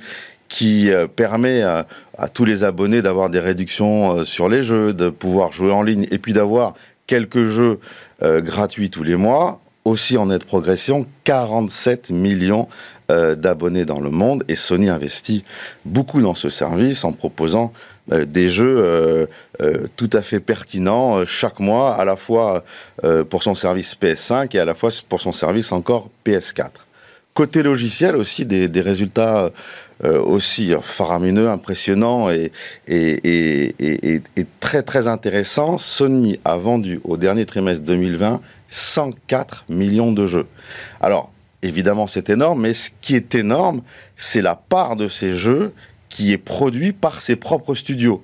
qui 0.51 0.91
euh, 0.91 1.07
permet 1.07 1.63
à, 1.63 1.87
tous 2.35 2.45
les 2.45 2.65
abonnés 2.65 3.01
d'avoir 3.01 3.31
des 3.31 3.41
réductions 3.41 4.19
euh, 4.19 4.25
sur 4.25 4.51
les 4.51 4.63
jeux, 4.63 4.93
de 4.93 5.09
pouvoir 5.09 5.53
jouer 5.53 5.73
en 5.73 5.83
ligne 5.83 6.07
et 6.11 6.19
puis 6.19 6.35
d'avoir 6.35 6.75
quelques 7.07 7.45
jeux 7.45 7.81
euh, 8.23 8.43
gratuits 8.43 8.91
tous 8.91 9.05
les 9.05 9.17
mois, 9.17 9.61
aussi 9.87 10.19
en 10.19 10.27
nette 10.27 10.45
progression, 10.45 11.07
47 11.25 12.11
millions 12.11 12.69
d'abonnés 13.09 13.85
dans 13.85 13.99
le 13.99 14.11
monde 14.11 14.45
et 14.47 14.55
Sony 14.55 14.89
investit 14.89 15.43
beaucoup 15.85 16.23
dans 16.23 16.37
ce 16.37 16.49
service 16.49 17.03
en 17.03 17.11
proposant 17.11 17.73
euh, 18.13 18.25
des 18.25 18.51
jeux 18.51 18.79
euh, 18.79 19.27
euh, 19.63 19.87
tout 19.97 20.11
à 20.13 20.23
fait 20.23 20.41
pertinents 20.41 21.25
chaque 21.25 21.61
mois, 21.61 21.95
à 21.95 22.05
la 22.05 22.17
fois 22.17 22.65
pour 23.31 23.43
son 23.43 23.55
service 23.55 23.97
PS5 24.01 24.55
et 24.57 24.61
à 24.61 24.65
la 24.65 24.75
fois 24.75 24.91
pour 25.09 25.21
son 25.21 25.33
service 25.33 25.73
encore 25.73 26.11
PS4. 26.27 26.71
Côté 27.35 27.63
logiciel 27.63 28.17
aussi, 28.17 28.45
des, 28.45 28.81
résultats 28.81 29.51
aussi 30.03 30.73
faramineux, 30.83 31.49
impressionnants 31.49 32.29
et, 32.31 32.53
et, 32.89 34.23
très 34.61 34.83
très 34.83 35.07
intéressants. 35.07 35.79
Sony 35.79 36.39
a 36.45 36.57
vendu 36.57 37.01
au 37.05 37.17
dernier 37.17 37.47
trimestre 37.47 37.85
2020 37.85 38.41
104 38.69 39.65
millions 39.69 40.13
de 40.13 40.27
jeux. 40.27 40.47
Alors, 41.01 41.33
évidemment, 41.63 42.07
c'est 42.07 42.31
énorme, 42.31 42.63
mais 42.63 42.75
ce 42.75 42.91
qui 43.01 43.15
est 43.15 43.35
énorme, 43.35 43.83
c'est 44.17 44.43
la 44.43 44.57
part 44.57 44.97
de 44.97 45.09
ces 45.09 45.35
jeux 45.35 45.73
qui 46.11 46.33
est 46.33 46.39
produit 46.39 46.93
par 46.93 47.23
ses 47.23 47.37
propres 47.37 47.75
studios. 47.75 48.23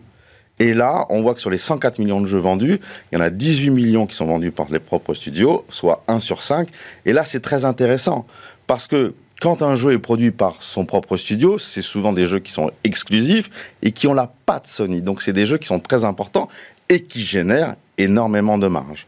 Et 0.59 0.75
là, 0.75 1.07
on 1.11 1.23
voit 1.23 1.35
que 1.35 1.41
sur 1.41 1.51
les 1.51 1.59
104 1.59 1.99
millions 1.99 2.21
de 2.21 2.27
jeux 2.27 2.39
vendus, 2.39 2.81
il 3.11 3.15
y 3.15 3.19
en 3.19 3.25
a 3.25 3.31
18 3.31 3.71
millions 3.71 4.07
qui 4.07 4.17
sont 4.17 4.27
vendus 4.27 4.51
par 4.51 4.67
les 4.71 4.79
propres 4.79 5.15
studios, 5.15 5.65
soit 5.69 6.03
1 6.09 6.21
sur 6.21 6.43
5. 6.43 6.69
Et 7.05 7.13
là, 7.13 7.25
c'est 7.25 7.41
très 7.41 7.65
intéressant 7.65 8.27
parce 8.67 8.87
que 8.87 9.15
quand 9.41 9.63
un 9.63 9.75
jeu 9.75 9.93
est 9.93 9.99
produit 9.99 10.31
par 10.31 10.57
son 10.61 10.87
propre 10.87 11.19
studio, 11.19 11.59
c'est 11.59 11.83
souvent 11.83 12.15
des 12.15 12.27
jeux 12.27 12.39
qui 12.39 12.53
sont 12.53 12.71
exclusifs 12.85 13.51
et 13.83 13.93
qui 13.93 14.07
ont 14.07 14.15
la 14.15 14.33
patte 14.47 14.67
Sony. 14.67 15.03
Donc 15.03 15.21
c'est 15.21 15.35
des 15.35 15.45
jeux 15.45 15.59
qui 15.59 15.67
sont 15.67 15.81
très 15.81 16.05
importants 16.05 16.49
et 16.89 17.03
qui 17.03 17.21
génèrent 17.23 17.77
énormément 17.99 18.57
de 18.57 18.67
marge. 18.67 19.07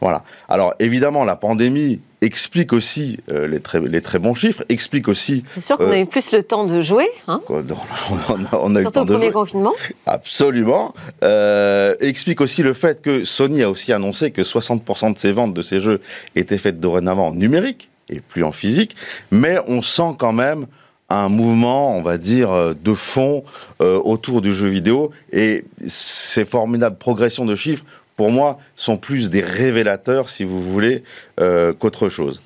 Voilà. 0.00 0.24
Alors 0.48 0.74
évidemment, 0.78 1.24
la 1.24 1.36
pandémie 1.36 2.00
explique 2.26 2.72
aussi 2.72 3.18
euh, 3.30 3.48
les, 3.48 3.60
très, 3.60 3.80
les 3.80 4.02
très 4.02 4.18
bons 4.18 4.34
chiffres, 4.34 4.64
explique 4.68 5.08
aussi. 5.08 5.42
C'est 5.54 5.62
sûr 5.62 5.78
qu'on 5.78 5.90
a 5.90 5.98
eu 5.98 6.06
plus 6.06 6.32
le 6.32 6.42
temps 6.42 6.64
de 6.64 6.82
jouer. 6.82 7.08
Hein 7.28 7.40
on, 7.48 7.58
a, 7.60 8.58
on 8.60 8.74
a 8.74 8.80
eu 8.80 8.84
le 8.84 8.90
temps 8.90 9.02
au 9.02 9.06
premier 9.06 9.32
confinement. 9.32 9.72
Absolument. 10.04 10.94
Euh, 11.22 11.94
explique 12.00 12.40
aussi 12.40 12.62
le 12.62 12.74
fait 12.74 13.00
que 13.00 13.24
Sony 13.24 13.62
a 13.62 13.70
aussi 13.70 13.92
annoncé 13.92 14.30
que 14.30 14.42
60% 14.42 15.14
de 15.14 15.18
ses 15.18 15.32
ventes 15.32 15.54
de 15.54 15.62
ces 15.62 15.80
jeux 15.80 16.00
étaient 16.34 16.58
faites 16.58 16.80
dorénavant 16.80 17.28
en 17.28 17.32
numérique 17.32 17.90
et 18.08 18.20
plus 18.20 18.44
en 18.44 18.52
physique, 18.52 18.94
mais 19.30 19.58
on 19.66 19.82
sent 19.82 20.14
quand 20.18 20.32
même 20.32 20.66
un 21.08 21.28
mouvement, 21.28 21.96
on 21.96 22.02
va 22.02 22.18
dire, 22.18 22.50
euh, 22.50 22.74
de 22.74 22.94
fond 22.94 23.44
euh, 23.80 23.98
autour 23.98 24.40
du 24.40 24.52
jeu 24.52 24.68
vidéo. 24.68 25.12
Et 25.32 25.64
ces 25.86 26.44
formidables 26.44 26.98
progressions 26.98 27.44
de 27.44 27.54
chiffres, 27.54 27.84
pour 28.16 28.30
moi, 28.30 28.58
sont 28.76 28.96
plus 28.96 29.30
des 29.30 29.42
révélateurs, 29.42 30.28
si 30.30 30.44
vous 30.44 30.60
voulez, 30.60 31.04
euh, 31.40 31.72
qu'autre 31.72 32.08
chose. 32.08 32.40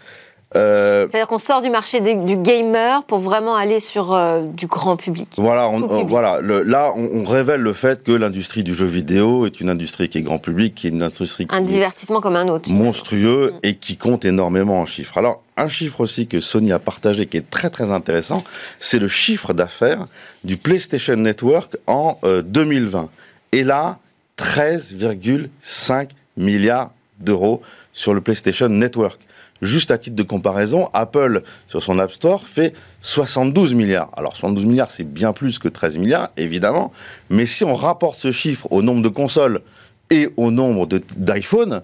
Euh, 0.57 1.07
C'est-à-dire 1.09 1.29
qu'on 1.29 1.39
sort 1.39 1.61
du 1.61 1.71
marché 1.71 2.01
du 2.01 2.37
gamer 2.37 3.05
pour 3.05 3.21
vraiment 3.21 3.55
aller 3.55 3.79
sur 3.79 4.13
euh, 4.13 4.43
du 4.43 4.67
grand 4.67 4.97
public. 4.97 5.29
Voilà, 5.37 5.69
on, 5.69 6.05
voilà. 6.07 6.41
Le, 6.41 6.63
là, 6.63 6.93
on, 6.97 7.23
révèle 7.23 7.61
le 7.61 7.73
fait 7.73 8.03
que 8.03 8.11
l'industrie 8.11 8.65
du 8.65 8.75
jeu 8.75 8.87
vidéo 8.87 9.47
est 9.47 9.61
une 9.61 9.71
industrie 9.71 10.09
qui 10.09 10.19
est 10.19 10.23
grand 10.23 10.39
public, 10.39 10.75
qui 10.75 10.89
est 10.89 10.91
une 10.91 11.05
industrie 11.05 11.47
un 11.51 11.61
divertissement 11.61 12.21
comme 12.21 12.35
un 12.35 12.49
autre, 12.49 12.69
monstrueux 12.69 13.55
et 13.63 13.77
qui 13.77 13.97
compte 13.97 14.25
énormément 14.25 14.81
en 14.81 14.87
chiffres. 14.87 15.19
Alors, 15.19 15.41
un 15.57 15.69
chiffre 15.69 16.01
aussi 16.01 16.27
que 16.27 16.41
Sony 16.41 16.73
a 16.73 16.81
partagé 16.81 17.27
qui 17.27 17.37
est 17.37 17.49
très 17.49 17.71
très 17.71 17.93
intéressant, 17.93 18.43
c'est 18.81 18.99
le 18.99 19.09
chiffre 19.09 19.53
d'affaires 19.53 20.07
du 20.43 20.57
PlayStation 20.57 21.15
Network 21.15 21.77
en 21.87 22.19
2020. 22.25 22.99
Euh, 22.99 23.07
et 23.53 23.63
là, 23.63 23.99
13,5 24.41 26.09
milliards 26.37 26.91
d'euros 27.19 27.61
sur 27.93 28.15
le 28.15 28.21
PlayStation 28.23 28.69
Network. 28.69 29.21
Juste 29.61 29.91
à 29.91 29.99
titre 29.99 30.17
de 30.17 30.23
comparaison, 30.23 30.89
Apple, 30.95 31.43
sur 31.69 31.83
son 31.83 31.99
App 31.99 32.13
Store, 32.13 32.47
fait 32.47 32.73
72 33.03 33.75
milliards. 33.75 34.11
Alors 34.17 34.35
72 34.35 34.65
milliards, 34.65 34.91
c'est 34.91 35.05
bien 35.05 35.35
plus 35.35 35.59
que 35.59 35.69
13 35.69 35.99
milliards, 35.99 36.31
évidemment. 36.39 36.91
Mais 37.29 37.45
si 37.45 37.65
on 37.65 37.75
rapporte 37.75 38.19
ce 38.19 38.33
chiffre 38.33 38.67
au 38.73 38.81
nombre 38.81 39.03
de 39.03 39.11
consoles 39.11 39.61
et 40.09 40.31
au 40.39 40.51
nombre 40.51 40.89
d'iPhone, 41.17 41.83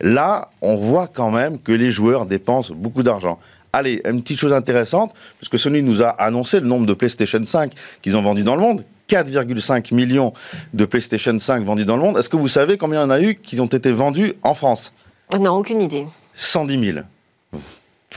là, 0.00 0.50
on 0.60 0.74
voit 0.74 1.06
quand 1.06 1.30
même 1.30 1.58
que 1.58 1.72
les 1.72 1.90
joueurs 1.90 2.26
dépensent 2.26 2.74
beaucoup 2.74 3.02
d'argent. 3.02 3.38
Allez, 3.72 4.02
une 4.04 4.22
petite 4.22 4.38
chose 4.38 4.52
intéressante, 4.52 5.14
parce 5.40 5.48
que 5.48 5.56
Sony 5.56 5.82
nous 5.82 6.02
a 6.02 6.10
annoncé 6.10 6.60
le 6.60 6.66
nombre 6.66 6.84
de 6.84 6.92
PlayStation 6.92 7.42
5 7.42 7.72
qu'ils 8.02 8.16
ont 8.18 8.22
vendus 8.22 8.44
dans 8.44 8.54
le 8.54 8.60
monde. 8.60 8.84
4,5 9.08 9.94
millions 9.94 10.32
de 10.72 10.84
PlayStation 10.84 11.38
5 11.38 11.62
vendus 11.62 11.84
dans 11.84 11.96
le 11.96 12.02
monde. 12.02 12.18
Est-ce 12.18 12.28
que 12.28 12.36
vous 12.36 12.48
savez 12.48 12.76
combien 12.76 13.00
il 13.00 13.02
y 13.02 13.06
en 13.06 13.10
a 13.10 13.20
eu 13.20 13.34
qui 13.36 13.60
ont 13.60 13.66
été 13.66 13.92
vendus 13.92 14.34
en 14.42 14.54
France? 14.54 14.92
Non, 15.38 15.56
aucune 15.56 15.80
idée. 15.80 16.06
110 16.34 16.92
000. 16.92 16.98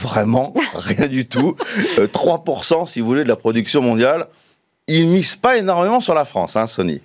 Vraiment, 0.00 0.54
rien 0.74 1.08
du 1.08 1.26
tout. 1.26 1.56
3%, 1.96 2.82
euh, 2.82 2.86
si 2.86 3.00
vous 3.00 3.06
voulez, 3.06 3.24
de 3.24 3.28
la 3.28 3.36
production 3.36 3.82
mondiale. 3.82 4.26
Ils 4.86 5.06
misent 5.06 5.36
pas 5.36 5.56
énormément 5.58 6.00
sur 6.00 6.14
la 6.14 6.24
France, 6.24 6.56
hein, 6.56 6.66
Sony. 6.66 7.00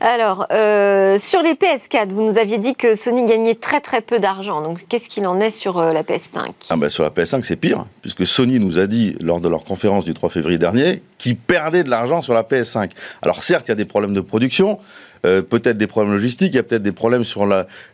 Alors, 0.00 0.46
euh, 0.52 1.16
sur 1.16 1.40
les 1.42 1.54
PS4, 1.54 2.10
vous 2.10 2.22
nous 2.22 2.36
aviez 2.36 2.58
dit 2.58 2.74
que 2.74 2.94
Sony 2.94 3.24
gagnait 3.24 3.54
très 3.54 3.80
très 3.80 4.02
peu 4.02 4.18
d'argent. 4.18 4.60
Donc, 4.60 4.84
qu'est-ce 4.88 5.08
qu'il 5.08 5.26
en 5.26 5.40
est 5.40 5.50
sur 5.50 5.78
euh, 5.78 5.92
la 5.92 6.02
PS5 6.02 6.52
ah 6.68 6.76
ben, 6.76 6.90
Sur 6.90 7.02
la 7.02 7.08
PS5, 7.08 7.42
c'est 7.42 7.56
pire, 7.56 7.86
puisque 8.02 8.26
Sony 8.26 8.58
nous 8.58 8.78
a 8.78 8.86
dit, 8.86 9.16
lors 9.20 9.40
de 9.40 9.48
leur 9.48 9.64
conférence 9.64 10.04
du 10.04 10.12
3 10.12 10.28
février 10.28 10.58
dernier, 10.58 11.02
qu'ils 11.16 11.36
perdaient 11.36 11.82
de 11.82 11.88
l'argent 11.88 12.20
sur 12.20 12.34
la 12.34 12.42
PS5. 12.42 12.90
Alors, 13.22 13.42
certes, 13.42 13.68
il 13.68 13.70
y 13.70 13.72
a 13.72 13.76
des 13.76 13.86
problèmes 13.86 14.12
de 14.12 14.20
production, 14.20 14.78
euh, 15.24 15.40
peut-être 15.40 15.78
des 15.78 15.86
problèmes 15.86 16.12
logistiques, 16.12 16.52
il 16.52 16.56
y 16.56 16.60
a 16.60 16.62
peut-être 16.62 16.82
des 16.82 16.92
problèmes 16.92 17.24
sur 17.24 17.46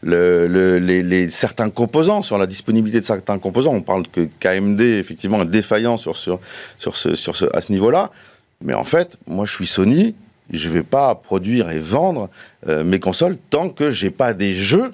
les, 0.02 1.30
certains 1.30 1.70
composants, 1.70 2.22
sur 2.22 2.36
la 2.36 2.48
disponibilité 2.48 2.98
de 2.98 3.04
certains 3.04 3.38
composants. 3.38 3.74
On 3.74 3.80
parle 3.80 4.08
que 4.08 4.28
KMD, 4.40 4.80
effectivement, 4.80 5.40
est 5.42 5.46
défaillant 5.46 5.94
à 5.94 5.98
ce 5.98 7.70
niveau-là. 7.70 8.10
Mais 8.64 8.74
en 8.74 8.84
fait, 8.84 9.16
moi, 9.26 9.44
je 9.44 9.54
suis 9.54 9.66
Sony, 9.66 10.14
je 10.52 10.68
ne 10.68 10.74
vais 10.74 10.82
pas 10.82 11.14
produire 11.14 11.70
et 11.70 11.78
vendre 11.78 12.30
euh, 12.68 12.84
mes 12.84 13.00
consoles 13.00 13.36
tant 13.50 13.68
que 13.68 13.90
j'ai 13.90 14.10
pas 14.10 14.34
des 14.34 14.52
jeux 14.52 14.92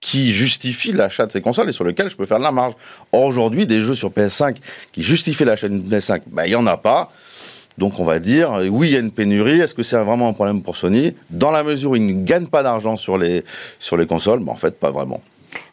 qui 0.00 0.32
justifient 0.32 0.92
l'achat 0.92 1.26
de 1.26 1.32
ces 1.32 1.40
consoles 1.40 1.68
et 1.68 1.72
sur 1.72 1.84
lesquels 1.84 2.10
je 2.10 2.16
peux 2.16 2.26
faire 2.26 2.38
de 2.38 2.42
la 2.42 2.52
marge. 2.52 2.74
Or, 3.12 3.24
aujourd'hui, 3.24 3.66
des 3.66 3.80
jeux 3.80 3.94
sur 3.94 4.10
PS5 4.10 4.56
qui 4.92 5.02
justifient 5.02 5.46
l'achat 5.46 5.68
d'une 5.68 5.88
PS5, 5.88 6.22
ben, 6.26 6.44
il 6.44 6.50
n'y 6.50 6.54
en 6.56 6.66
a 6.66 6.76
pas. 6.76 7.10
Donc 7.78 7.98
on 7.98 8.04
va 8.04 8.18
dire, 8.18 8.52
oui, 8.70 8.90
il 8.90 8.92
y 8.92 8.96
a 8.96 9.00
une 9.00 9.10
pénurie. 9.10 9.60
Est-ce 9.60 9.74
que 9.74 9.82
c'est 9.82 9.96
vraiment 9.96 10.28
un 10.28 10.32
problème 10.32 10.62
pour 10.62 10.76
Sony? 10.76 11.16
Dans 11.30 11.50
la 11.50 11.64
mesure 11.64 11.92
où 11.92 11.96
ils 11.96 12.06
ne 12.06 12.24
gagnent 12.24 12.46
pas 12.46 12.62
d'argent 12.62 12.96
sur 12.96 13.18
les, 13.18 13.44
sur 13.80 13.96
les 13.96 14.06
consoles, 14.06 14.40
ben, 14.40 14.52
en 14.52 14.56
fait, 14.56 14.78
pas 14.78 14.90
vraiment. 14.90 15.20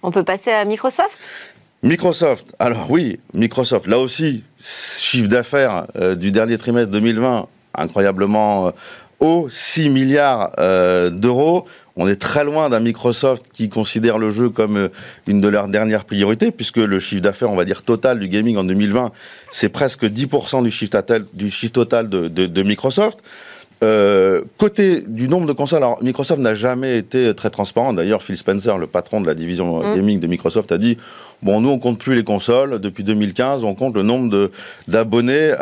On 0.01 0.11
peut 0.11 0.23
passer 0.23 0.51
à 0.51 0.65
Microsoft? 0.65 1.19
Microsoft, 1.83 2.53
alors 2.59 2.91
oui, 2.91 3.19
Microsoft, 3.33 3.87
là 3.87 3.97
aussi, 3.97 4.43
chiffre 4.61 5.27
d'affaires 5.27 5.87
euh, 5.95 6.13
du 6.13 6.31
dernier 6.31 6.59
trimestre 6.59 6.91
2020, 6.91 7.47
incroyablement 7.75 8.67
euh, 8.67 8.71
haut, 9.21 9.47
6 9.49 9.89
milliards 9.89 10.51
euh, 10.59 11.09
d'euros. 11.09 11.65
On 11.95 12.07
est 12.07 12.19
très 12.19 12.43
loin 12.43 12.69
d'un 12.69 12.79
Microsoft 12.79 13.45
qui 13.53 13.69
considère 13.69 14.17
le 14.17 14.29
jeu 14.29 14.49
comme 14.49 14.77
euh, 14.77 14.89
une 15.27 15.41
de 15.41 15.47
leurs 15.47 15.67
dernières 15.67 16.05
priorités, 16.05 16.51
puisque 16.51 16.77
le 16.77 16.99
chiffre 16.99 17.21
d'affaires, 17.21 17.51
on 17.51 17.55
va 17.55 17.65
dire, 17.65 17.83
total 17.83 18.19
du 18.19 18.27
gaming 18.27 18.57
en 18.57 18.63
2020, 18.63 19.11
c'est 19.51 19.69
presque 19.69 20.03
10% 20.05 20.63
du 20.63 20.71
chiffre 20.71 20.91
total, 20.91 21.25
du 21.33 21.51
chiffre 21.51 21.73
total 21.73 22.09
de, 22.09 22.63
Microsoft. 22.63 23.19
Côté 24.57 25.01
du 25.07 25.27
nombre 25.27 25.47
de 25.47 25.53
consoles, 25.53 25.77
alors 25.77 26.01
Microsoft 26.03 26.39
n'a 26.39 26.55
jamais 26.55 26.97
été 26.97 27.33
très 27.33 27.49
transparent. 27.49 27.93
D'ailleurs, 27.93 28.21
Phil 28.21 28.37
Spencer, 28.37 28.77
le 28.77 28.87
patron 28.87 29.21
de 29.21 29.27
la 29.27 29.33
division 29.33 29.79
mm. 29.79 29.95
gaming 29.95 30.19
de 30.19 30.27
Microsoft, 30.27 30.71
a 30.71 30.77
dit 30.77 30.97
bon, 31.41 31.61
nous 31.61 31.69
on 31.69 31.79
compte 31.79 31.97
plus 31.97 32.15
les 32.15 32.23
consoles 32.23 32.79
depuis 32.79 33.03
2015, 33.03 33.63
on 33.63 33.73
compte 33.73 33.95
le 33.95 34.03
nombre 34.03 34.51
d'abonnés 34.87 35.53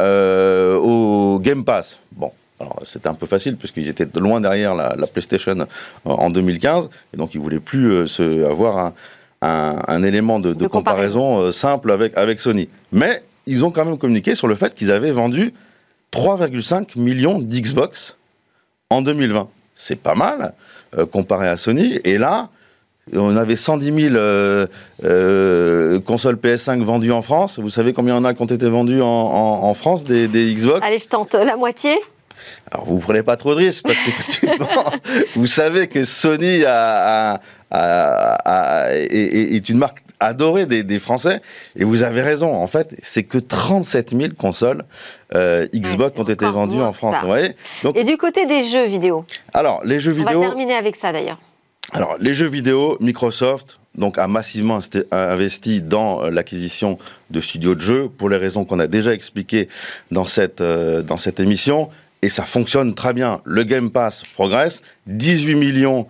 au 0.81 1.39
Game 1.41 1.63
Pass. 1.63 1.99
Bon, 2.11 2.31
alors 2.59 2.79
c'était 2.83 3.07
un 3.07 3.13
peu 3.13 3.25
facile 3.25 3.55
puisqu'ils 3.55 3.87
étaient 3.87 4.07
loin 4.19 4.41
derrière 4.41 4.75
la, 4.75 4.95
PlayStation 5.07 5.59
euh, 5.59 5.65
en 6.05 6.29
2015 6.29 6.89
et 7.13 7.17
donc 7.17 7.33
ils 7.33 7.39
voulaient 7.39 7.59
plus 7.59 7.89
euh, 7.89 8.07
se, 8.07 8.45
avoir 8.45 8.93
un, 9.41 10.03
élément 10.03 10.39
de, 10.39 10.67
comparaison, 10.67 11.39
euh, 11.39 11.51
simple 11.53 11.91
avec, 11.91 12.17
avec 12.17 12.41
Sony. 12.41 12.67
Mais 12.91 13.23
ils 13.45 13.63
ont 13.63 13.71
quand 13.71 13.85
même 13.85 13.97
communiqué 13.97 14.35
sur 14.35 14.47
le 14.47 14.55
fait 14.55 14.75
qu'ils 14.75 14.91
avaient 14.91 15.11
vendu 15.11 15.53
3,5 16.11 16.97
millions 16.97 17.39
d'Xbox 17.39 18.17
en 18.89 19.01
2020. 19.01 19.47
C'est 19.75 19.95
pas 19.95 20.15
mal 20.15 20.53
comparé 21.11 21.47
à 21.47 21.55
Sony. 21.55 21.99
Et 22.03 22.17
là, 22.17 22.49
on 23.13 23.35
avait 23.37 23.55
110 23.55 24.11
000 24.11 24.15
consoles 26.01 26.35
PS5 26.35 26.83
vendues 26.83 27.11
en 27.11 27.21
France. 27.21 27.59
Vous 27.59 27.69
savez 27.69 27.93
combien 27.93 28.15
il 28.15 28.17
y 28.17 28.19
en 28.19 28.25
a 28.25 28.33
qui 28.33 28.41
ont 28.41 28.45
été 28.45 28.67
vendues 28.67 29.01
en, 29.01 29.73
France 29.73 30.03
des, 30.03 30.27
des 30.27 30.53
Xbox? 30.53 30.85
Allez, 30.85 30.99
je 30.99 31.07
tente 31.07 31.35
la 31.35 31.55
moitié 31.55 31.95
alors 32.71 32.85
vous 32.85 32.99
prenez 32.99 33.23
pas 33.23 33.37
trop 33.37 33.53
de 33.53 33.59
risques 33.59 33.85
parce 33.85 33.97
qu'effectivement, 33.99 34.91
vous 35.35 35.47
savez 35.47 35.87
que 35.87 36.03
Sony 36.03 36.63
a, 36.65 37.41
est, 37.71 39.69
une 39.69 39.77
marque 39.77 39.99
adorée 40.19 40.65
des, 40.65 40.99
Français 40.99 41.41
et 41.75 41.83
vous 41.83 42.03
avez 42.03 42.21
raison. 42.21 42.53
En 42.53 42.67
fait, 42.67 42.95
c'est 43.01 43.23
que 43.23 43.37
37 43.37 44.15
000 44.17 44.33
consoles 44.37 44.83
euh, 45.35 45.65
Xbox 45.73 46.19
ont 46.19 46.23
été 46.23 46.45
vendues 46.45 46.81
en 46.81 46.93
France. 46.93 47.15
et 47.95 48.03
du 48.03 48.17
côté 48.17 48.45
des 48.45 48.63
jeux 48.63 48.85
vidéo 48.85 49.25
Alors 49.53 49.81
les 49.85 49.99
jeux 49.99 50.11
vidéo. 50.11 50.39
On 50.39 50.41
va 50.41 50.47
terminer 50.47 50.75
avec 50.75 50.95
ça 50.95 51.11
d'ailleurs. 51.11 51.39
Alors 51.91 52.17
les 52.19 52.33
jeux 52.33 52.47
vidéo, 52.47 52.97
Microsoft 52.99 53.79
donc 53.95 54.17
a 54.17 54.27
massivement 54.27 54.79
investi 55.11 55.81
dans 55.81 56.23
euh, 56.23 56.29
l'acquisition 56.29 56.97
de 57.31 57.41
studios 57.41 57.75
de 57.75 57.81
jeux 57.81 58.09
pour 58.09 58.29
les 58.29 58.37
raisons 58.37 58.63
qu'on 58.63 58.79
a 58.79 58.87
déjà 58.87 59.13
expliquées 59.13 59.67
dans 60.11 60.25
cette, 60.25 60.61
euh, 60.61 61.01
dans 61.01 61.17
cette 61.17 61.39
émission 61.39 61.89
et 62.21 62.29
ça 62.29 62.43
fonctionne 62.43 62.95
très 62.95 63.13
bien. 63.13 63.41
Le 63.45 63.63
Game 63.63 63.91
Pass 63.91 64.23
progresse, 64.33 64.81
18 65.07 65.55
millions 65.55 66.07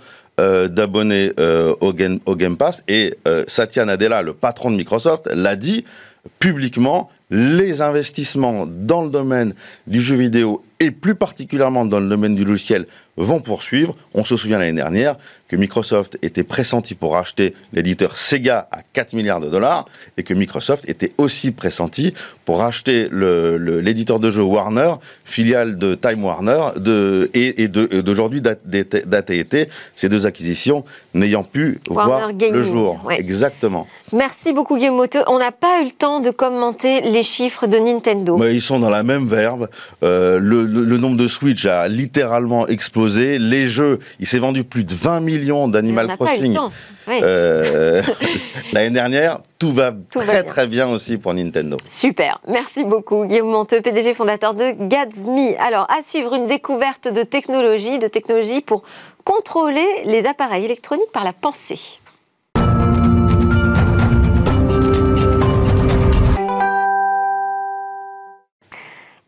d'abonnés 0.67 1.31
euh, 1.39 1.75
au, 1.79 1.93
game, 1.93 2.19
au, 2.25 2.35
Game, 2.35 2.57
Pass, 2.57 2.83
et 2.87 3.15
euh, 3.27 3.43
Satya 3.47 3.85
Nadella, 3.85 4.21
le 4.21 4.33
patron 4.33 4.71
de 4.71 4.75
Microsoft, 4.75 5.29
l'a 5.33 5.55
dit 5.55 5.83
publiquement, 6.39 7.09
les 7.29 7.81
investissements 7.81 8.65
dans 8.67 9.03
le 9.03 9.09
domaine 9.09 9.53
du 9.87 10.01
jeu 10.01 10.15
vidéo 10.15 10.63
et 10.79 10.91
plus 10.91 11.15
particulièrement 11.15 11.85
dans 11.85 11.99
le 11.99 12.07
domaine 12.07 12.35
du 12.35 12.45
logiciel, 12.45 12.85
vont 13.17 13.41
poursuivre. 13.41 13.95
On 14.13 14.23
se 14.23 14.35
souvient 14.37 14.59
l'année 14.59 14.73
dernière 14.73 15.17
que 15.49 15.55
Microsoft 15.55 16.17
était 16.21 16.43
pressenti 16.43 16.95
pour 16.95 17.13
racheter 17.13 17.53
l'éditeur 17.73 18.15
Sega 18.15 18.67
à 18.71 18.79
4 18.93 19.13
milliards 19.13 19.41
de 19.41 19.49
dollars 19.49 19.85
et 20.17 20.23
que 20.23 20.33
Microsoft 20.33 20.87
était 20.87 21.11
aussi 21.17 21.51
pressenti 21.51 22.13
pour 22.45 22.59
racheter 22.59 23.09
l'éditeur 23.11 24.19
de 24.19 24.31
jeux 24.31 24.43
Warner, 24.43 24.93
filiale 25.25 25.77
de 25.77 25.95
Time 25.95 26.23
Warner 26.23 26.61
de, 26.77 27.29
et, 27.33 27.63
et 27.63 27.67
d'aujourd'hui 27.67 28.41
d'AT&T, 28.41 29.69
ces 29.95 30.09
deux 30.09 30.25
acquisitions 30.25 30.85
n'ayant 31.13 31.43
pu 31.43 31.79
voir 31.89 32.31
le 32.31 32.63
jour. 32.63 33.09
Exactement. 33.11 33.87
Merci 34.13 34.53
beaucoup 34.53 34.77
Guillaume 34.77 35.05
On 35.27 35.39
n'a 35.39 35.51
pas 35.51 35.81
eu 35.81 35.85
le 35.85 35.91
temps 35.91 36.19
de 36.19 36.31
commenter 36.31 37.01
les 37.01 37.23
chiffres 37.23 37.67
de 37.67 37.77
Nintendo. 37.77 38.37
Mais 38.37 38.53
ils 38.55 38.61
sont 38.61 38.79
dans 38.79 38.89
la 38.89 39.03
même 39.03 39.27
verbe. 39.27 39.67
Euh, 40.03 40.39
le, 40.39 40.68
nombre 40.69 41.17
de 41.17 41.27
Switch 41.27 41.65
a 41.65 41.87
littéralement 41.87 42.67
explosé. 42.67 43.39
Les 43.39 43.67
jeux, 43.67 43.99
il 44.19 44.27
s'est 44.27 44.39
vendu 44.39 44.63
plus 44.63 44.83
de 44.83 44.93
20 44.93 45.19
millions 45.19 45.67
d'Animal 45.67 46.15
Crossing 46.15 46.57
euh, 47.07 48.01
l'année 48.73 48.91
dernière. 48.91 49.39
Tout 49.57 49.71
va 49.71 49.93
très 50.11 50.43
très 50.43 50.67
bien 50.67 50.87
aussi 50.89 51.17
pour 51.17 51.33
Nintendo. 51.33 51.77
Super, 51.85 52.39
merci 52.47 52.83
beaucoup 52.83 53.25
Guillaume 53.25 53.49
Monteux, 53.49 53.81
PDG 53.81 54.13
fondateur 54.13 54.53
de 54.53 54.73
Gatsby. 54.87 55.55
Alors 55.59 55.87
à 55.89 56.01
suivre 56.01 56.33
une 56.35 56.47
découverte 56.47 57.11
de 57.11 57.23
technologie, 57.23 57.99
de 57.99 58.07
technologie 58.07 58.61
pour 58.61 58.83
contrôler 59.25 59.85
les 60.05 60.25
appareils 60.25 60.65
électroniques 60.65 61.11
par 61.11 61.23
la 61.23 61.33
pensée. 61.33 61.99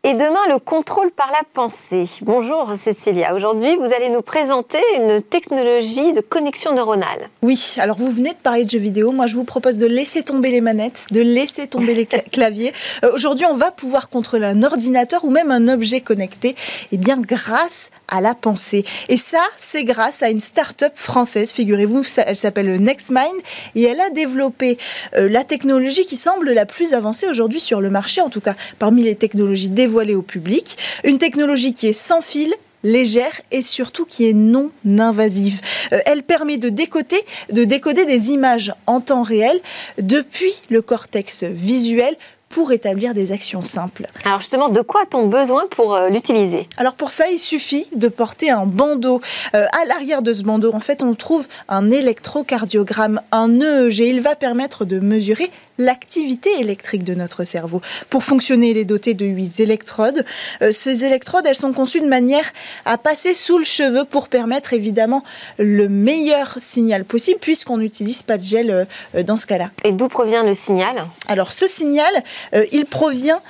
Et 0.04 0.14
demain, 0.14 0.40
le 0.48 0.58
contrôle 0.58 1.12
par 1.12 1.30
la 1.30 1.42
pensée. 1.54 2.06
Bonjour 2.22 2.72
Cécilia. 2.74 3.36
Aujourd'hui, 3.36 3.76
vous 3.76 3.94
allez 3.94 4.10
nous 4.10 4.20
présenter 4.20 4.80
une 4.96 5.22
technologie 5.22 6.12
de 6.12 6.20
connexion 6.20 6.74
neuronale. 6.74 7.28
Oui, 7.42 7.76
alors 7.78 7.98
vous 7.98 8.10
venez 8.10 8.30
de 8.30 8.38
parler 8.42 8.64
de 8.64 8.70
jeux 8.70 8.80
vidéo. 8.80 9.12
Moi, 9.12 9.28
je 9.28 9.36
vous 9.36 9.44
propose 9.44 9.76
de 9.76 9.86
laisser 9.86 10.24
tomber 10.24 10.50
les 10.50 10.60
manettes, 10.60 11.06
de 11.12 11.20
laisser 11.20 11.68
tomber 11.68 11.94
les 11.94 12.06
claviers. 12.32 12.72
Euh, 13.04 13.12
aujourd'hui, 13.14 13.46
on 13.46 13.54
va 13.54 13.70
pouvoir 13.70 14.08
contrôler 14.08 14.46
un 14.46 14.64
ordinateur 14.64 15.24
ou 15.24 15.30
même 15.30 15.52
un 15.52 15.68
objet 15.68 16.00
connecté, 16.00 16.48
et 16.48 16.56
eh 16.90 16.96
bien 16.96 17.16
grâce 17.16 17.90
à 18.08 18.20
la 18.20 18.34
pensée. 18.34 18.84
Et 19.08 19.16
ça, 19.16 19.42
c'est 19.56 19.84
grâce 19.84 20.24
à 20.24 20.30
une 20.30 20.40
start-up 20.40 20.94
française, 20.96 21.52
figurez-vous, 21.52 22.02
elle 22.26 22.36
s'appelle 22.36 22.76
NextMind 22.80 23.40
et 23.76 23.84
elle 23.84 24.00
a 24.00 24.10
développé 24.10 24.78
euh, 25.16 25.28
la 25.28 25.44
technologie 25.44 26.04
qui 26.04 26.16
semble 26.16 26.50
la 26.50 26.66
plus 26.66 26.92
avancée 26.92 27.28
aujourd'hui 27.28 27.60
sur 27.60 27.80
le 27.80 27.88
marché, 27.88 28.20
en 28.20 28.30
tout 28.30 28.40
cas 28.40 28.56
parmi 28.80 29.04
les 29.04 29.14
technologies 29.14 29.68
développées 29.68 29.91
dévoilée 29.92 30.14
au 30.14 30.22
public. 30.22 30.78
Une 31.04 31.18
technologie 31.18 31.74
qui 31.74 31.86
est 31.86 31.92
sans 31.92 32.22
fil, 32.22 32.54
légère 32.82 33.42
et 33.50 33.60
surtout 33.62 34.06
qui 34.06 34.26
est 34.26 34.32
non 34.32 34.72
invasive. 34.98 35.60
Euh, 35.92 35.98
elle 36.06 36.22
permet 36.22 36.56
de 36.56 36.70
décoder, 36.70 37.22
de 37.52 37.64
décoder 37.64 38.06
des 38.06 38.30
images 38.30 38.72
en 38.86 39.02
temps 39.02 39.22
réel 39.22 39.60
depuis 39.98 40.54
le 40.70 40.80
cortex 40.80 41.44
visuel 41.44 42.16
pour 42.48 42.72
établir 42.72 43.14
des 43.14 43.32
actions 43.32 43.62
simples. 43.62 44.06
Alors 44.24 44.40
justement, 44.40 44.68
de 44.68 44.80
quoi 44.80 45.02
a-t-on 45.02 45.26
besoin 45.26 45.66
pour 45.70 45.94
euh, 45.94 46.08
l'utiliser? 46.08 46.68
Alors 46.76 46.94
pour 46.94 47.10
ça, 47.10 47.28
il 47.30 47.38
suffit 47.38 47.88
de 47.94 48.08
porter 48.08 48.50
un 48.50 48.66
bandeau. 48.66 49.20
Euh, 49.54 49.66
à 49.72 49.84
l'arrière 49.88 50.22
de 50.22 50.32
ce 50.32 50.42
bandeau, 50.42 50.72
en 50.72 50.80
fait, 50.80 51.02
on 51.02 51.14
trouve 51.14 51.46
un 51.68 51.90
électrocardiogramme, 51.90 53.20
un 53.30 53.54
EEG. 53.56 53.98
Il 54.00 54.20
va 54.20 54.36
permettre 54.36 54.84
de 54.84 54.98
mesurer 55.00 55.50
l'activité 55.78 56.50
électrique 56.60 57.04
de 57.04 57.14
notre 57.14 57.44
cerveau. 57.44 57.80
Pour 58.10 58.24
fonctionner, 58.24 58.70
il 58.70 58.78
est 58.78 58.84
doté 58.84 59.14
de 59.14 59.26
huit 59.26 59.60
électrodes. 59.60 60.24
Euh, 60.60 60.72
ces 60.72 61.04
électrodes, 61.04 61.46
elles 61.46 61.54
sont 61.54 61.72
conçues 61.72 62.00
de 62.00 62.08
manière 62.08 62.50
à 62.84 62.98
passer 62.98 63.34
sous 63.34 63.58
le 63.58 63.64
cheveu 63.64 64.04
pour 64.04 64.28
permettre 64.28 64.72
évidemment 64.72 65.22
le 65.58 65.88
meilleur 65.88 66.54
signal 66.58 67.04
possible 67.04 67.38
puisqu'on 67.40 67.78
n'utilise 67.78 68.22
pas 68.22 68.38
de 68.38 68.44
gel 68.44 68.86
dans 69.26 69.36
ce 69.36 69.46
cas-là. 69.46 69.70
Et 69.84 69.92
d'où 69.92 70.08
provient 70.08 70.44
le 70.44 70.54
signal? 70.54 71.06
Alors 71.28 71.52
ce 71.52 71.66
signal, 71.66 72.12
euh, 72.54 72.64
il 72.72 72.86
provient 72.86 73.40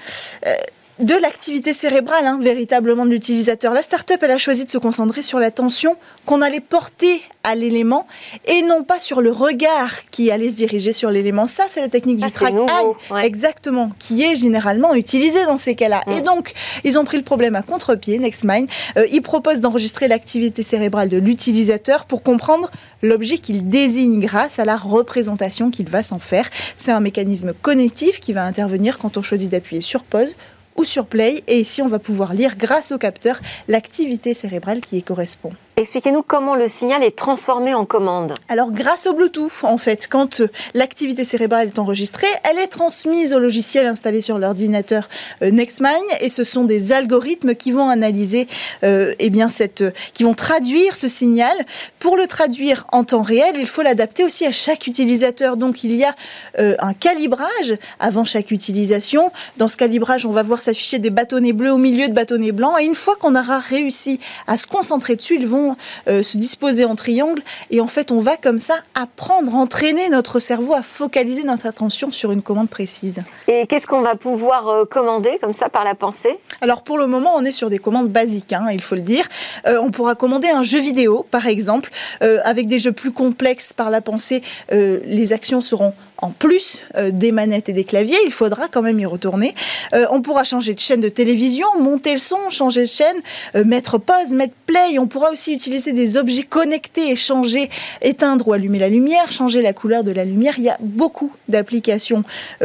euh, 0.47 0.55
de 0.99 1.15
l'activité 1.15 1.73
cérébrale, 1.73 2.27
hein, 2.27 2.39
véritablement 2.41 3.07
de 3.07 3.11
l'utilisateur. 3.11 3.73
La 3.73 3.83
start-up, 3.83 4.19
elle 4.23 4.31
a 4.31 4.39
choisi 4.39 4.67
de 4.67 4.71
se 4.71 4.79
concentrer 4.79 5.23
sur 5.23 5.39
l'attention 5.39 5.97
qu'on 6.27 6.43
allait 6.43 6.61
porter 6.61 7.23
à 7.45 7.55
l'élément 7.55 8.07
et 8.47 8.63
non 8.63 8.83
pas 8.83 9.01
sur 9.01 9.21
le 9.21 9.33
regard 9.33 10.09
qui 10.11 10.31
allait 10.31 10.51
se 10.51 10.55
diriger 10.55 10.93
sur 10.93 11.11
l'élément. 11.11 11.47
Ça, 11.47 11.65
c'est 11.69 11.81
la 11.81 11.89
technique 11.89 12.19
du 12.19 12.31
track 12.31 12.55
eye, 12.55 13.25
exactement, 13.25 13.91
qui 13.99 14.23
est 14.23 14.37
généralement 14.37 14.95
utilisée 14.95 15.45
dans 15.45 15.57
ces 15.57 15.75
cas-là. 15.75 16.03
Et 16.11 16.21
donc, 16.21 16.53
ils 16.85 16.99
ont 16.99 17.05
pris 17.05 17.17
le 17.17 17.25
problème 17.25 17.57
à 17.57 17.63
contre-pied, 17.63 18.19
NextMind. 18.19 18.69
Euh, 18.97 19.07
ils 19.11 19.23
proposent 19.23 19.61
d'enregistrer 19.61 20.09
l'activité 20.09 20.63
cérébrale 20.63 21.09
de 21.09 21.17
l'utilisateur 21.17 22.05
pour 22.05 22.23
comprendre 22.23 22.71
l'objet 23.03 23.39
qu'il 23.39 23.69
désigne 23.69 24.21
grâce 24.21 24.59
à 24.59 24.65
la 24.65 24.77
représentation 24.77 25.71
qu'il 25.71 25.89
va 25.89 26.03
s'en 26.03 26.19
faire. 26.19 26.49
C'est 26.77 26.93
un 26.93 27.01
mécanisme 27.01 27.53
connectif 27.61 28.21
qui 28.21 28.33
va 28.33 28.45
intervenir 28.45 28.99
quand 28.99 29.17
on 29.17 29.23
choisit 29.23 29.51
d'appuyer 29.51 29.83
sur 29.83 30.05
pause 30.05 30.37
ou 30.77 30.85
sur 30.85 31.07
Play. 31.07 31.43
Et 31.47 31.61
ici, 31.61 31.83
on 31.83 31.89
va 31.89 31.99
pouvoir 31.99 32.35
lire 32.35 32.57
grâce 32.57 32.93
au 32.93 32.99
capteur 32.99 33.41
l'activité 33.69 34.35
cérébrale 34.35 34.81
qui 34.81 34.99
y 34.99 35.03
correspond. 35.03 35.53
Expliquez-nous 35.79 36.21
comment 36.21 36.55
le 36.55 36.67
signal 36.67 37.03
est 37.03 37.17
transformé 37.17 37.73
en 37.73 37.87
commande. 37.87 38.35
Alors 38.51 38.71
grâce 38.71 39.07
au 39.07 39.15
Bluetooth, 39.15 39.65
en 39.65 39.79
fait, 39.79 40.07
quand 40.07 40.43
l'activité 40.75 41.25
cérébrale 41.25 41.69
est 41.69 41.79
enregistrée, 41.79 42.27
elle 42.45 42.59
est 42.59 42.67
transmise 42.67 43.33
au 43.33 43.39
logiciel 43.39 43.87
installé 43.87 44.21
sur 44.21 44.39
l'ordinateur 44.39 45.09
euh, 45.41 45.51
NextMind 45.51 46.05
et 46.21 46.29
ce 46.29 46.45
sont 46.45 46.65
des 46.65 46.93
algorithmes 46.93 47.55
qui 47.55 47.73
vont 47.73 47.89
analyser, 47.89 48.49
euh, 48.85 49.15
eh 49.19 49.31
bien 49.31 49.49
cette, 49.49 49.83
qui 50.13 50.25
vont 50.25 50.35
traduire 50.35 50.95
ce 50.95 51.09
signal. 51.09 51.57
Pour 52.01 52.19
le 52.19 52.27
traduire 52.27 52.87
en 52.93 53.05
temps 53.05 53.23
réel, 53.23 53.55
il 53.59 53.67
faut 53.67 53.81
l'adapter 53.81 54.25
aussi 54.25 54.45
à 54.45 54.53
chaque 54.53 54.87
utilisateur. 54.87 55.57
Donc 55.57 55.85
il 55.85 55.97
y 55.97 56.05
a 56.05 56.15
euh, 56.59 56.75
un 56.81 56.93
calibrage 56.93 57.79
avant 57.99 58.27
chaque 58.27 58.51
utilisation. 58.51 59.33
Dans 59.57 59.69
ce 59.69 59.79
calibrage, 59.79 60.27
on 60.27 60.33
va 60.33 60.43
voir 60.43 60.61
s'afficher 60.61 60.99
des 60.99 61.11
bâtonnets 61.11 61.55
bleus 61.55 61.73
au 61.73 61.79
milieu 61.79 62.09
de 62.09 62.13
bâtonnets 62.13 62.53
blancs 62.53 62.79
et 62.79 62.85
une 62.85 62.95
fois 62.95 63.17
qu'on 63.17 63.35
aura 63.35 63.59
réussi 63.59 64.21
à 64.47 64.59
se 64.59 64.67
concentrer 64.67 65.17
dessus, 65.17 65.37
ils 65.37 65.49
vont 65.49 65.62
euh, 66.09 66.23
se 66.23 66.37
disposer 66.37 66.85
en 66.85 66.95
triangle. 66.95 67.43
Et 67.71 67.81
en 67.81 67.87
fait, 67.87 68.11
on 68.13 68.19
va 68.19 68.37
comme 68.37 68.59
ça 68.59 68.75
apprendre, 68.95 69.55
entraîner 69.55 70.09
notre 70.09 70.39
cerveau 70.39 70.75
à 70.75 70.83
focaliser 70.83 71.45
notre 71.45 71.67
attention 71.67 72.11
sur 72.11 72.33
une 72.33 72.43
commande 72.43 72.69
précise. 72.69 73.21
Et 73.49 73.67
qu'est-ce 73.67 73.87
qu'on 73.87 74.03
va 74.03 74.15
pouvoir 74.15 74.69
euh, 74.69 74.85
commander 74.85 75.39
comme 75.41 75.53
ça 75.53 75.69
par 75.69 75.85
la 75.85 75.95
pensée? 75.95 76.37
Alors 76.61 76.83
pour 76.83 76.99
le 76.99 77.07
moment, 77.07 77.33
on 77.37 77.45
est 77.45 77.53
sur 77.53 77.71
des 77.71 77.79
commandes 77.79 78.09
basiques, 78.09 78.53
hein, 78.53 78.67
il 78.73 78.83
faut 78.83 78.95
le 78.95 79.01
dire. 79.01 79.29
Euh, 79.67 79.79
on 79.81 79.91
pourra 79.91 80.15
commander 80.15 80.49
un 80.49 80.63
jeu 80.63 80.81
vidéo, 80.81 81.27
par 81.31 81.47
exemple, 81.47 81.91
avec 82.21 82.69
des 82.69 82.79
jeux 82.79 82.93
plus 82.93 83.13
complexes 83.13 83.73
par 83.73 83.91
la 83.91 84.01
pensée. 84.01 84.43
les 84.71 85.33
actions 85.33 85.61
seront 85.61 85.93
en 86.23 86.31
plus 86.31 86.81
euh, 86.97 87.11
des 87.11 87.33
manettes 87.33 87.69
et 87.69 87.73
des 87.73 87.85
claviers, 87.85 88.17
il 88.25 88.33
faudra 88.33 88.69
quand 88.69 88.81
même 88.81 88.99
y 88.99 89.07
retourner. 89.07 89.53
Euh, 89.93 90.07
on 90.11 90.23
pourra 90.23 90.45
changer 90.45 90.73
de 90.73 90.79
chaîne 90.79 91.01
de 91.01 91.09
télévision, 91.09 91.67
monter 91.81 92.13
le 92.13 92.19
son, 92.19 92.49
changer 92.49 92.83
de 92.83 92.87
chaîne, 92.87 93.17
euh, 93.57 93.65
mettre 93.65 93.99
pause, 93.99 94.33
mettre 94.33 94.55
play. 94.67 94.99
On 94.99 95.09
pourra 95.09 95.31
aussi 95.31 95.53
utiliser 95.53 95.93
des 95.93 96.17
objets 96.17 96.45
connectés 96.45 97.11
et 97.11 97.17
changer, 97.17 97.69
éteindre 98.01 98.49
ou 98.49 98.53
allumer 98.53 98.79
la 98.79 98.89
lumière, 98.89 99.33
changer 99.33 99.63
la 99.63 99.73
couleur 99.73 100.05
de 100.05 100.13
la 100.13 100.25
lumière. 100.25 100.55
Il 100.59 100.65
y 100.65 100.71
a 100.71 100.79
beaucoup 100.81 101.33
d'applications 101.49 102.23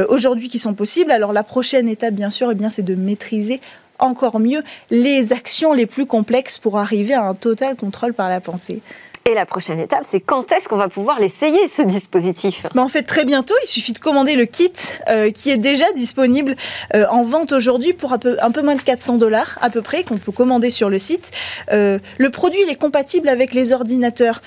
aujourd'hui 0.10 0.47
qui 0.47 0.60
sont 0.60 0.76
possibles. 0.76 1.12
Alors 1.12 1.34
la 1.34 1.43
prochaine 1.43 1.89
étape, 1.89 2.14
bien 2.14 2.30
sûr, 2.30 2.51
eh 2.51 2.55
bien, 2.55 2.70
c'est 2.70 2.84
de 2.84 2.95
maîtriser 2.95 3.60
encore 3.99 4.39
mieux 4.39 4.64
les 4.91 5.34
actions 5.34 5.74
les 5.74 5.88
plus 5.88 6.05
complexes 6.05 6.60
pour 6.60 6.78
arriver 6.78 7.16
à 7.16 7.24
un 7.24 7.34
total 7.34 7.76
contrôle 7.76 8.14
par 8.14 8.30
la 8.30 8.39
pensée. 8.39 8.82
Et 9.28 9.34
la 9.34 9.45
prochaine 9.45 9.82
étape, 9.82 10.03
c'est 10.05 10.21
quand 10.21 10.53
est-ce 10.53 10.69
qu'on 10.69 10.78
va 10.78 10.88
pouvoir 10.88 11.19
l'essayer, 11.19 11.67
ce 11.67 11.82
dispositif? 11.82 12.65
Bah 12.73 12.82
En 12.82 12.88
fait, 12.88 13.03
très 13.03 13.25
bientôt, 13.25 13.55
il 13.61 13.67
suffit 13.67 13.91
de 13.91 13.99
commander 13.99 14.36
le 14.36 14.45
kit 14.45 14.71
euh, 15.09 15.32
qui 15.32 15.49
est 15.51 15.57
déjà 15.57 15.91
disponible 15.91 16.55
euh, 16.95 17.05
en 17.09 17.23
vente 17.23 17.51
aujourd'hui 17.51 17.91
pour 17.91 18.13
un 18.13 18.19
peu, 18.19 18.61
moins 18.61 18.78
de 18.78 18.82
400 18.82 19.17
dollars 19.17 19.59
à 19.61 19.69
peu 19.69 19.82
près, 19.82 20.05
qu'on 20.05 20.17
peut 20.17 20.32
commander 20.32 20.69
sur 20.69 20.89
le 20.89 20.97
site. 20.97 21.32
Euh, 21.73 21.99
le 22.17 22.30
produit, 22.30 22.61
il 22.65 22.71
est 22.71 22.78
compatible 22.78 23.28
avec 23.28 23.53
les 23.53 23.73
ordinateurs 23.73 24.41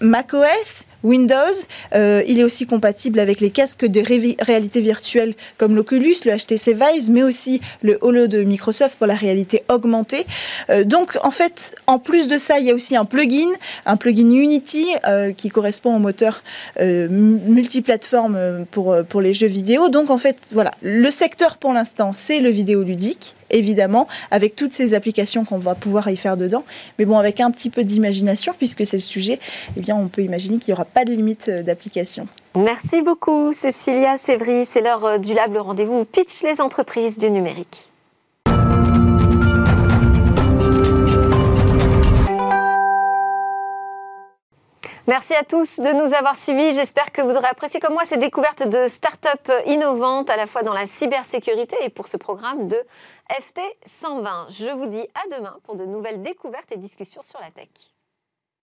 macOS, 0.00 0.86
Windows. 1.02 1.36
Euh, 1.94 2.22
il 2.26 2.38
est 2.38 2.44
aussi 2.44 2.66
compatible 2.66 3.20
avec 3.20 3.40
les 3.40 3.50
casques 3.50 3.86
de 3.86 4.00
réalité 4.44 4.80
virtuelle 4.80 5.34
comme 5.58 5.74
l'Oculus, 5.74 6.16
le 6.24 6.36
HTC 6.36 6.74
Vive, 6.74 7.10
mais 7.10 7.22
aussi 7.22 7.60
le 7.82 7.98
Holo 8.00 8.26
de 8.26 8.42
Microsoft 8.42 8.98
pour 8.98 9.06
la 9.06 9.14
réalité 9.14 9.62
augmentée. 9.68 10.26
Euh, 10.68 10.84
donc, 10.84 11.18
en 11.22 11.30
fait, 11.30 11.74
en 11.86 11.98
plus 11.98 12.28
de 12.28 12.38
ça, 12.38 12.58
il 12.58 12.66
y 12.66 12.70
a 12.70 12.74
aussi 12.74 12.96
un 12.96 13.04
plugin, 13.04 13.48
un 13.86 13.96
plugin 13.96 14.30
Unity 14.30 14.86
euh, 15.06 15.32
qui 15.32 15.48
correspond 15.48 15.96
au 15.96 15.98
moteur 15.98 16.42
multiplateforme 16.80 18.66
pour, 18.70 18.96
pour 19.08 19.20
les 19.20 19.34
jeux 19.34 19.46
vidéo. 19.46 19.88
Donc, 19.88 20.10
en 20.10 20.18
fait, 20.18 20.36
voilà, 20.50 20.72
le 20.82 21.10
secteur 21.10 21.56
pour 21.56 21.72
l'instant, 21.72 22.12
c'est 22.14 22.40
le 22.40 22.50
vidéoludique 22.50 23.34
évidemment, 23.50 24.08
avec 24.30 24.56
toutes 24.56 24.72
ces 24.72 24.94
applications 24.94 25.44
qu'on 25.44 25.58
va 25.58 25.74
pouvoir 25.74 26.08
y 26.10 26.16
faire 26.16 26.36
dedans. 26.36 26.64
Mais 26.98 27.04
bon, 27.04 27.18
avec 27.18 27.40
un 27.40 27.50
petit 27.50 27.70
peu 27.70 27.84
d'imagination, 27.84 28.52
puisque 28.56 28.86
c'est 28.86 28.96
le 28.96 29.02
sujet, 29.02 29.38
eh 29.76 29.80
bien, 29.80 29.96
on 29.96 30.08
peut 30.08 30.22
imaginer 30.22 30.58
qu'il 30.58 30.72
n'y 30.72 30.74
aura 30.74 30.84
pas 30.84 31.04
de 31.04 31.12
limite 31.12 31.48
euh, 31.48 31.62
d'application. 31.62 32.26
Merci 32.54 33.02
beaucoup, 33.02 33.52
Cécilia 33.52 34.16
Sévry. 34.16 34.64
C'est 34.64 34.80
l'heure 34.80 35.04
euh, 35.04 35.18
du 35.18 35.34
Lab, 35.34 35.52
le 35.52 35.60
rendez-vous 35.60 36.04
pitch 36.04 36.42
les 36.42 36.60
entreprises 36.60 37.18
du 37.18 37.30
numérique. 37.30 37.89
Merci 45.06 45.34
à 45.34 45.44
tous 45.44 45.80
de 45.80 45.92
nous 45.92 46.14
avoir 46.14 46.36
suivis. 46.36 46.74
J'espère 46.74 47.10
que 47.10 47.22
vous 47.22 47.36
aurez 47.36 47.48
apprécié 47.48 47.80
comme 47.80 47.94
moi 47.94 48.04
ces 48.04 48.18
découvertes 48.18 48.68
de 48.68 48.86
start-up 48.86 49.50
innovantes 49.66 50.28
à 50.28 50.36
la 50.36 50.46
fois 50.46 50.62
dans 50.62 50.74
la 50.74 50.86
cybersécurité 50.86 51.74
et 51.82 51.88
pour 51.88 52.06
ce 52.06 52.18
programme 52.18 52.68
de 52.68 52.76
FT 53.30 53.60
120. 53.86 54.48
Je 54.50 54.70
vous 54.70 54.86
dis 54.86 55.08
à 55.14 55.36
demain 55.36 55.56
pour 55.64 55.76
de 55.76 55.86
nouvelles 55.86 56.22
découvertes 56.22 56.70
et 56.72 56.76
discussions 56.76 57.22
sur 57.22 57.40
la 57.40 57.50
tech. 57.50 57.68